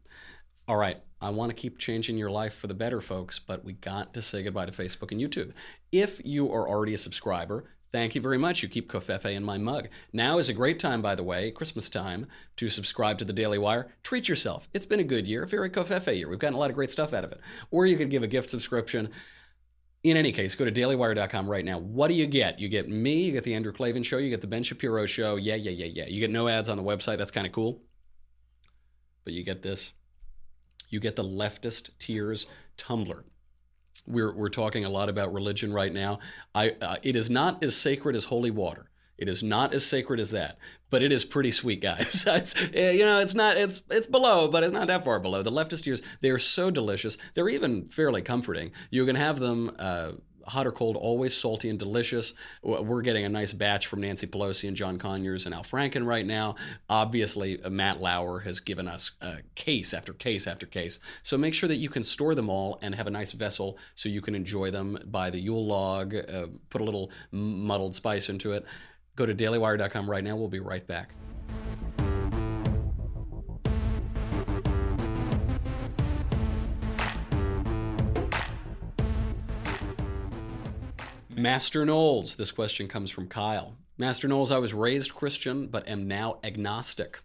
All 0.65 0.77
right, 0.77 1.01
I 1.19 1.29
want 1.31 1.49
to 1.49 1.55
keep 1.55 1.77
changing 1.77 2.17
your 2.17 2.31
life 2.31 2.53
for 2.53 2.67
the 2.67 2.73
better, 2.73 3.01
folks, 3.01 3.39
but 3.39 3.65
we 3.65 3.73
got 3.73 4.13
to 4.13 4.21
say 4.21 4.43
goodbye 4.43 4.67
to 4.67 4.71
Facebook 4.71 5.11
and 5.11 5.19
YouTube. 5.19 5.51
If 5.91 6.21
you 6.23 6.49
are 6.53 6.69
already 6.69 6.93
a 6.93 6.97
subscriber, 6.97 7.65
Thank 7.91 8.15
you 8.15 8.21
very 8.21 8.37
much. 8.37 8.63
You 8.63 8.69
keep 8.69 8.89
Covfefe 8.89 9.25
in 9.25 9.43
my 9.43 9.57
mug. 9.57 9.89
Now 10.13 10.37
is 10.37 10.47
a 10.47 10.53
great 10.53 10.79
time, 10.79 11.01
by 11.01 11.13
the 11.13 11.23
way, 11.23 11.51
Christmas 11.51 11.89
time, 11.89 12.25
to 12.55 12.69
subscribe 12.69 13.17
to 13.17 13.25
the 13.25 13.33
Daily 13.33 13.57
Wire. 13.57 13.91
Treat 14.01 14.29
yourself. 14.29 14.69
It's 14.73 14.85
been 14.85 15.01
a 15.01 15.05
good 15.05 15.27
year, 15.27 15.43
a 15.43 15.47
very 15.47 15.69
Covfefe 15.69 16.15
year. 16.15 16.29
We've 16.29 16.39
gotten 16.39 16.55
a 16.55 16.59
lot 16.59 16.69
of 16.69 16.75
great 16.75 16.91
stuff 16.91 17.13
out 17.13 17.25
of 17.25 17.33
it. 17.33 17.41
Or 17.69 17.85
you 17.85 17.97
could 17.97 18.09
give 18.09 18.23
a 18.23 18.27
gift 18.27 18.49
subscription. 18.49 19.09
In 20.03 20.15
any 20.15 20.31
case, 20.31 20.55
go 20.55 20.63
to 20.63 20.71
dailywire.com 20.71 21.49
right 21.49 21.65
now. 21.65 21.79
What 21.79 22.07
do 22.07 22.13
you 22.13 22.27
get? 22.27 22.59
You 22.59 22.69
get 22.69 22.87
me, 22.87 23.25
you 23.25 23.33
get 23.33 23.43
the 23.43 23.53
Andrew 23.53 23.73
Klavan 23.73 24.03
show, 24.03 24.17
you 24.17 24.29
get 24.29 24.41
the 24.41 24.47
Ben 24.47 24.63
Shapiro 24.63 25.05
show. 25.05 25.35
Yeah, 25.35 25.55
yeah, 25.55 25.71
yeah, 25.71 25.85
yeah. 25.85 26.07
You 26.07 26.21
get 26.21 26.31
no 26.31 26.47
ads 26.47 26.69
on 26.69 26.77
the 26.77 26.83
website. 26.83 27.17
That's 27.17 27.29
kind 27.29 27.45
of 27.45 27.51
cool. 27.51 27.83
But 29.25 29.33
you 29.33 29.43
get 29.43 29.63
this. 29.63 29.93
You 30.89 31.01
get 31.01 31.17
the 31.17 31.23
leftist 31.23 31.89
tears 31.99 32.47
tumbler. 32.77 33.25
We're, 34.07 34.33
we're 34.33 34.49
talking 34.49 34.85
a 34.85 34.89
lot 34.89 35.09
about 35.09 35.33
religion 35.33 35.73
right 35.73 35.93
now. 35.93 36.19
I, 36.53 36.71
uh, 36.81 36.95
it 37.03 37.15
is 37.15 37.29
not 37.29 37.63
as 37.63 37.75
sacred 37.75 38.15
as 38.15 38.25
holy 38.25 38.51
water. 38.51 38.89
It 39.21 39.29
is 39.29 39.43
not 39.43 39.71
as 39.75 39.85
sacred 39.85 40.19
as 40.19 40.31
that, 40.31 40.57
but 40.89 41.03
it 41.03 41.11
is 41.11 41.23
pretty 41.23 41.51
sweet, 41.51 41.79
guys. 41.79 42.25
it's, 42.27 42.55
eh, 42.73 42.91
you 42.93 43.05
know, 43.05 43.19
it's 43.19 43.35
not, 43.35 43.55
it's, 43.55 43.83
it's 43.91 44.07
below, 44.07 44.47
but 44.47 44.63
it's 44.63 44.73
not 44.73 44.87
that 44.87 45.05
far 45.05 45.19
below. 45.19 45.43
The 45.43 45.51
leftist 45.51 45.83
tears, 45.83 46.01
they 46.21 46.31
are 46.31 46.39
so 46.39 46.71
delicious. 46.71 47.19
They're 47.35 47.47
even 47.47 47.85
fairly 47.85 48.23
comforting. 48.23 48.71
You 48.89 49.05
can 49.05 49.15
have 49.15 49.37
them 49.39 49.75
uh, 49.77 50.13
hot 50.45 50.67
or 50.67 50.71
cold, 50.71 50.95
always 50.95 51.35
salty 51.35 51.69
and 51.69 51.77
delicious. 51.77 52.33
We're 52.63 53.01
getting 53.01 53.25
a 53.25 53.29
nice 53.29 53.53
batch 53.53 53.87
from 53.87 54.01
Nancy 54.01 54.27
Pelosi 54.27 54.67
and 54.67 54.77
John 54.77 54.97
Conyers 54.99 55.45
and 55.45 55.55
Al 55.55 55.63
Franken 55.63 56.05
right 56.05 56.25
now. 56.25 56.55
Obviously, 56.89 57.61
uh, 57.61 57.69
Matt 57.69 58.01
Lauer 58.01 58.39
has 58.41 58.59
given 58.59 58.87
us 58.87 59.11
uh, 59.21 59.37
case 59.55 59.93
after 59.93 60.13
case 60.13 60.47
after 60.47 60.65
case. 60.65 60.99
So 61.23 61.37
make 61.37 61.53
sure 61.53 61.69
that 61.69 61.77
you 61.77 61.89
can 61.89 62.03
store 62.03 62.35
them 62.35 62.49
all 62.49 62.79
and 62.81 62.95
have 62.95 63.07
a 63.07 63.11
nice 63.11 63.31
vessel 63.31 63.77
so 63.95 64.09
you 64.09 64.21
can 64.21 64.35
enjoy 64.35 64.71
them 64.71 64.97
by 65.05 65.29
the 65.29 65.39
Yule 65.39 65.65
log, 65.65 66.15
uh, 66.15 66.47
put 66.69 66.81
a 66.81 66.83
little 66.83 67.11
muddled 67.31 67.95
spice 67.95 68.29
into 68.29 68.51
it. 68.53 68.65
Go 69.15 69.25
to 69.25 69.35
dailywire.com 69.35 70.09
right 70.09 70.23
now. 70.23 70.35
We'll 70.35 70.47
be 70.47 70.59
right 70.59 70.85
back. 70.85 71.13
Master 81.41 81.83
Knowles, 81.83 82.35
this 82.35 82.51
question 82.51 82.87
comes 82.87 83.09
from 83.09 83.27
Kyle. 83.27 83.75
Master 83.97 84.27
Knowles, 84.27 84.51
I 84.51 84.59
was 84.59 84.75
raised 84.75 85.15
Christian, 85.15 85.69
but 85.69 85.87
am 85.89 86.07
now 86.07 86.37
agnostic, 86.43 87.19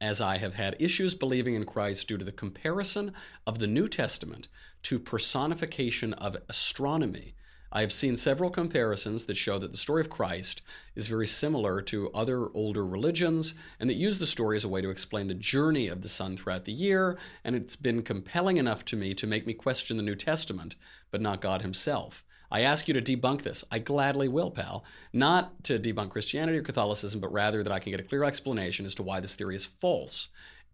as 0.00 0.20
I 0.20 0.38
have 0.38 0.56
had 0.56 0.74
issues 0.80 1.14
believing 1.14 1.54
in 1.54 1.64
Christ 1.64 2.08
due 2.08 2.18
to 2.18 2.24
the 2.24 2.32
comparison 2.32 3.12
of 3.46 3.60
the 3.60 3.68
New 3.68 3.86
Testament 3.86 4.48
to 4.82 4.98
personification 4.98 6.14
of 6.14 6.36
astronomy. 6.48 7.36
I 7.70 7.82
have 7.82 7.92
seen 7.92 8.16
several 8.16 8.50
comparisons 8.50 9.26
that 9.26 9.36
show 9.36 9.56
that 9.60 9.70
the 9.70 9.78
story 9.78 10.00
of 10.00 10.10
Christ 10.10 10.62
is 10.96 11.06
very 11.06 11.28
similar 11.28 11.80
to 11.82 12.10
other 12.10 12.48
older 12.52 12.84
religions 12.84 13.54
and 13.78 13.88
that 13.88 13.94
use 13.94 14.18
the 14.18 14.26
story 14.26 14.56
as 14.56 14.64
a 14.64 14.68
way 14.68 14.80
to 14.80 14.90
explain 14.90 15.28
the 15.28 15.34
journey 15.34 15.86
of 15.86 16.02
the 16.02 16.08
sun 16.08 16.36
throughout 16.36 16.64
the 16.64 16.72
year, 16.72 17.16
and 17.44 17.54
it's 17.54 17.76
been 17.76 18.02
compelling 18.02 18.56
enough 18.56 18.84
to 18.86 18.96
me 18.96 19.14
to 19.14 19.28
make 19.28 19.46
me 19.46 19.54
question 19.54 19.96
the 19.96 20.02
New 20.02 20.16
Testament, 20.16 20.74
but 21.12 21.20
not 21.20 21.40
God 21.40 21.62
Himself. 21.62 22.24
I 22.50 22.62
ask 22.62 22.88
you 22.88 22.94
to 22.94 23.02
debunk 23.02 23.42
this. 23.42 23.64
I 23.70 23.78
gladly 23.78 24.28
will, 24.28 24.50
pal. 24.50 24.84
Not 25.12 25.62
to 25.64 25.78
debunk 25.78 26.10
Christianity 26.10 26.58
or 26.58 26.62
Catholicism, 26.62 27.20
but 27.20 27.32
rather 27.32 27.62
that 27.62 27.72
I 27.72 27.78
can 27.78 27.90
get 27.90 28.00
a 28.00 28.04
clear 28.04 28.24
explanation 28.24 28.86
as 28.86 28.94
to 28.96 29.02
why 29.02 29.20
this 29.20 29.36
theory 29.36 29.56
is 29.56 29.64
false. 29.64 30.28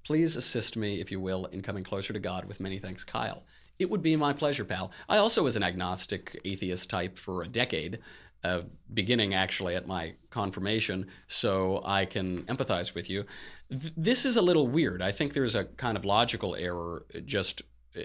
Please 0.05 0.36
assist 0.36 0.76
me, 0.76 1.01
if 1.01 1.11
you 1.11 1.20
will, 1.20 1.46
in 1.46 1.62
coming 1.62 1.84
closer 1.84 2.12
to 2.12 2.20
God 2.20 2.44
with 2.44 2.61
many 2.61 2.78
thanks, 2.78 3.05
Kyle. 3.05 3.44
It 3.78 3.90
would 3.90 4.03
be 4.03 4.16
my 4.16 4.32
pleasure, 4.32 4.64
pal. 4.64 4.90
I 5.09 5.18
also 5.18 5.42
was 5.42 5.57
an 5.57 5.62
agnostic 5.62 6.40
atheist 6.44 6.88
type 6.88 7.18
for 7.18 7.42
a 7.42 7.48
decade. 7.48 7.98
Uh, 8.44 8.62
beginning 8.94 9.34
actually 9.34 9.74
at 9.74 9.88
my 9.88 10.14
confirmation, 10.30 11.09
so 11.26 11.82
I 11.84 12.05
can 12.05 12.44
empathize 12.44 12.94
with 12.94 13.11
you. 13.11 13.24
Th- 13.70 13.92
this 13.96 14.24
is 14.24 14.36
a 14.36 14.42
little 14.42 14.68
weird. 14.68 15.03
I 15.03 15.11
think 15.11 15.32
there's 15.32 15.57
a 15.57 15.64
kind 15.64 15.96
of 15.96 16.05
logical 16.05 16.55
error 16.55 17.07
just 17.24 17.62
uh, 17.96 18.03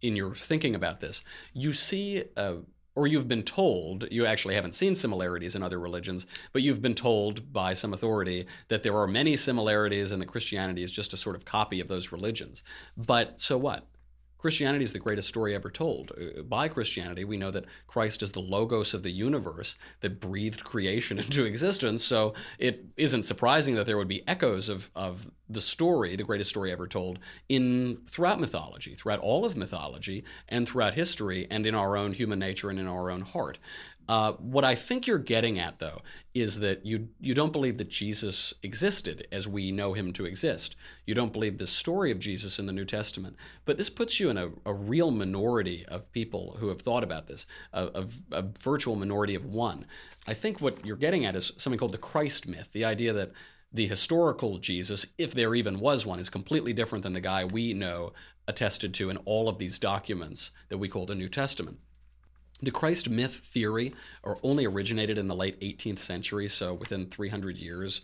in 0.00 0.16
your 0.16 0.34
thinking 0.34 0.74
about 0.74 1.00
this. 1.00 1.22
You 1.52 1.74
see, 1.74 2.24
uh, 2.34 2.54
or 2.96 3.06
you've 3.06 3.28
been 3.28 3.42
told, 3.42 4.06
you 4.10 4.24
actually 4.26 4.54
haven't 4.54 4.74
seen 4.74 4.94
similarities 4.94 5.54
in 5.54 5.62
other 5.62 5.80
religions, 5.80 6.26
but 6.52 6.62
you've 6.62 6.82
been 6.82 6.94
told 6.94 7.52
by 7.52 7.74
some 7.74 7.92
authority 7.92 8.46
that 8.68 8.82
there 8.82 8.96
are 8.96 9.06
many 9.06 9.36
similarities 9.36 10.12
and 10.12 10.22
that 10.22 10.26
Christianity 10.26 10.82
is 10.82 10.92
just 10.92 11.12
a 11.12 11.16
sort 11.16 11.36
of 11.36 11.44
copy 11.44 11.80
of 11.80 11.88
those 11.88 12.12
religions. 12.12 12.62
But 12.96 13.40
so 13.40 13.58
what? 13.58 13.86
Christianity 14.44 14.84
is 14.84 14.92
the 14.92 14.98
greatest 14.98 15.26
story 15.26 15.54
ever 15.54 15.70
told. 15.70 16.12
Uh, 16.12 16.42
by 16.42 16.68
Christianity, 16.68 17.24
we 17.24 17.38
know 17.38 17.50
that 17.50 17.64
Christ 17.86 18.22
is 18.22 18.32
the 18.32 18.42
logos 18.42 18.92
of 18.92 19.02
the 19.02 19.10
universe 19.10 19.74
that 20.00 20.20
breathed 20.20 20.64
creation 20.64 21.18
into 21.24 21.46
existence. 21.46 22.04
So 22.04 22.34
it 22.58 22.84
isn't 22.98 23.22
surprising 23.22 23.74
that 23.76 23.86
there 23.86 23.96
would 23.96 24.06
be 24.06 24.22
echoes 24.28 24.68
of, 24.68 24.90
of 24.94 25.30
the 25.48 25.62
story, 25.62 26.14
the 26.14 26.24
greatest 26.24 26.50
story 26.50 26.70
ever 26.72 26.86
told, 26.86 27.20
in 27.48 28.02
throughout 28.06 28.38
mythology, 28.38 28.94
throughout 28.94 29.20
all 29.20 29.46
of 29.46 29.56
mythology, 29.56 30.24
and 30.46 30.68
throughout 30.68 30.92
history, 30.92 31.46
and 31.50 31.66
in 31.66 31.74
our 31.74 31.96
own 31.96 32.12
human 32.12 32.38
nature 32.38 32.68
and 32.68 32.78
in 32.78 32.86
our 32.86 33.10
own 33.10 33.22
heart. 33.22 33.58
Uh, 34.08 34.32
what 34.32 34.64
I 34.64 34.74
think 34.74 35.06
you're 35.06 35.18
getting 35.18 35.58
at, 35.58 35.78
though, 35.78 36.00
is 36.34 36.60
that 36.60 36.84
you 36.84 37.08
you 37.20 37.32
don't 37.32 37.52
believe 37.52 37.78
that 37.78 37.88
Jesus 37.88 38.52
existed 38.62 39.26
as 39.32 39.48
we 39.48 39.72
know 39.72 39.94
him 39.94 40.12
to 40.14 40.26
exist. 40.26 40.76
You 41.06 41.14
don't 41.14 41.32
believe 41.32 41.56
the 41.56 41.66
story 41.66 42.10
of 42.10 42.18
Jesus 42.18 42.58
in 42.58 42.66
the 42.66 42.72
New 42.72 42.84
Testament. 42.84 43.36
But 43.64 43.78
this 43.78 43.90
puts 43.90 44.20
you 44.20 44.28
in 44.28 44.36
a, 44.36 44.50
a 44.66 44.74
real 44.74 45.10
minority 45.10 45.86
of 45.86 46.12
people 46.12 46.56
who 46.58 46.68
have 46.68 46.82
thought 46.82 47.04
about 47.04 47.28
this, 47.28 47.46
a, 47.72 47.88
a, 47.94 48.06
a 48.32 48.42
virtual 48.42 48.96
minority 48.96 49.34
of 49.34 49.46
one. 49.46 49.86
I 50.26 50.34
think 50.34 50.60
what 50.60 50.84
you're 50.84 50.96
getting 50.96 51.24
at 51.24 51.36
is 51.36 51.52
something 51.56 51.78
called 51.78 51.92
the 51.92 51.98
Christ 51.98 52.46
myth, 52.46 52.70
the 52.72 52.84
idea 52.84 53.12
that 53.14 53.32
the 53.72 53.86
historical 53.86 54.58
Jesus, 54.58 55.06
if 55.18 55.32
there 55.32 55.54
even 55.54 55.80
was 55.80 56.06
one, 56.06 56.20
is 56.20 56.30
completely 56.30 56.72
different 56.72 57.02
than 57.02 57.12
the 57.12 57.20
guy 57.20 57.44
we 57.44 57.72
know 57.72 58.12
attested 58.46 58.94
to 58.94 59.10
in 59.10 59.16
all 59.18 59.48
of 59.48 59.58
these 59.58 59.78
documents 59.78 60.52
that 60.68 60.78
we 60.78 60.88
call 60.88 61.06
the 61.06 61.14
New 61.14 61.28
Testament. 61.28 61.78
The 62.64 62.70
Christ 62.70 63.10
myth 63.10 63.34
theory 63.34 63.92
only 64.42 64.64
originated 64.64 65.18
in 65.18 65.28
the 65.28 65.34
late 65.34 65.60
18th 65.60 65.98
century, 65.98 66.48
so 66.48 66.72
within 66.72 67.06
300 67.06 67.58
years, 67.58 68.00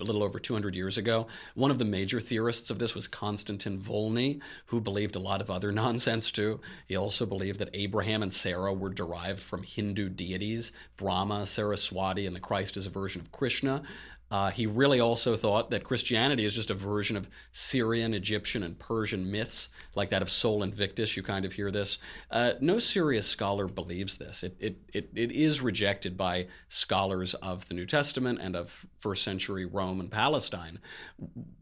a 0.00 0.04
little 0.04 0.24
over 0.24 0.40
200 0.40 0.74
years 0.74 0.98
ago. 0.98 1.26
One 1.54 1.70
of 1.70 1.78
the 1.78 1.84
major 1.84 2.20
theorists 2.20 2.70
of 2.70 2.80
this 2.80 2.94
was 2.94 3.06
Konstantin 3.06 3.78
Volney, 3.78 4.40
who 4.66 4.80
believed 4.80 5.14
a 5.14 5.20
lot 5.20 5.40
of 5.40 5.50
other 5.50 5.70
nonsense 5.72 6.32
too. 6.32 6.60
He 6.86 6.96
also 6.96 7.26
believed 7.26 7.60
that 7.60 7.70
Abraham 7.74 8.22
and 8.22 8.32
Sarah 8.32 8.72
were 8.72 8.90
derived 8.90 9.40
from 9.40 9.62
Hindu 9.62 10.08
deities, 10.08 10.72
Brahma, 10.96 11.46
Saraswati, 11.46 12.26
and 12.26 12.34
the 12.34 12.40
Christ 12.40 12.76
is 12.76 12.86
a 12.86 12.90
version 12.90 13.20
of 13.20 13.30
Krishna. 13.30 13.82
Uh, 14.30 14.50
he 14.50 14.66
really 14.66 15.00
also 15.00 15.34
thought 15.34 15.70
that 15.70 15.82
Christianity 15.84 16.44
is 16.44 16.54
just 16.54 16.70
a 16.70 16.74
version 16.74 17.16
of 17.16 17.28
Syrian, 17.50 18.14
Egyptian, 18.14 18.62
and 18.62 18.78
Persian 18.78 19.30
myths, 19.30 19.68
like 19.94 20.10
that 20.10 20.22
of 20.22 20.30
Sol 20.30 20.62
Invictus. 20.62 21.16
You 21.16 21.22
kind 21.22 21.44
of 21.44 21.54
hear 21.54 21.70
this. 21.70 21.98
Uh, 22.30 22.52
no 22.60 22.78
serious 22.78 23.26
scholar 23.26 23.66
believes 23.66 24.18
this. 24.18 24.42
It, 24.42 24.56
it, 24.60 24.76
it, 24.92 25.10
it 25.14 25.32
is 25.32 25.60
rejected 25.60 26.16
by 26.16 26.46
scholars 26.68 27.34
of 27.34 27.66
the 27.68 27.74
New 27.74 27.86
Testament 27.86 28.38
and 28.40 28.54
of 28.54 28.86
first 28.98 29.24
century 29.24 29.64
Rome 29.64 29.98
and 29.98 30.10
Palestine. 30.10 30.78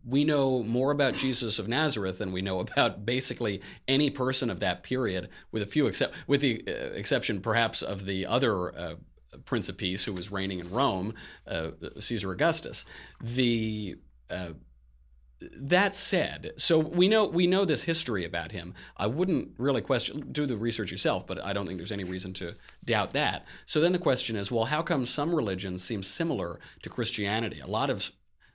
We 0.06 0.24
know 0.24 0.62
more 0.62 0.90
about 0.90 1.14
Jesus 1.14 1.58
of 1.58 1.68
Nazareth 1.68 2.18
than 2.18 2.32
we 2.32 2.42
know 2.42 2.60
about 2.60 3.06
basically 3.06 3.62
any 3.86 4.10
person 4.10 4.50
of 4.50 4.60
that 4.60 4.82
period, 4.82 5.28
with 5.52 5.62
a 5.62 5.66
few 5.66 5.86
except 5.86 6.14
with 6.26 6.42
the 6.42 6.62
uh, 6.68 6.70
exception 6.94 7.40
perhaps 7.40 7.80
of 7.80 8.04
the 8.04 8.26
other 8.26 8.76
uh, 8.76 8.94
Prince 9.44 9.68
of 9.68 9.76
Peace, 9.76 10.04
who 10.04 10.12
was 10.12 10.30
reigning 10.30 10.60
in 10.60 10.70
Rome, 10.70 11.14
uh, 11.46 11.70
Caesar 11.98 12.32
Augustus. 12.32 12.84
The 13.20 13.96
uh, 14.30 14.50
that 15.40 15.94
said, 15.94 16.52
so 16.56 16.78
we 16.78 17.06
know 17.06 17.26
we 17.26 17.46
know 17.46 17.64
this 17.64 17.84
history 17.84 18.24
about 18.24 18.52
him. 18.52 18.74
I 18.96 19.06
wouldn't 19.06 19.50
really 19.56 19.80
question 19.80 20.28
do 20.32 20.46
the 20.46 20.56
research 20.56 20.90
yourself, 20.90 21.26
but 21.26 21.42
I 21.44 21.52
don't 21.52 21.66
think 21.66 21.78
there's 21.78 21.92
any 21.92 22.04
reason 22.04 22.32
to 22.34 22.54
doubt 22.84 23.12
that. 23.12 23.46
So 23.64 23.80
then 23.80 23.92
the 23.92 23.98
question 23.98 24.36
is, 24.36 24.50
well, 24.50 24.64
how 24.64 24.82
come 24.82 25.04
some 25.04 25.34
religions 25.34 25.84
seem 25.84 26.02
similar 26.02 26.58
to 26.82 26.90
Christianity? 26.90 27.60
A 27.60 27.66
lot 27.66 27.90
of 27.90 28.10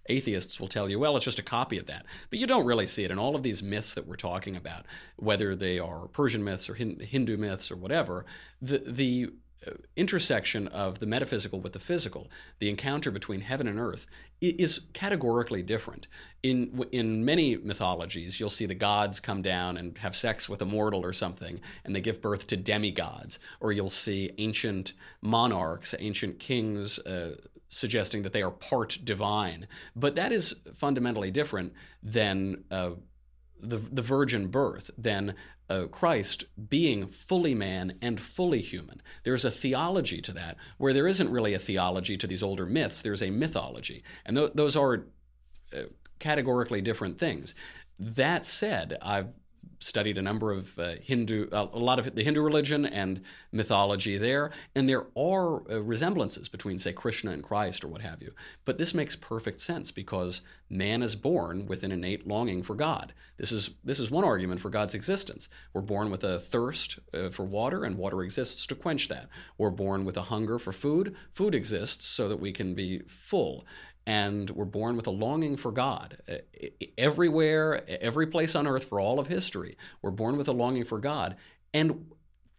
atheists 0.08 0.60
will 0.60 0.68
tell 0.68 0.90
you, 0.90 1.00
well, 1.00 1.16
it's 1.16 1.24
just 1.24 1.40
a 1.40 1.44
copy 1.44 1.78
of 1.78 1.86
that. 1.86 2.06
But 2.30 2.40
you 2.40 2.48
don't 2.48 2.66
really 2.66 2.88
see 2.88 3.06
it 3.06 3.12
in 3.12 3.20
all 3.20 3.36
of 3.36 3.44
these 3.44 3.64
myths 3.64 3.94
that 3.94 4.06
we're 4.06 4.16
talking 4.18 4.58
about, 4.58 4.86
whether 5.16 5.56
they 5.56 5.80
are 5.80 6.08
Persian 6.08 6.44
myths 6.44 6.70
or 6.70 6.74
Hindu 6.74 7.38
myths 7.38 7.72
or 7.72 7.78
whatever. 7.78 8.26
The 8.62 8.84
the 8.86 9.30
intersection 9.96 10.68
of 10.70 11.00
the 11.00 11.06
metaphysical 11.06 11.60
with 11.60 11.74
the 11.74 11.80
physical, 11.80 12.30
the 12.60 12.70
encounter 12.70 13.12
between 13.12 13.42
heaven 13.42 13.68
and 13.68 13.80
earth, 13.80 14.06
is 14.42 14.82
categorically 14.94 15.62
different. 15.62 16.08
In 16.42 16.86
in 16.92 17.24
many 17.26 17.56
mythologies, 17.58 18.40
you'll 18.40 18.50
see 18.50 18.66
the 18.66 18.76
gods 18.76 19.20
come 19.20 19.42
down 19.42 19.78
and 19.78 19.98
have 20.00 20.16
sex 20.16 20.50
with 20.50 20.62
a 20.62 20.66
mortal 20.66 21.06
or 21.06 21.14
something, 21.14 21.62
and 21.84 21.96
they 21.96 22.02
give 22.02 22.22
birth 22.22 22.48
to 22.48 22.58
demigods. 22.58 23.40
Or 23.60 23.72
you'll 23.72 23.90
see 23.90 24.32
ancient 24.38 24.94
monarchs, 25.22 25.96
ancient 26.00 26.40
kings. 26.40 27.00
Uh, 27.00 27.36
suggesting 27.70 28.22
that 28.22 28.34
they 28.34 28.44
are 28.44 28.52
part 28.52 29.00
divine. 29.04 29.68
But 29.96 30.16
that 30.16 30.32
is 30.32 30.56
fundamentally 30.76 31.32
different 31.32 31.74
than 32.04 32.66
uh, 32.70 32.92
the, 33.64 33.78
the 33.78 34.02
virgin 34.02 34.48
birth, 34.48 34.92
than 34.98 35.36
uh, 35.70 35.86
Christ 35.88 36.46
being 36.70 37.08
fully 37.08 37.56
man 37.56 37.98
and 38.02 38.20
fully 38.20 38.62
human. 38.62 39.02
There's 39.24 39.46
a 39.46 39.52
theology 39.52 40.22
to 40.22 40.34
that, 40.34 40.58
where 40.78 40.94
there 40.94 41.08
isn't 41.08 41.32
really 41.32 41.54
a 41.54 41.60
theology 41.60 42.18
to 42.18 42.28
these 42.28 42.44
older 42.44 42.66
myths, 42.66 43.02
there's 43.02 43.24
a 43.24 43.30
mythology. 43.30 44.04
And 44.26 44.38
th- 44.38 44.52
those 44.54 44.76
are 44.76 45.06
uh, 45.76 45.84
categorically 46.20 46.82
different 46.82 47.18
things. 47.18 47.56
That 48.00 48.46
said, 48.46 48.98
I've 49.02 49.34
studied 49.84 50.18
a 50.18 50.22
number 50.22 50.52
of 50.52 50.78
uh, 50.80 50.96
Hindu, 51.02 51.50
uh, 51.52 51.68
a 51.74 51.80
lot 51.80 52.00
of 52.00 52.16
the 52.16 52.24
Hindu 52.24 52.42
religion 52.42 52.86
and 52.86 53.22
mythology 53.52 54.18
there, 54.18 54.52
and 54.76 54.88
there 54.88 55.06
are 55.18 55.70
uh, 55.72 55.82
resemblances 55.82 56.50
between, 56.50 56.80
say, 56.80 56.94
Krishna 56.94 57.32
and 57.32 57.44
Christ 57.44 57.84
or 57.84 57.88
what 57.88 58.02
have 58.02 58.22
you. 58.22 58.34
But 58.66 58.78
this 58.78 58.94
makes 58.94 59.16
perfect 59.16 59.60
sense 59.60 59.92
because 59.92 60.42
man 60.70 61.04
is 61.04 61.16
born 61.16 61.66
with 61.66 61.84
an 61.84 61.92
innate 61.92 62.28
longing 62.28 62.64
for 62.64 62.76
God. 62.76 63.14
This 63.38 63.52
is 63.52 63.72
this 63.84 64.00
is 64.00 64.10
one 64.10 64.24
argument 64.24 64.62
for 64.62 64.70
God's 64.70 64.96
existence. 64.96 65.50
We're 65.74 65.82
born 65.82 66.10
with 66.10 66.24
a 66.24 66.40
thirst 66.40 67.00
uh, 67.14 67.30
for 67.30 67.44
water, 67.44 67.84
and 67.84 67.98
water 67.98 68.24
exists 68.24 68.66
to 68.68 68.76
quench 68.76 69.08
that. 69.10 69.28
We're 69.58 69.70
born 69.70 70.06
with 70.06 70.18
a 70.18 70.24
hunger 70.24 70.58
for 70.60 70.72
food. 70.72 71.16
Food 71.32 71.54
exists 71.54 72.06
so 72.06 72.28
that 72.28 72.40
we 72.40 72.52
can 72.52 72.74
be 72.74 73.00
full 73.08 73.66
and 74.06 74.50
we're 74.50 74.66
born 74.66 74.96
with 74.96 75.08
a 75.08 75.12
longing 75.12 75.56
for 75.56 75.72
God. 75.72 76.18
Everywhere, 76.98 77.84
every 78.02 78.28
place 78.28 78.56
on 78.56 78.68
earth 78.68 78.86
for 78.86 79.00
all 79.00 79.20
of 79.20 79.28
history, 79.28 79.78
we're 80.02 80.12
born 80.12 80.38
with 80.38 80.48
a 80.48 80.54
longing 80.54 80.84
for 80.84 81.00
God 81.00 81.36
and 81.74 82.12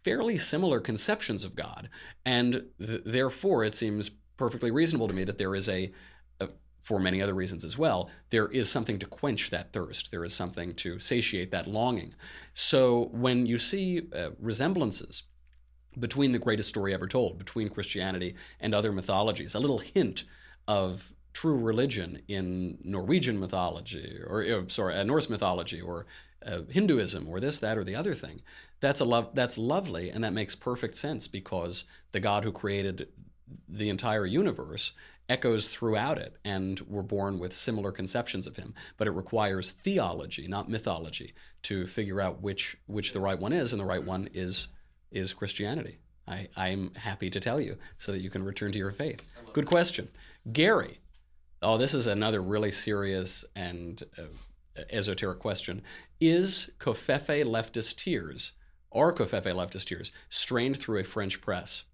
fairly 0.03 0.37
similar 0.37 0.79
conceptions 0.79 1.43
of 1.45 1.55
God. 1.55 1.89
And 2.25 2.65
th- 2.79 3.01
therefore, 3.05 3.63
it 3.63 3.73
seems 3.73 4.11
perfectly 4.37 4.71
reasonable 4.71 5.07
to 5.07 5.13
me 5.13 5.23
that 5.23 5.37
there 5.37 5.55
is 5.55 5.69
a, 5.69 5.91
a, 6.39 6.49
for 6.81 6.99
many 6.99 7.21
other 7.21 7.33
reasons 7.33 7.63
as 7.63 7.77
well, 7.77 8.09
there 8.29 8.47
is 8.47 8.69
something 8.69 8.99
to 8.99 9.05
quench 9.05 9.49
that 9.49 9.73
thirst. 9.73 10.11
There 10.11 10.25
is 10.25 10.33
something 10.33 10.73
to 10.75 10.99
satiate 10.99 11.51
that 11.51 11.67
longing. 11.67 12.13
So 12.53 13.09
when 13.13 13.45
you 13.45 13.57
see 13.57 14.07
uh, 14.15 14.31
resemblances, 14.39 15.23
between 15.97 16.33
the 16.33 16.39
greatest 16.39 16.69
story 16.69 16.93
ever 16.93 17.07
told, 17.07 17.37
between 17.37 17.69
Christianity 17.69 18.35
and 18.59 18.75
other 18.75 18.91
mythologies, 18.91 19.55
a 19.55 19.59
little 19.59 19.79
hint 19.79 20.25
of 20.67 21.13
true 21.35 21.59
religion 21.59 22.21
in 22.29 22.77
Norwegian 22.83 23.37
mythology, 23.37 24.19
or 24.25 24.41
uh, 24.43 24.63
sorry, 24.67 24.95
uh, 24.95 25.03
Norse 25.03 25.29
mythology, 25.29 25.81
or 25.81 26.05
uh, 26.45 26.61
Hinduism, 26.69 27.27
or 27.27 27.41
this, 27.41 27.59
that, 27.59 27.77
or 27.77 27.83
the 27.83 27.93
other 27.93 28.13
thing. 28.13 28.41
That's 28.79 29.01
a 29.01 29.05
love. 29.05 29.35
That's 29.35 29.57
lovely, 29.57 30.09
and 30.09 30.23
that 30.23 30.33
makes 30.33 30.55
perfect 30.55 30.95
sense 30.95 31.27
because 31.27 31.83
the 32.13 32.21
God 32.21 32.45
who 32.45 32.53
created 32.53 33.09
the 33.67 33.89
entire 33.89 34.25
universe 34.25 34.93
echoes 35.27 35.67
throughout 35.67 36.17
it, 36.17 36.37
and 36.45 36.79
we're 36.87 37.01
born 37.01 37.37
with 37.37 37.51
similar 37.51 37.91
conceptions 37.91 38.47
of 38.47 38.55
him. 38.55 38.73
But 38.95 39.07
it 39.07 39.11
requires 39.11 39.71
theology, 39.71 40.47
not 40.47 40.69
mythology, 40.69 41.33
to 41.63 41.85
figure 41.85 42.21
out 42.21 42.41
which 42.41 42.77
which 42.87 43.11
the 43.11 43.19
right 43.19 43.37
one 43.37 43.51
is, 43.51 43.73
and 43.73 43.81
the 43.81 43.85
right 43.85 44.03
one 44.03 44.29
is 44.33 44.69
is 45.11 45.33
Christianity. 45.33 45.97
I, 46.27 46.47
I'm 46.55 46.93
happy 46.95 47.29
to 47.29 47.39
tell 47.39 47.59
you 47.59 47.77
so 47.97 48.11
that 48.13 48.19
you 48.19 48.29
can 48.29 48.43
return 48.43 48.71
to 48.71 48.79
your 48.79 48.91
faith. 48.91 49.21
Good 49.53 49.67
question. 49.67 50.09
Gary, 50.51 50.99
Oh, 51.65 51.77
this 51.77 51.95
is 51.95 52.05
another 52.05 52.43
really 52.43 52.69
serious 52.69 53.43
and 53.55 54.03
uh, 54.19 54.81
esoteric 54.91 55.39
question. 55.39 55.81
Is 56.21 56.69
Covfefe 56.77 57.43
leftist 57.43 57.95
tears, 57.95 58.53
or 58.91 59.11
Covfefe 59.11 59.51
leftist 59.51 59.85
tears, 59.85 60.11
strained 60.29 60.77
through 60.77 60.99
a 60.99 61.03
French 61.03 61.41
press? 61.41 61.85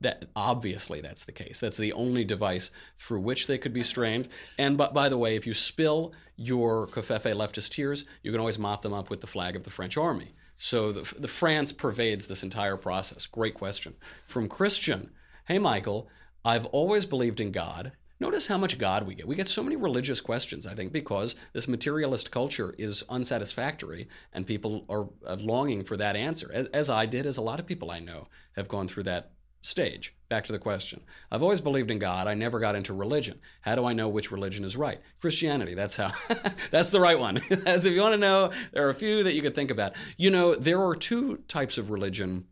that 0.00 0.24
obviously 0.34 1.00
that's 1.00 1.24
the 1.24 1.32
case. 1.32 1.60
That's 1.60 1.76
the 1.76 1.92
only 1.92 2.24
device 2.24 2.72
through 2.98 3.20
which 3.20 3.46
they 3.46 3.56
could 3.56 3.72
be 3.72 3.84
strained. 3.84 4.28
And 4.58 4.76
by, 4.76 4.88
by 4.88 5.08
the 5.08 5.18
way, 5.18 5.36
if 5.36 5.46
you 5.46 5.54
spill 5.54 6.12
your 6.34 6.88
covfefe 6.88 7.32
leftist 7.32 7.70
tears, 7.70 8.04
you 8.20 8.32
can 8.32 8.40
always 8.40 8.58
mop 8.58 8.82
them 8.82 8.92
up 8.92 9.10
with 9.10 9.20
the 9.20 9.28
flag 9.28 9.54
of 9.54 9.62
the 9.62 9.70
French 9.70 9.96
army. 9.96 10.34
So 10.58 10.90
the, 10.90 11.14
the 11.20 11.28
France 11.28 11.70
pervades 11.70 12.26
this 12.26 12.42
entire 12.42 12.76
process. 12.76 13.26
Great 13.26 13.54
question. 13.54 13.94
From 14.26 14.48
Christian, 14.48 15.10
hey 15.46 15.60
Michael, 15.60 16.08
I've 16.44 16.66
always 16.66 17.06
believed 17.06 17.40
in 17.40 17.52
God. 17.52 17.92
Notice 18.22 18.46
how 18.46 18.56
much 18.56 18.78
God 18.78 19.04
we 19.04 19.16
get. 19.16 19.26
We 19.26 19.34
get 19.34 19.48
so 19.48 19.64
many 19.64 19.74
religious 19.74 20.20
questions, 20.20 20.64
I 20.64 20.74
think, 20.74 20.92
because 20.92 21.34
this 21.54 21.66
materialist 21.66 22.30
culture 22.30 22.72
is 22.78 23.02
unsatisfactory 23.08 24.06
and 24.32 24.46
people 24.46 24.84
are 24.88 25.08
longing 25.38 25.82
for 25.82 25.96
that 25.96 26.14
answer, 26.14 26.48
as, 26.54 26.66
as 26.66 26.88
I 26.88 27.04
did, 27.04 27.26
as 27.26 27.36
a 27.36 27.42
lot 27.42 27.58
of 27.58 27.66
people 27.66 27.90
I 27.90 27.98
know 27.98 28.28
have 28.54 28.68
gone 28.68 28.86
through 28.86 29.02
that 29.02 29.32
stage. 29.60 30.14
Back 30.28 30.44
to 30.44 30.52
the 30.52 30.60
question. 30.60 31.00
I've 31.32 31.42
always 31.42 31.60
believed 31.60 31.90
in 31.90 31.98
God. 31.98 32.28
I 32.28 32.34
never 32.34 32.60
got 32.60 32.76
into 32.76 32.94
religion. 32.94 33.40
How 33.62 33.74
do 33.74 33.84
I 33.86 33.92
know 33.92 34.08
which 34.08 34.30
religion 34.30 34.64
is 34.64 34.76
right? 34.76 35.00
Christianity. 35.20 35.74
That's 35.74 35.96
how. 35.96 36.12
that's 36.70 36.90
the 36.90 37.00
right 37.00 37.18
one. 37.18 37.38
if 37.50 37.84
you 37.84 38.02
want 38.02 38.14
to 38.14 38.18
know, 38.18 38.52
there 38.72 38.86
are 38.86 38.90
a 38.90 38.94
few 38.94 39.24
that 39.24 39.34
you 39.34 39.42
could 39.42 39.56
think 39.56 39.72
about. 39.72 39.96
You 40.16 40.30
know, 40.30 40.54
there 40.54 40.80
are 40.80 40.94
two 40.94 41.38
types 41.48 41.76
of 41.76 41.90
religion 41.90 42.46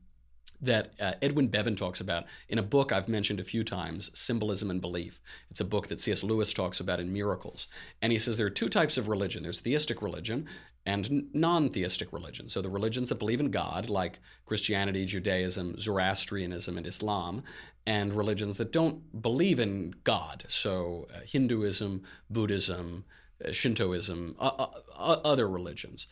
that 0.60 0.92
uh, 1.00 1.12
Edwin 1.22 1.48
Bevan 1.48 1.76
talks 1.76 2.00
about 2.00 2.24
in 2.48 2.58
a 2.58 2.62
book 2.62 2.92
I've 2.92 3.08
mentioned 3.08 3.40
a 3.40 3.44
few 3.44 3.64
times, 3.64 4.10
Symbolism 4.18 4.70
and 4.70 4.80
Belief. 4.80 5.20
It's 5.50 5.60
a 5.60 5.64
book 5.64 5.88
that 5.88 6.00
C.S. 6.00 6.22
Lewis 6.22 6.52
talks 6.52 6.80
about 6.80 7.00
in 7.00 7.12
Miracles. 7.12 7.66
And 8.02 8.12
he 8.12 8.18
says 8.18 8.36
there 8.36 8.46
are 8.46 8.50
two 8.50 8.68
types 8.68 8.98
of 8.98 9.08
religion 9.08 9.42
there's 9.42 9.60
theistic 9.60 10.02
religion 10.02 10.46
and 10.86 11.28
non 11.34 11.68
theistic 11.68 12.12
religion. 12.12 12.48
So 12.48 12.62
the 12.62 12.70
religions 12.70 13.08
that 13.08 13.18
believe 13.18 13.40
in 13.40 13.50
God, 13.50 13.90
like 13.90 14.20
Christianity, 14.46 15.04
Judaism, 15.04 15.78
Zoroastrianism, 15.78 16.76
and 16.76 16.86
Islam, 16.86 17.42
and 17.86 18.12
religions 18.12 18.58
that 18.58 18.72
don't 18.72 19.22
believe 19.22 19.58
in 19.58 19.94
God. 20.04 20.44
So 20.48 21.08
uh, 21.14 21.20
Hinduism, 21.26 22.02
Buddhism, 22.28 23.04
uh, 23.44 23.52
Shintoism, 23.52 24.36
uh, 24.38 24.66
uh 24.96 25.20
other 25.24 25.48
religions. 25.48 26.06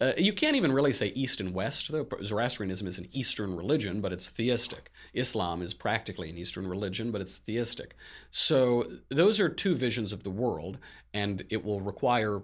Uh, 0.00 0.12
you 0.16 0.32
can't 0.32 0.56
even 0.56 0.72
really 0.72 0.92
say 0.92 1.08
East 1.08 1.40
and 1.40 1.52
West, 1.52 1.90
though. 1.90 2.06
Zoroastrianism 2.22 2.86
is 2.86 2.98
an 2.98 3.08
Eastern 3.12 3.56
religion, 3.56 4.00
but 4.00 4.12
it's 4.12 4.28
theistic. 4.28 4.90
Islam 5.12 5.60
is 5.60 5.74
practically 5.74 6.30
an 6.30 6.38
Eastern 6.38 6.68
religion, 6.68 7.10
but 7.10 7.20
it's 7.20 7.38
theistic. 7.38 7.94
So 8.30 8.84
those 9.08 9.40
are 9.40 9.48
two 9.48 9.74
visions 9.74 10.12
of 10.12 10.22
the 10.22 10.30
world, 10.30 10.78
and 11.12 11.42
it 11.50 11.64
will 11.64 11.80
require 11.80 12.42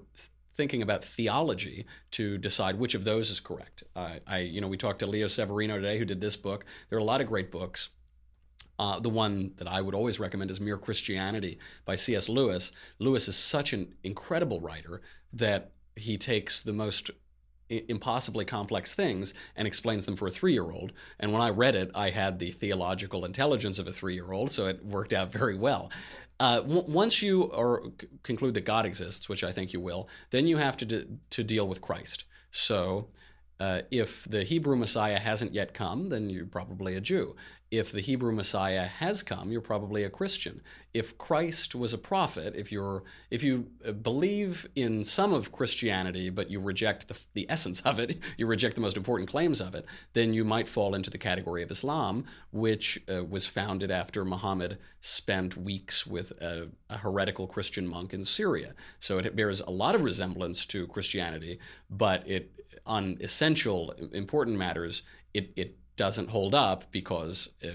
thinking 0.55 0.83
about 0.83 1.05
theology 1.05 1.85
to 2.13 2.39
decide 2.39 2.79
which 2.79 2.95
of 2.95 3.05
those 3.05 3.31
is 3.31 3.41
correct. 3.41 3.85
Uh, 3.95 4.15
I, 4.27 4.39
you 4.39 4.61
know, 4.61 4.69
we 4.69 4.77
talked 4.77 5.01
to 5.01 5.07
Leo 5.07 5.27
Severino 5.27 5.77
today, 5.77 5.99
who 5.99 6.05
did 6.05 6.21
this 6.21 6.37
book. 6.37 6.65
There 6.89 6.97
are 6.97 7.01
a 7.01 7.05
lot 7.05 7.21
of 7.21 7.27
great 7.27 7.51
books. 7.51 7.91
Uh, 8.79 8.99
the 8.99 9.09
one 9.09 9.53
that 9.57 9.69
I 9.69 9.81
would 9.81 9.95
always 9.95 10.19
recommend 10.19 10.51
is 10.51 10.61
Mere 10.61 10.79
Christianity 10.79 11.59
by 11.85 11.95
C.S. 11.95 12.29
Lewis. 12.29 12.73
Lewis 12.99 13.29
is 13.29 13.37
such 13.37 13.73
an 13.73 13.95
incredible 14.03 14.61
writer 14.61 15.01
that 15.33 15.71
he 15.97 16.19
takes 16.19 16.63
the 16.63 16.73
most 16.73 17.11
impossibly 17.89 18.45
complex 18.45 18.95
things 18.95 19.35
and 19.57 19.67
explains 19.67 20.07
them 20.07 20.17
for 20.17 20.29
a 20.29 20.31
three 20.31 20.53
year 20.53 20.71
old. 20.71 20.93
And 21.19 21.33
when 21.33 21.43
I 21.43 21.51
read 21.51 21.75
it, 21.75 21.91
I 21.95 22.11
had 22.11 22.39
the 22.39 22.51
theological 22.51 23.25
intelligence 23.25 23.79
of 23.79 23.87
a 23.87 23.93
three 23.93 24.15
year 24.15 24.33
old, 24.33 24.51
so 24.51 24.67
it 24.67 24.85
worked 24.85 25.13
out 25.13 25.33
very 25.33 25.57
well. 25.57 25.91
Uh, 26.41 26.61
w- 26.61 26.85
once 26.89 27.23
you 27.23 27.45
or 27.45 27.93
c- 28.01 28.09
conclude 28.23 28.55
that 28.55 28.65
God 28.65 28.85
exists, 28.85 29.29
which 29.29 29.45
I 29.45 29.53
think 29.53 29.73
you 29.73 29.81
will, 29.81 30.09
then 30.31 30.47
you 30.47 30.57
have 30.57 30.77
to, 30.79 30.85
d- 30.85 31.07
to 31.31 31.45
deal 31.45 31.69
with 31.69 31.81
Christ. 31.81 32.25
So 32.51 33.09
uh, 33.61 33.83
if 33.91 34.25
the 34.25 34.43
Hebrew 34.43 34.77
Messiah 34.77 35.19
hasn't 35.19 35.55
yet 35.55 35.75
come, 35.75 36.09
then 36.09 36.29
you're 36.29 36.47
probably 36.47 36.97
a 36.97 37.01
Jew. 37.01 37.37
If 37.79 37.91
the 37.91 38.01
Hebrew 38.01 38.33
Messiah 38.33 38.87
has 38.87 39.25
come, 39.25 39.51
you're 39.51 39.61
probably 39.61 40.05
a 40.05 40.11
Christian. 40.11 40.61
If 40.93 41.19
Christ 41.19 41.75
was 41.75 41.93
a 41.93 41.99
prophet, 41.99 42.55
if 42.55 42.71
you're 42.71 43.03
if 43.31 43.43
you 43.43 43.67
uh, 43.87 43.91
believe 43.93 44.69
in 44.77 45.03
some 45.03 45.33
of 45.33 45.51
Christianity 45.51 46.31
but 46.31 46.51
you 46.51 46.61
reject 46.61 47.09
the, 47.09 47.19
the 47.35 47.47
essence 47.49 47.81
of 47.81 47.99
it, 47.99 48.19
you 48.39 48.47
reject 48.47 48.77
the 48.77 48.81
most 48.81 48.97
important 48.97 49.29
claims 49.29 49.61
of 49.61 49.75
it, 49.75 49.87
then 50.13 50.33
you 50.33 50.45
might 50.45 50.69
fall 50.69 50.95
into 50.95 51.11
the 51.11 51.19
category 51.19 51.65
of 51.65 51.71
Islam, 51.71 52.25
which 52.53 53.03
uh, 53.13 53.25
was 53.25 53.45
founded 53.45 53.91
after 53.91 54.25
Muhammad 54.25 54.79
spent 55.01 55.57
weeks 55.57 56.07
with 56.07 56.31
a, 56.41 56.71
a 56.89 56.99
heretical 56.99 57.49
Christian 57.49 57.89
monk 57.89 58.15
in 58.15 58.23
Syria. 58.23 58.75
So 59.01 59.19
it 59.19 59.35
bears 59.35 59.61
a 59.61 59.71
lot 59.71 59.97
of 59.97 60.03
resemblance 60.03 60.65
to 60.67 60.87
Christianity, 60.87 61.59
but 61.91 62.27
it 62.29 62.53
on 62.87 63.17
essential 63.21 63.93
important 64.13 64.59
matters 64.59 65.03
it, 65.35 65.53
it 65.57 65.77
doesn't 65.97 66.31
hold 66.31 66.55
up 66.55 66.91
because 66.91 67.49
uh, 67.65 67.69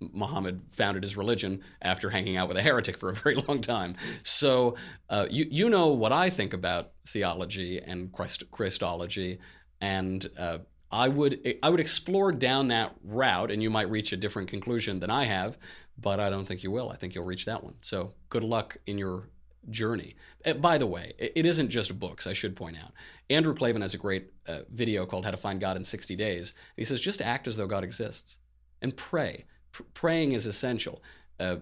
Muhammad 0.00 0.62
founded 0.72 1.02
his 1.02 1.16
religion 1.16 1.62
after 1.80 2.10
hanging 2.10 2.36
out 2.36 2.48
with 2.48 2.56
a 2.56 2.62
heretic 2.62 2.96
for 2.98 3.08
a 3.08 3.14
very 3.14 3.34
long 3.34 3.60
time. 3.60 3.96
So 4.22 4.76
uh, 5.08 5.26
you 5.30 5.46
you 5.50 5.68
know 5.68 5.88
what 5.88 6.12
I 6.12 6.30
think 6.30 6.52
about 6.52 6.92
theology 7.06 7.80
and 7.80 8.12
Christ, 8.12 8.50
Christology, 8.50 9.38
and 9.80 10.26
uh, 10.38 10.58
I 10.90 11.08
would 11.08 11.56
I 11.62 11.70
would 11.70 11.80
explore 11.80 12.32
down 12.32 12.68
that 12.68 12.94
route, 13.02 13.50
and 13.50 13.62
you 13.62 13.70
might 13.70 13.90
reach 13.90 14.12
a 14.12 14.16
different 14.16 14.48
conclusion 14.48 15.00
than 15.00 15.10
I 15.10 15.24
have, 15.24 15.58
but 15.98 16.20
I 16.20 16.30
don't 16.30 16.44
think 16.44 16.62
you 16.62 16.70
will. 16.70 16.90
I 16.90 16.96
think 16.96 17.14
you'll 17.14 17.24
reach 17.24 17.46
that 17.46 17.64
one. 17.64 17.74
So 17.80 18.12
good 18.28 18.44
luck 18.44 18.76
in 18.86 18.98
your 18.98 19.28
journey. 19.70 20.14
Uh, 20.44 20.54
by 20.54 20.78
the 20.78 20.86
way, 20.86 21.12
it 21.18 21.46
isn't 21.46 21.70
just 21.70 21.98
books, 21.98 22.26
I 22.26 22.32
should 22.32 22.56
point 22.56 22.76
out. 22.76 22.92
Andrew 23.30 23.54
Klavan 23.54 23.82
has 23.82 23.94
a 23.94 23.98
great 23.98 24.32
uh, 24.46 24.60
video 24.70 25.06
called 25.06 25.24
How 25.24 25.30
to 25.30 25.36
Find 25.36 25.60
God 25.60 25.76
in 25.76 25.84
60 25.84 26.16
Days. 26.16 26.54
He 26.76 26.84
says, 26.84 27.00
just 27.00 27.20
act 27.20 27.48
as 27.48 27.56
though 27.56 27.66
God 27.66 27.84
exists 27.84 28.38
and 28.80 28.96
pray. 28.96 29.44
P- 29.72 29.84
praying 29.94 30.32
is 30.32 30.46
essential. 30.46 31.02
Uh, 31.38 31.56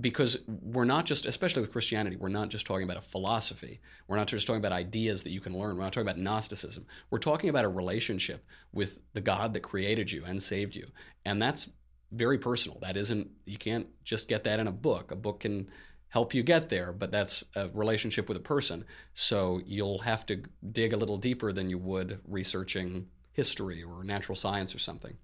because 0.00 0.38
we're 0.46 0.84
not 0.84 1.04
just, 1.04 1.26
especially 1.26 1.60
with 1.60 1.72
Christianity, 1.72 2.16
we're 2.16 2.28
not 2.28 2.48
just 2.48 2.66
talking 2.66 2.84
about 2.84 2.96
a 2.96 3.02
philosophy. 3.02 3.80
We're 4.08 4.16
not 4.16 4.26
just 4.26 4.46
talking 4.46 4.60
about 4.60 4.72
ideas 4.72 5.22
that 5.24 5.30
you 5.30 5.40
can 5.40 5.58
learn. 5.58 5.76
We're 5.76 5.82
not 5.82 5.92
talking 5.92 6.08
about 6.08 6.18
Gnosticism. 6.18 6.86
We're 7.10 7.18
talking 7.18 7.50
about 7.50 7.64
a 7.64 7.68
relationship 7.68 8.46
with 8.72 9.00
the 9.12 9.20
God 9.20 9.52
that 9.52 9.60
created 9.60 10.10
you 10.10 10.24
and 10.24 10.40
saved 10.40 10.74
you. 10.76 10.86
And 11.24 11.42
that's 11.42 11.68
very 12.10 12.38
personal. 12.38 12.78
That 12.80 12.96
isn't, 12.96 13.30
you 13.44 13.58
can't 13.58 13.86
just 14.04 14.28
get 14.28 14.44
that 14.44 14.60
in 14.60 14.66
a 14.66 14.72
book. 14.72 15.10
A 15.10 15.16
book 15.16 15.40
can 15.40 15.68
help 16.12 16.34
you 16.34 16.42
get 16.42 16.68
there, 16.68 16.92
but 16.92 17.10
that's 17.10 17.42
a 17.56 17.70
relationship 17.70 18.28
with 18.28 18.36
a 18.36 18.40
person. 18.40 18.84
So 19.14 19.62
you'll 19.64 20.00
have 20.00 20.26
to 20.26 20.42
dig 20.70 20.92
a 20.92 20.96
little 20.98 21.16
deeper 21.16 21.52
than 21.52 21.70
you 21.70 21.78
would 21.78 22.20
researching 22.28 23.06
history 23.32 23.82
or 23.82 24.04
natural 24.04 24.36
science 24.36 24.74
or 24.74 24.78
something. 24.78 25.16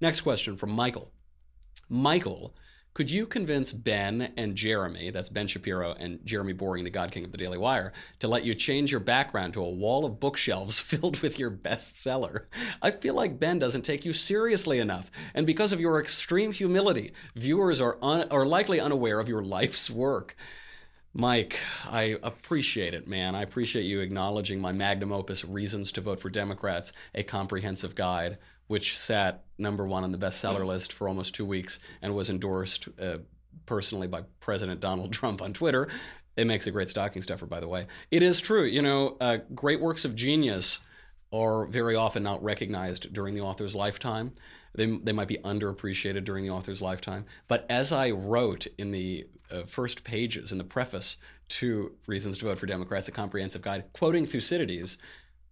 Next 0.00 0.22
question 0.22 0.56
from 0.56 0.72
Michael. 0.72 1.12
Michael 1.88 2.56
could 2.94 3.10
you 3.10 3.26
convince 3.26 3.72
Ben 3.72 4.34
and 4.36 4.54
Jeremy, 4.54 5.10
that's 5.10 5.30
Ben 5.30 5.46
Shapiro 5.46 5.94
and 5.98 6.20
Jeremy 6.26 6.52
Boring, 6.52 6.84
the 6.84 6.90
God 6.90 7.10
King 7.10 7.24
of 7.24 7.32
the 7.32 7.38
Daily 7.38 7.56
Wire, 7.56 7.92
to 8.18 8.28
let 8.28 8.44
you 8.44 8.54
change 8.54 8.90
your 8.90 9.00
background 9.00 9.54
to 9.54 9.64
a 9.64 9.70
wall 9.70 10.04
of 10.04 10.20
bookshelves 10.20 10.78
filled 10.80 11.20
with 11.20 11.38
your 11.38 11.50
bestseller? 11.50 12.44
I 12.82 12.90
feel 12.90 13.14
like 13.14 13.40
Ben 13.40 13.58
doesn't 13.58 13.82
take 13.82 14.04
you 14.04 14.12
seriously 14.12 14.78
enough, 14.78 15.10
and 15.34 15.46
because 15.46 15.72
of 15.72 15.80
your 15.80 15.98
extreme 15.98 16.52
humility, 16.52 17.12
viewers 17.34 17.80
are, 17.80 17.96
un- 18.02 18.28
are 18.30 18.44
likely 18.44 18.78
unaware 18.78 19.20
of 19.20 19.28
your 19.28 19.42
life's 19.42 19.88
work. 19.88 20.36
Mike, 21.14 21.58
I 21.88 22.18
appreciate 22.22 22.94
it, 22.94 23.06
man. 23.06 23.34
I 23.34 23.42
appreciate 23.42 23.84
you 23.84 24.00
acknowledging 24.00 24.60
my 24.60 24.72
magnum 24.72 25.12
opus, 25.12 25.44
Reasons 25.44 25.92
to 25.92 26.02
Vote 26.02 26.20
for 26.20 26.30
Democrats, 26.30 26.92
a 27.14 27.22
comprehensive 27.22 27.94
guide 27.94 28.38
which 28.72 28.98
sat 28.98 29.44
number 29.62 29.86
one 29.86 30.04
on 30.04 30.12
the 30.12 30.18
bestseller 30.18 30.66
list 30.66 30.92
for 30.92 31.08
almost 31.08 31.34
two 31.34 31.46
weeks 31.46 31.78
and 32.02 32.14
was 32.14 32.28
endorsed 32.28 32.88
uh, 33.00 33.18
personally 33.66 34.06
by 34.06 34.22
President 34.40 34.80
Donald 34.80 35.12
Trump 35.18 35.40
on 35.40 35.52
Twitter. 35.52 35.88
It 36.36 36.46
makes 36.46 36.66
a 36.66 36.70
great 36.70 36.88
stocking 36.88 37.22
stuffer, 37.22 37.46
by 37.46 37.60
the 37.60 37.68
way. 37.68 37.86
It 38.10 38.22
is 38.22 38.40
true. 38.40 38.64
You 38.64 38.82
know, 38.82 39.16
uh, 39.20 39.38
great 39.54 39.80
works 39.80 40.04
of 40.04 40.14
genius 40.14 40.80
are 41.32 41.64
very 41.66 41.94
often 41.94 42.22
not 42.22 42.42
recognized 42.42 43.12
during 43.12 43.34
the 43.34 43.40
author's 43.40 43.74
lifetime. 43.74 44.32
They, 44.74 44.86
they 44.86 45.12
might 45.12 45.28
be 45.28 45.38
underappreciated 45.38 46.24
during 46.24 46.44
the 46.44 46.50
author's 46.50 46.82
lifetime. 46.82 47.24
But 47.48 47.66
as 47.70 47.92
I 47.92 48.10
wrote 48.10 48.66
in 48.78 48.90
the 48.90 49.26
uh, 49.50 49.62
first 49.64 50.04
pages, 50.04 50.52
in 50.52 50.58
the 50.58 50.64
preface 50.64 51.16
to 51.48 51.92
Reasons 52.06 52.38
to 52.38 52.46
Vote 52.46 52.58
for 52.58 52.66
Democrats, 52.66 53.08
a 53.08 53.12
comprehensive 53.12 53.62
guide, 53.62 53.84
quoting 53.92 54.26
Thucydides, 54.26 54.98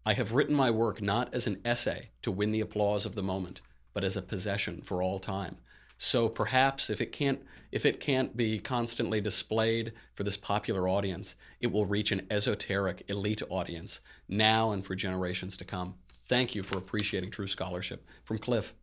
I 0.04 0.14
have 0.14 0.32
written 0.32 0.54
my 0.54 0.70
work 0.70 1.02
not 1.02 1.34
as 1.34 1.46
an 1.46 1.60
essay 1.64 2.10
to 2.22 2.30
win 2.30 2.52
the 2.52 2.62
applause 2.62 3.04
of 3.04 3.14
the 3.14 3.22
moment, 3.22 3.60
but 4.00 4.06
as 4.06 4.16
a 4.16 4.22
possession 4.22 4.80
for 4.80 5.02
all 5.02 5.18
time. 5.18 5.58
So 5.98 6.26
perhaps 6.30 6.88
if 6.88 7.02
it 7.02 7.12
can't 7.12 7.42
if 7.70 7.84
it 7.84 8.00
can't 8.00 8.34
be 8.34 8.58
constantly 8.58 9.20
displayed 9.20 9.92
for 10.14 10.24
this 10.24 10.38
popular 10.38 10.88
audience, 10.88 11.36
it 11.60 11.70
will 11.70 11.84
reach 11.84 12.10
an 12.10 12.26
esoteric 12.30 13.02
elite 13.08 13.42
audience 13.50 14.00
now 14.26 14.72
and 14.72 14.82
for 14.82 14.94
generations 14.94 15.54
to 15.58 15.66
come. 15.66 15.96
Thank 16.30 16.54
you 16.54 16.62
for 16.62 16.78
appreciating 16.78 17.30
true 17.30 17.46
scholarship. 17.46 18.08
From 18.24 18.38
Cliff. 18.38 18.74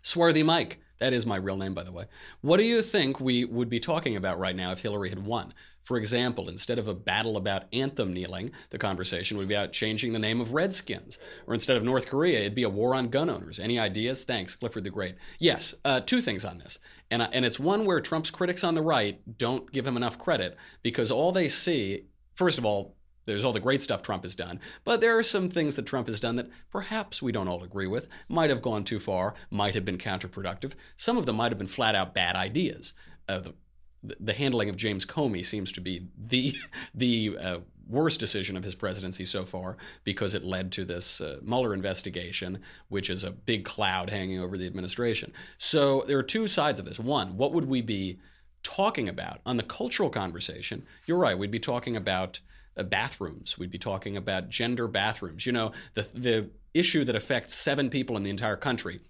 Swarthy 0.00 0.42
Mike, 0.42 0.80
That 0.98 1.12
is 1.12 1.24
my 1.24 1.36
real 1.36 1.56
name, 1.56 1.74
by 1.74 1.84
the 1.84 1.92
way. 1.92 2.06
What 2.40 2.58
do 2.58 2.64
you 2.64 2.82
think 2.82 3.20
we 3.20 3.44
would 3.44 3.68
be 3.68 3.80
talking 3.80 4.16
about 4.16 4.38
right 4.38 4.56
now 4.56 4.72
if 4.72 4.80
Hillary 4.80 5.10
had 5.10 5.24
won? 5.24 5.54
For 5.82 5.96
example, 5.96 6.48
instead 6.48 6.78
of 6.78 6.86
a 6.86 6.94
battle 6.94 7.36
about 7.36 7.64
anthem 7.72 8.12
kneeling, 8.12 8.50
the 8.70 8.78
conversation 8.78 9.38
would 9.38 9.48
be 9.48 9.54
about 9.54 9.72
changing 9.72 10.12
the 10.12 10.18
name 10.18 10.38
of 10.40 10.52
Redskins. 10.52 11.18
Or 11.46 11.54
instead 11.54 11.76
of 11.78 11.82
North 11.82 12.08
Korea, 12.08 12.40
it'd 12.40 12.54
be 12.54 12.62
a 12.62 12.68
war 12.68 12.94
on 12.94 13.08
gun 13.08 13.30
owners. 13.30 13.58
Any 13.58 13.78
ideas? 13.78 14.24
Thanks, 14.24 14.54
Clifford 14.54 14.84
the 14.84 14.90
Great. 14.90 15.14
Yes, 15.38 15.74
uh, 15.86 16.00
two 16.00 16.20
things 16.20 16.44
on 16.44 16.58
this. 16.58 16.78
And, 17.10 17.22
and 17.32 17.46
it's 17.46 17.58
one 17.58 17.86
where 17.86 18.00
Trump's 18.00 18.30
critics 18.30 18.64
on 18.64 18.74
the 18.74 18.82
right 18.82 19.20
don't 19.38 19.72
give 19.72 19.86
him 19.86 19.96
enough 19.96 20.18
credit 20.18 20.58
because 20.82 21.10
all 21.10 21.32
they 21.32 21.48
see, 21.48 22.04
first 22.34 22.58
of 22.58 22.66
all, 22.66 22.97
there's 23.32 23.44
all 23.44 23.52
the 23.52 23.60
great 23.60 23.82
stuff 23.82 24.02
Trump 24.02 24.24
has 24.24 24.34
done, 24.34 24.60
but 24.84 25.00
there 25.00 25.16
are 25.16 25.22
some 25.22 25.48
things 25.48 25.76
that 25.76 25.86
Trump 25.86 26.06
has 26.08 26.20
done 26.20 26.36
that 26.36 26.48
perhaps 26.70 27.22
we 27.22 27.32
don't 27.32 27.48
all 27.48 27.62
agree 27.62 27.86
with, 27.86 28.08
might 28.28 28.50
have 28.50 28.62
gone 28.62 28.84
too 28.84 28.98
far, 28.98 29.34
might 29.50 29.74
have 29.74 29.84
been 29.84 29.98
counterproductive. 29.98 30.72
Some 30.96 31.16
of 31.16 31.26
them 31.26 31.36
might 31.36 31.52
have 31.52 31.58
been 31.58 31.66
flat 31.66 31.94
out 31.94 32.14
bad 32.14 32.36
ideas. 32.36 32.94
Uh, 33.28 33.40
the 33.40 33.54
the 34.02 34.32
handling 34.32 34.68
of 34.68 34.76
James 34.76 35.04
Comey 35.04 35.44
seems 35.44 35.72
to 35.72 35.80
be 35.80 36.06
the 36.16 36.54
the 36.94 37.36
uh, 37.40 37.58
worst 37.88 38.20
decision 38.20 38.56
of 38.56 38.62
his 38.62 38.74
presidency 38.74 39.24
so 39.24 39.44
far 39.44 39.76
because 40.04 40.34
it 40.34 40.44
led 40.44 40.70
to 40.72 40.84
this 40.84 41.20
uh, 41.20 41.38
Mueller 41.42 41.74
investigation, 41.74 42.60
which 42.88 43.08
is 43.08 43.24
a 43.24 43.30
big 43.30 43.64
cloud 43.64 44.10
hanging 44.10 44.40
over 44.40 44.58
the 44.58 44.66
administration. 44.66 45.32
So 45.56 46.04
there 46.06 46.18
are 46.18 46.22
two 46.22 46.46
sides 46.46 46.78
of 46.78 46.86
this. 46.86 47.00
One, 47.00 47.36
what 47.36 47.52
would 47.52 47.66
we 47.66 47.80
be 47.80 48.18
talking 48.62 49.08
about 49.08 49.40
on 49.46 49.56
the 49.56 49.62
cultural 49.62 50.10
conversation? 50.10 50.84
You're 51.06 51.18
right. 51.18 51.38
We'd 51.38 51.50
be 51.50 51.58
talking 51.58 51.96
about 51.96 52.40
bathrooms. 52.84 53.58
We'd 53.58 53.70
be 53.70 53.78
talking 53.78 54.16
about 54.16 54.48
gender 54.48 54.88
bathrooms. 54.88 55.46
You 55.46 55.52
know, 55.52 55.72
the 55.94 56.08
the 56.14 56.50
issue 56.74 57.04
that 57.04 57.16
affects 57.16 57.54
seven 57.54 57.90
people 57.90 58.16
in 58.16 58.22
the 58.22 58.30
entire 58.30 58.56
country. 58.56 59.00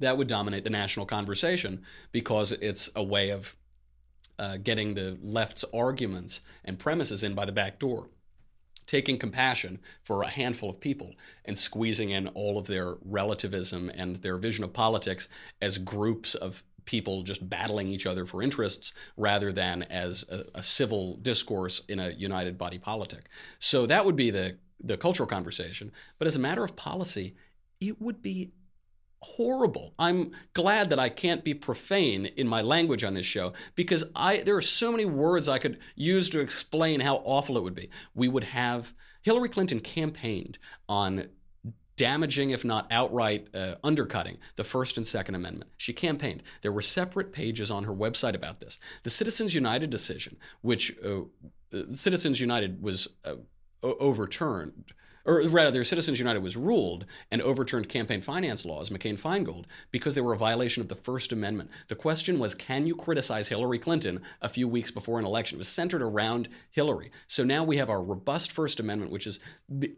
That 0.00 0.18
would 0.18 0.26
dominate 0.26 0.64
the 0.64 0.70
national 0.70 1.06
conversation 1.06 1.82
because 2.10 2.52
it's 2.52 2.90
a 2.96 3.02
way 3.02 3.30
of 3.30 3.56
uh, 4.38 4.56
getting 4.56 4.94
the 4.94 5.18
left's 5.22 5.64
arguments 5.72 6.40
and 6.64 6.78
premises 6.78 7.22
in 7.22 7.34
by 7.34 7.44
the 7.44 7.52
back 7.52 7.78
door, 7.78 8.08
taking 8.86 9.18
compassion 9.18 9.80
for 10.02 10.22
a 10.22 10.28
handful 10.28 10.70
of 10.70 10.80
people 10.80 11.14
and 11.44 11.56
squeezing 11.56 12.10
in 12.10 12.26
all 12.28 12.58
of 12.58 12.66
their 12.66 12.96
relativism 13.04 13.90
and 13.94 14.16
their 14.16 14.36
vision 14.36 14.64
of 14.64 14.72
politics 14.72 15.28
as 15.62 15.78
groups 15.78 16.34
of 16.34 16.64
people 16.84 17.22
just 17.22 17.48
battling 17.48 17.88
each 17.88 18.06
other 18.06 18.26
for 18.26 18.42
interests 18.42 18.92
rather 19.16 19.52
than 19.52 19.82
as 19.84 20.24
a, 20.30 20.44
a 20.54 20.62
civil 20.62 21.16
discourse 21.16 21.82
in 21.88 21.98
a 21.98 22.10
united 22.10 22.58
body 22.58 22.78
politic. 22.78 23.28
So 23.58 23.86
that 23.86 24.04
would 24.04 24.16
be 24.16 24.30
the 24.30 24.58
the 24.82 24.96
cultural 24.96 25.26
conversation. 25.26 25.92
But 26.18 26.26
as 26.28 26.36
a 26.36 26.40
matter 26.40 26.64
of 26.64 26.76
policy, 26.76 27.34
it 27.80 28.00
would 28.00 28.22
be 28.22 28.52
horrible. 29.22 29.94
I'm 29.98 30.32
glad 30.52 30.90
that 30.90 30.98
I 30.98 31.08
can't 31.08 31.42
be 31.42 31.54
profane 31.54 32.26
in 32.26 32.46
my 32.46 32.60
language 32.60 33.02
on 33.02 33.14
this 33.14 33.24
show 33.24 33.54
because 33.74 34.04
I 34.14 34.38
there 34.38 34.56
are 34.56 34.60
so 34.60 34.92
many 34.92 35.06
words 35.06 35.48
I 35.48 35.58
could 35.58 35.78
use 35.94 36.28
to 36.30 36.40
explain 36.40 37.00
how 37.00 37.16
awful 37.24 37.56
it 37.56 37.62
would 37.62 37.74
be. 37.74 37.88
We 38.14 38.28
would 38.28 38.44
have 38.44 38.92
Hillary 39.22 39.48
Clinton 39.48 39.80
campaigned 39.80 40.58
on 40.88 41.28
damaging, 41.96 42.50
if 42.50 42.64
not 42.64 42.90
outright 42.90 43.48
uh, 43.54 43.76
undercutting, 43.84 44.38
the 44.56 44.64
First 44.64 44.96
and 44.96 45.06
Second 45.06 45.34
Amendment. 45.34 45.70
She 45.76 45.92
campaigned. 45.92 46.42
There 46.62 46.72
were 46.72 46.82
separate 46.82 47.32
pages 47.32 47.70
on 47.70 47.84
her 47.84 47.94
website 47.94 48.34
about 48.34 48.60
this. 48.60 48.78
The 49.02 49.10
Citizens 49.10 49.54
United 49.54 49.90
decision, 49.90 50.36
which 50.62 50.96
uh, 51.04 51.22
uh 51.72 51.92
Citizens 51.92 52.40
United 52.40 52.82
was 52.82 53.08
uh, 53.24 53.36
overturned 53.82 54.92
or 55.24 55.42
rather, 55.48 55.84
Citizens 55.84 56.18
United 56.18 56.42
was 56.42 56.56
ruled 56.56 57.06
and 57.30 57.40
overturned 57.42 57.88
campaign 57.88 58.20
finance 58.20 58.64
laws, 58.64 58.90
McCain 58.90 59.18
Feingold, 59.18 59.64
because 59.90 60.14
they 60.14 60.20
were 60.20 60.32
a 60.32 60.38
violation 60.38 60.80
of 60.80 60.88
the 60.88 60.94
First 60.94 61.32
Amendment. 61.32 61.70
The 61.88 61.94
question 61.94 62.38
was, 62.38 62.54
can 62.54 62.86
you 62.86 62.94
criticize 62.94 63.48
Hillary 63.48 63.78
Clinton 63.78 64.20
a 64.42 64.48
few 64.48 64.68
weeks 64.68 64.90
before 64.90 65.18
an 65.18 65.24
election? 65.24 65.56
It 65.56 65.58
was 65.58 65.68
centered 65.68 66.02
around 66.02 66.48
Hillary. 66.70 67.10
So 67.26 67.44
now 67.44 67.64
we 67.64 67.76
have 67.78 67.90
our 67.90 68.02
robust 68.02 68.52
First 68.52 68.80
Amendment, 68.80 69.12
which 69.12 69.26
is 69.26 69.40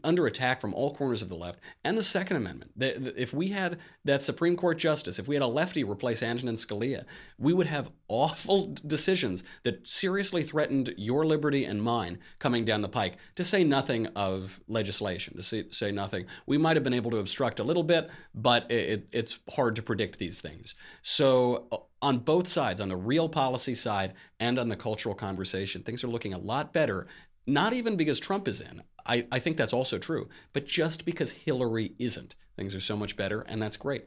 under 0.04 0.26
attack 0.26 0.60
from 0.60 0.74
all 0.74 0.94
corners 0.94 1.22
of 1.22 1.28
the 1.28 1.36
left, 1.36 1.60
and 1.84 1.98
the 1.98 2.02
Second 2.02 2.36
Amendment. 2.36 2.72
If 2.78 3.32
we 3.32 3.48
had 3.48 3.78
that 4.04 4.22
Supreme 4.22 4.56
Court 4.56 4.78
justice, 4.78 5.18
if 5.18 5.26
we 5.26 5.34
had 5.34 5.42
a 5.42 5.46
lefty 5.46 5.84
replace 5.84 6.22
Antonin 6.22 6.54
Scalia, 6.54 7.04
we 7.38 7.52
would 7.52 7.66
have 7.66 7.90
awful 8.08 8.74
decisions 8.86 9.42
that 9.62 9.86
seriously 9.86 10.42
threatened 10.42 10.94
your 10.96 11.24
liberty 11.24 11.64
and 11.64 11.82
mine 11.82 12.18
coming 12.38 12.64
down 12.64 12.82
the 12.82 12.88
pike, 12.88 13.16
to 13.34 13.44
say 13.44 13.64
nothing 13.64 14.06
of 14.08 14.60
legislation 14.68 15.36
to 15.36 15.42
say, 15.42 15.64
say 15.70 15.90
nothing. 15.90 16.26
We 16.46 16.58
might 16.58 16.76
have 16.76 16.84
been 16.84 16.94
able 16.94 17.10
to 17.12 17.18
obstruct 17.18 17.60
a 17.60 17.64
little 17.64 17.82
bit, 17.82 18.10
but 18.34 18.70
it, 18.70 19.08
it's 19.12 19.38
hard 19.50 19.76
to 19.76 19.82
predict 19.82 20.18
these 20.18 20.40
things. 20.40 20.74
So, 21.02 21.66
uh, 21.72 21.78
on 22.02 22.18
both 22.18 22.46
sides, 22.46 22.80
on 22.80 22.88
the 22.88 22.96
real 22.96 23.28
policy 23.28 23.74
side 23.74 24.12
and 24.38 24.58
on 24.58 24.68
the 24.68 24.76
cultural 24.76 25.14
conversation, 25.14 25.82
things 25.82 26.04
are 26.04 26.08
looking 26.08 26.34
a 26.34 26.38
lot 26.38 26.72
better. 26.72 27.06
Not 27.46 27.72
even 27.72 27.96
because 27.96 28.20
Trump 28.20 28.46
is 28.46 28.60
in. 28.60 28.82
I, 29.06 29.26
I 29.32 29.38
think 29.38 29.56
that's 29.56 29.72
also 29.72 29.98
true, 29.98 30.28
but 30.52 30.66
just 30.66 31.04
because 31.04 31.32
Hillary 31.32 31.94
isn't. 31.98 32.36
Things 32.56 32.74
are 32.74 32.80
so 32.80 32.96
much 32.96 33.16
better, 33.16 33.40
and 33.42 33.62
that's 33.62 33.76
great. 33.76 34.04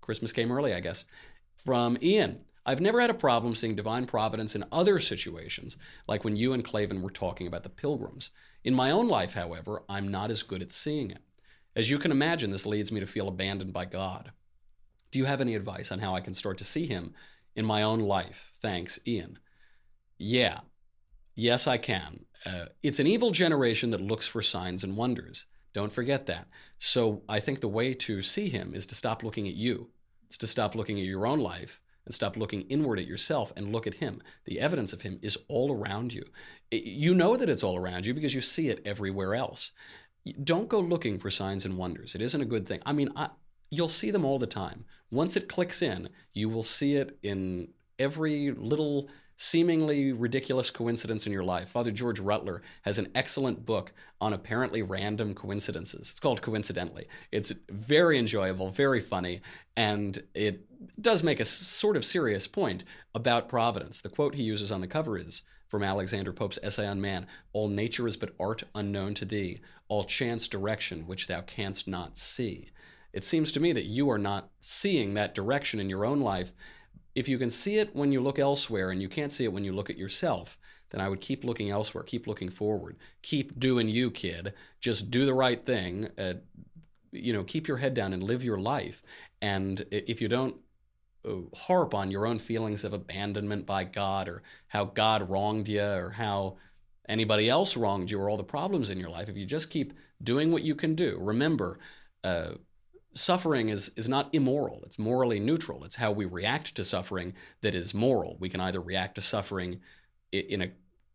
Christmas 0.00 0.32
came 0.32 0.50
early, 0.50 0.72
I 0.72 0.80
guess. 0.80 1.04
From 1.64 1.98
Ian. 2.00 2.44
I've 2.68 2.82
never 2.82 3.00
had 3.00 3.08
a 3.08 3.14
problem 3.14 3.54
seeing 3.54 3.76
divine 3.76 4.04
providence 4.04 4.54
in 4.54 4.62
other 4.70 4.98
situations, 4.98 5.78
like 6.06 6.22
when 6.22 6.36
you 6.36 6.52
and 6.52 6.62
Klavan 6.62 7.00
were 7.00 7.08
talking 7.08 7.46
about 7.46 7.62
the 7.62 7.70
pilgrims. 7.70 8.30
In 8.62 8.74
my 8.74 8.90
own 8.90 9.08
life, 9.08 9.32
however, 9.32 9.84
I'm 9.88 10.08
not 10.08 10.30
as 10.30 10.42
good 10.42 10.60
at 10.60 10.70
seeing 10.70 11.10
it. 11.10 11.22
As 11.74 11.88
you 11.88 11.96
can 11.96 12.10
imagine, 12.10 12.50
this 12.50 12.66
leads 12.66 12.92
me 12.92 13.00
to 13.00 13.06
feel 13.06 13.26
abandoned 13.26 13.72
by 13.72 13.86
God. 13.86 14.32
Do 15.10 15.18
you 15.18 15.24
have 15.24 15.40
any 15.40 15.54
advice 15.54 15.90
on 15.90 16.00
how 16.00 16.14
I 16.14 16.20
can 16.20 16.34
start 16.34 16.58
to 16.58 16.64
see 16.64 16.84
Him 16.84 17.14
in 17.56 17.64
my 17.64 17.82
own 17.82 18.00
life? 18.00 18.52
Thanks, 18.60 18.98
Ian. 19.06 19.38
Yeah, 20.18 20.60
yes, 21.34 21.66
I 21.66 21.78
can. 21.78 22.26
Uh, 22.44 22.66
it's 22.82 23.00
an 23.00 23.06
evil 23.06 23.30
generation 23.30 23.92
that 23.92 24.02
looks 24.02 24.28
for 24.28 24.42
signs 24.42 24.84
and 24.84 24.94
wonders. 24.94 25.46
Don't 25.72 25.90
forget 25.90 26.26
that. 26.26 26.48
So 26.76 27.22
I 27.30 27.40
think 27.40 27.60
the 27.60 27.66
way 27.68 27.94
to 27.94 28.20
see 28.20 28.50
Him 28.50 28.74
is 28.74 28.84
to 28.88 28.94
stop 28.94 29.22
looking 29.22 29.48
at 29.48 29.54
you, 29.54 29.88
it's 30.26 30.36
to 30.36 30.46
stop 30.46 30.74
looking 30.74 31.00
at 31.00 31.06
your 31.06 31.26
own 31.26 31.40
life 31.40 31.80
and 32.08 32.14
stop 32.14 32.38
looking 32.38 32.62
inward 32.62 32.98
at 32.98 33.06
yourself 33.06 33.52
and 33.54 33.70
look 33.70 33.86
at 33.86 33.98
Him. 33.98 34.22
The 34.46 34.58
evidence 34.58 34.94
of 34.94 35.02
Him 35.02 35.18
is 35.20 35.36
all 35.46 35.70
around 35.70 36.14
you. 36.14 36.24
You 36.70 37.12
know 37.12 37.36
that 37.36 37.50
it's 37.50 37.62
all 37.62 37.76
around 37.76 38.06
you 38.06 38.14
because 38.14 38.34
you 38.34 38.40
see 38.40 38.68
it 38.68 38.80
everywhere 38.86 39.34
else. 39.34 39.72
Don't 40.42 40.70
go 40.70 40.80
looking 40.80 41.18
for 41.18 41.28
signs 41.28 41.66
and 41.66 41.76
wonders. 41.76 42.14
It 42.14 42.22
isn't 42.22 42.40
a 42.40 42.46
good 42.46 42.66
thing. 42.66 42.80
I 42.86 42.94
mean, 42.94 43.10
I, 43.14 43.28
you'll 43.70 43.88
see 43.88 44.10
them 44.10 44.24
all 44.24 44.38
the 44.38 44.46
time. 44.46 44.86
Once 45.10 45.36
it 45.36 45.50
clicks 45.50 45.82
in, 45.82 46.08
you 46.32 46.48
will 46.48 46.62
see 46.62 46.94
it 46.94 47.18
in 47.22 47.68
every 47.98 48.52
little 48.52 49.10
seemingly 49.38 50.12
ridiculous 50.12 50.68
coincidence 50.68 51.24
in 51.24 51.32
your 51.32 51.44
life. 51.44 51.68
Father 51.68 51.92
George 51.92 52.18
Rutler 52.18 52.60
has 52.82 52.98
an 52.98 53.08
excellent 53.14 53.64
book 53.64 53.92
on 54.20 54.32
apparently 54.32 54.82
random 54.82 55.32
coincidences. 55.32 56.10
It's 56.10 56.18
called 56.18 56.42
Coincidentally. 56.42 57.06
It's 57.30 57.52
very 57.70 58.18
enjoyable, 58.18 58.70
very 58.70 59.00
funny, 59.00 59.40
and 59.76 60.20
it 60.34 60.66
does 61.00 61.22
make 61.22 61.38
a 61.38 61.44
sort 61.44 61.96
of 61.96 62.04
serious 62.04 62.48
point 62.48 62.82
about 63.14 63.48
providence. 63.48 64.00
The 64.00 64.08
quote 64.08 64.34
he 64.34 64.42
uses 64.42 64.72
on 64.72 64.80
the 64.80 64.88
cover 64.88 65.16
is 65.16 65.42
from 65.68 65.84
Alexander 65.84 66.32
Pope's 66.32 66.58
essay 66.60 66.86
on 66.86 67.00
man 67.00 67.26
All 67.52 67.68
nature 67.68 68.08
is 68.08 68.16
but 68.16 68.34
art 68.40 68.64
unknown 68.74 69.14
to 69.14 69.24
thee, 69.24 69.60
all 69.86 70.02
chance 70.02 70.48
direction 70.48 71.06
which 71.06 71.28
thou 71.28 71.42
canst 71.42 71.86
not 71.86 72.18
see. 72.18 72.70
It 73.12 73.22
seems 73.22 73.52
to 73.52 73.60
me 73.60 73.72
that 73.72 73.86
you 73.86 74.10
are 74.10 74.18
not 74.18 74.50
seeing 74.60 75.14
that 75.14 75.34
direction 75.34 75.78
in 75.78 75.88
your 75.88 76.04
own 76.04 76.20
life 76.20 76.52
if 77.18 77.26
you 77.26 77.36
can 77.36 77.50
see 77.50 77.78
it 77.78 77.96
when 77.96 78.12
you 78.12 78.20
look 78.20 78.38
elsewhere 78.38 78.90
and 78.90 79.02
you 79.02 79.08
can't 79.08 79.32
see 79.32 79.42
it 79.42 79.52
when 79.52 79.64
you 79.64 79.72
look 79.72 79.90
at 79.90 79.98
yourself, 79.98 80.56
then 80.90 81.00
I 81.00 81.08
would 81.08 81.20
keep 81.20 81.42
looking 81.42 81.68
elsewhere, 81.68 82.04
keep 82.04 82.28
looking 82.28 82.48
forward, 82.48 82.96
keep 83.22 83.58
doing 83.58 83.88
you, 83.88 84.12
kid. 84.12 84.54
Just 84.80 85.10
do 85.10 85.26
the 85.26 85.34
right 85.34 85.66
thing. 85.66 86.10
Uh, 86.16 86.34
you 87.10 87.32
know, 87.32 87.42
keep 87.42 87.66
your 87.66 87.78
head 87.78 87.94
down 87.94 88.12
and 88.12 88.22
live 88.22 88.44
your 88.44 88.60
life. 88.60 89.02
And 89.42 89.84
if 89.90 90.20
you 90.20 90.28
don't 90.28 90.58
uh, 91.28 91.56
harp 91.56 91.92
on 91.92 92.12
your 92.12 92.24
own 92.24 92.38
feelings 92.38 92.84
of 92.84 92.92
abandonment 92.92 93.66
by 93.66 93.82
God 93.82 94.28
or 94.28 94.44
how 94.68 94.84
God 94.84 95.28
wronged 95.28 95.68
you 95.68 95.82
or 95.82 96.10
how 96.10 96.56
anybody 97.08 97.48
else 97.48 97.76
wronged 97.76 98.12
you 98.12 98.20
or 98.20 98.30
all 98.30 98.36
the 98.36 98.44
problems 98.44 98.90
in 98.90 99.00
your 99.00 99.10
life, 99.10 99.28
if 99.28 99.36
you 99.36 99.44
just 99.44 99.70
keep 99.70 99.92
doing 100.22 100.52
what 100.52 100.62
you 100.62 100.76
can 100.76 100.94
do, 100.94 101.18
remember, 101.20 101.80
uh, 102.22 102.50
suffering 103.18 103.68
is, 103.68 103.90
is 103.96 104.08
not 104.08 104.28
immoral. 104.32 104.82
It's 104.84 104.98
morally 104.98 105.40
neutral. 105.40 105.84
It's 105.84 105.96
how 105.96 106.12
we 106.12 106.24
react 106.24 106.74
to 106.76 106.84
suffering 106.84 107.34
that 107.60 107.74
is 107.74 107.94
moral. 107.94 108.36
We 108.40 108.48
can 108.48 108.60
either 108.60 108.80
react 108.80 109.16
to 109.16 109.20
suffering 109.20 109.80
in 110.32 110.62
a 110.62 110.70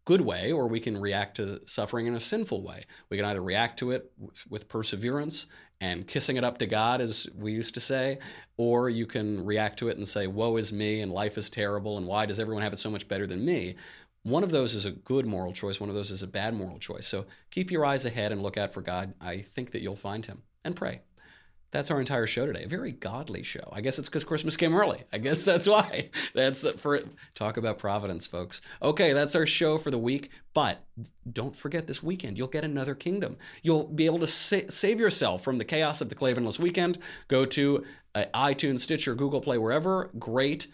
good 0.05 0.21
way 0.21 0.51
or 0.51 0.67
we 0.67 0.79
can 0.79 0.99
react 0.99 1.37
to 1.37 1.61
suffering 1.65 2.07
in 2.07 2.13
a 2.13 2.19
sinful 2.19 2.61
way. 2.61 2.85
We 3.09 3.17
can 3.17 3.25
either 3.25 3.41
react 3.41 3.79
to 3.79 3.91
it 3.91 4.11
with 4.49 4.67
perseverance 4.67 5.47
and 5.79 6.07
kissing 6.07 6.37
it 6.37 6.43
up 6.43 6.59
to 6.59 6.65
God, 6.65 7.01
as 7.01 7.27
we 7.35 7.51
used 7.51 7.73
to 7.73 7.79
say, 7.79 8.19
or 8.57 8.89
you 8.89 9.05
can 9.05 9.43
react 9.45 9.79
to 9.79 9.89
it 9.89 9.97
and 9.97 10.07
say, 10.07 10.27
Woe 10.27 10.55
is 10.55 10.71
me, 10.71 11.01
and 11.01 11.11
life 11.11 11.37
is 11.37 11.49
terrible, 11.49 11.97
and 11.97 12.07
why 12.07 12.25
does 12.25 12.39
everyone 12.39 12.63
have 12.63 12.71
it 12.71 12.79
so 12.79 12.89
much 12.89 13.07
better 13.09 13.27
than 13.27 13.43
me? 13.43 13.75
One 14.23 14.43
of 14.43 14.51
those 14.51 14.75
is 14.75 14.85
a 14.85 14.91
good 14.91 15.27
moral 15.27 15.51
choice, 15.51 15.81
one 15.81 15.89
of 15.89 15.95
those 15.95 16.09
is 16.09 16.23
a 16.23 16.27
bad 16.27 16.53
moral 16.53 16.79
choice. 16.79 17.05
So 17.05 17.25
keep 17.51 17.69
your 17.69 17.85
eyes 17.85 18.05
ahead 18.05 18.31
and 18.31 18.41
look 18.41 18.57
out 18.57 18.73
for 18.73 18.81
God. 18.81 19.13
I 19.19 19.39
think 19.39 19.71
that 19.71 19.81
you'll 19.81 19.97
find 19.97 20.25
him. 20.25 20.43
And 20.63 20.77
pray. 20.77 21.01
That's 21.73 21.89
our 21.89 21.99
entire 21.99 22.27
show 22.27 22.45
today. 22.45 22.65
A 22.65 22.67
very 22.67 22.91
godly 22.91 23.41
show. 23.41 23.67
I 23.71 23.81
guess 23.81 23.97
it's 23.97 24.07
because 24.07 24.23
Christmas 24.23 24.55
came 24.55 24.75
early. 24.75 25.01
I 25.11 25.17
guess 25.17 25.43
that's 25.51 25.67
why. 25.67 26.11
That's 26.35 26.69
for 26.79 26.99
talk 27.33 27.57
about 27.57 27.79
Providence, 27.79 28.27
folks. 28.27 28.61
Okay, 28.81 29.11
that's 29.11 29.35
our 29.35 29.47
show 29.47 29.79
for 29.79 29.89
the 29.89 29.97
week. 29.97 30.29
But 30.53 30.83
don't 31.29 31.55
forget 31.55 31.87
this 31.87 32.03
weekend, 32.03 32.37
you'll 32.37 32.47
get 32.47 32.63
another 32.63 32.93
kingdom. 32.93 33.37
You'll 33.63 33.85
be 33.87 34.05
able 34.05 34.19
to 34.19 34.27
sa- 34.27 34.69
save 34.69 34.99
yourself 34.99 35.43
from 35.43 35.57
the 35.57 35.65
chaos 35.65 35.99
of 35.99 36.09
the 36.09 36.15
Klavanless 36.15 36.59
weekend. 36.59 36.99
Go 37.27 37.43
to 37.47 37.83
uh, 38.13 38.25
iTunes, 38.35 38.81
Stitcher, 38.81 39.15
Google 39.15 39.41
Play, 39.41 39.57
wherever. 39.57 40.11
Great 40.19 40.67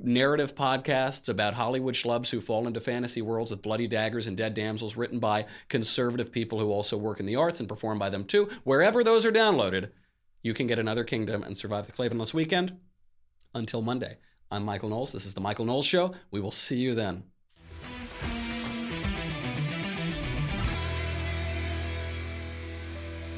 narrative 0.00 0.54
podcasts 0.54 1.28
about 1.28 1.54
Hollywood 1.54 1.94
schlubs 1.94 2.30
who 2.30 2.40
fall 2.40 2.66
into 2.66 2.80
fantasy 2.80 3.20
worlds 3.20 3.50
with 3.50 3.60
bloody 3.60 3.86
daggers 3.86 4.26
and 4.26 4.36
dead 4.36 4.54
damsels, 4.54 4.96
written 4.96 5.18
by 5.18 5.44
conservative 5.68 6.32
people 6.32 6.58
who 6.58 6.70
also 6.70 6.96
work 6.96 7.20
in 7.20 7.26
the 7.26 7.36
arts 7.36 7.60
and 7.60 7.68
perform 7.68 7.98
by 7.98 8.08
them 8.08 8.24
too. 8.24 8.48
Wherever 8.64 9.04
those 9.04 9.26
are 9.26 9.32
downloaded, 9.32 9.90
you 10.42 10.54
can 10.54 10.66
get 10.66 10.78
another 10.78 11.04
kingdom 11.04 11.42
and 11.42 11.56
survive 11.56 11.86
the 11.86 11.92
Klavanless 11.92 12.32
weekend. 12.32 12.78
Until 13.54 13.82
Monday, 13.82 14.18
I'm 14.50 14.64
Michael 14.64 14.88
Knowles. 14.88 15.12
This 15.12 15.26
is 15.26 15.34
The 15.34 15.40
Michael 15.40 15.64
Knowles 15.64 15.86
Show. 15.86 16.12
We 16.30 16.40
will 16.40 16.52
see 16.52 16.78
you 16.78 16.94
then. 16.94 17.24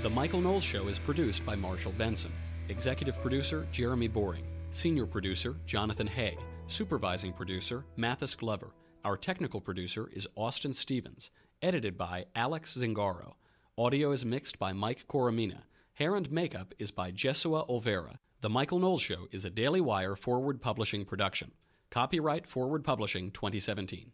The 0.03 0.11
Michael 0.11 0.41
Knowles 0.41 0.65
Show 0.65 0.89
is 0.89 0.99
produced 0.99 1.45
by 1.45 1.57
Marshall 1.57 1.93
Benson. 1.93 2.33
Executive 2.69 3.21
producer 3.21 3.67
Jeremy 3.73 4.09
Boring. 4.09 4.45
Senior 4.71 5.07
producer 5.07 5.57
Jonathan 5.67 6.07
Hay. 6.07 6.37
Supervising 6.67 7.33
producer 7.33 7.85
Mathis 7.97 8.35
Glover. 8.35 8.73
Our 9.05 9.17
technical 9.17 9.61
producer 9.61 10.11
is 10.13 10.29
Austin 10.37 10.73
Stevens. 10.73 11.31
Edited 11.63 11.97
by 11.97 12.27
Alex 12.35 12.77
Zingaro. 12.79 13.35
Audio 13.79 14.13
is 14.13 14.25
mixed 14.25 14.59
by 14.59 14.73
Mike 14.73 15.07
Coromina. 15.09 15.63
Hair 16.01 16.17
and 16.17 16.33
makeup 16.33 16.73
is 16.79 16.91
by 16.91 17.13
Jesua 17.13 17.69
Olvera. 17.69 18.21
The 18.41 18.49
Michael 18.49 18.79
Knowles 18.79 19.03
Show 19.03 19.27
is 19.33 19.45
a 19.45 19.51
Daily 19.51 19.83
Wire 19.83 20.17
forward 20.17 20.63
publishing 20.63 21.05
production. 21.05 21.53
Copyright 21.91 22.47
Forward 22.47 22.85
Publishing 22.85 23.31
2017. 23.31 24.11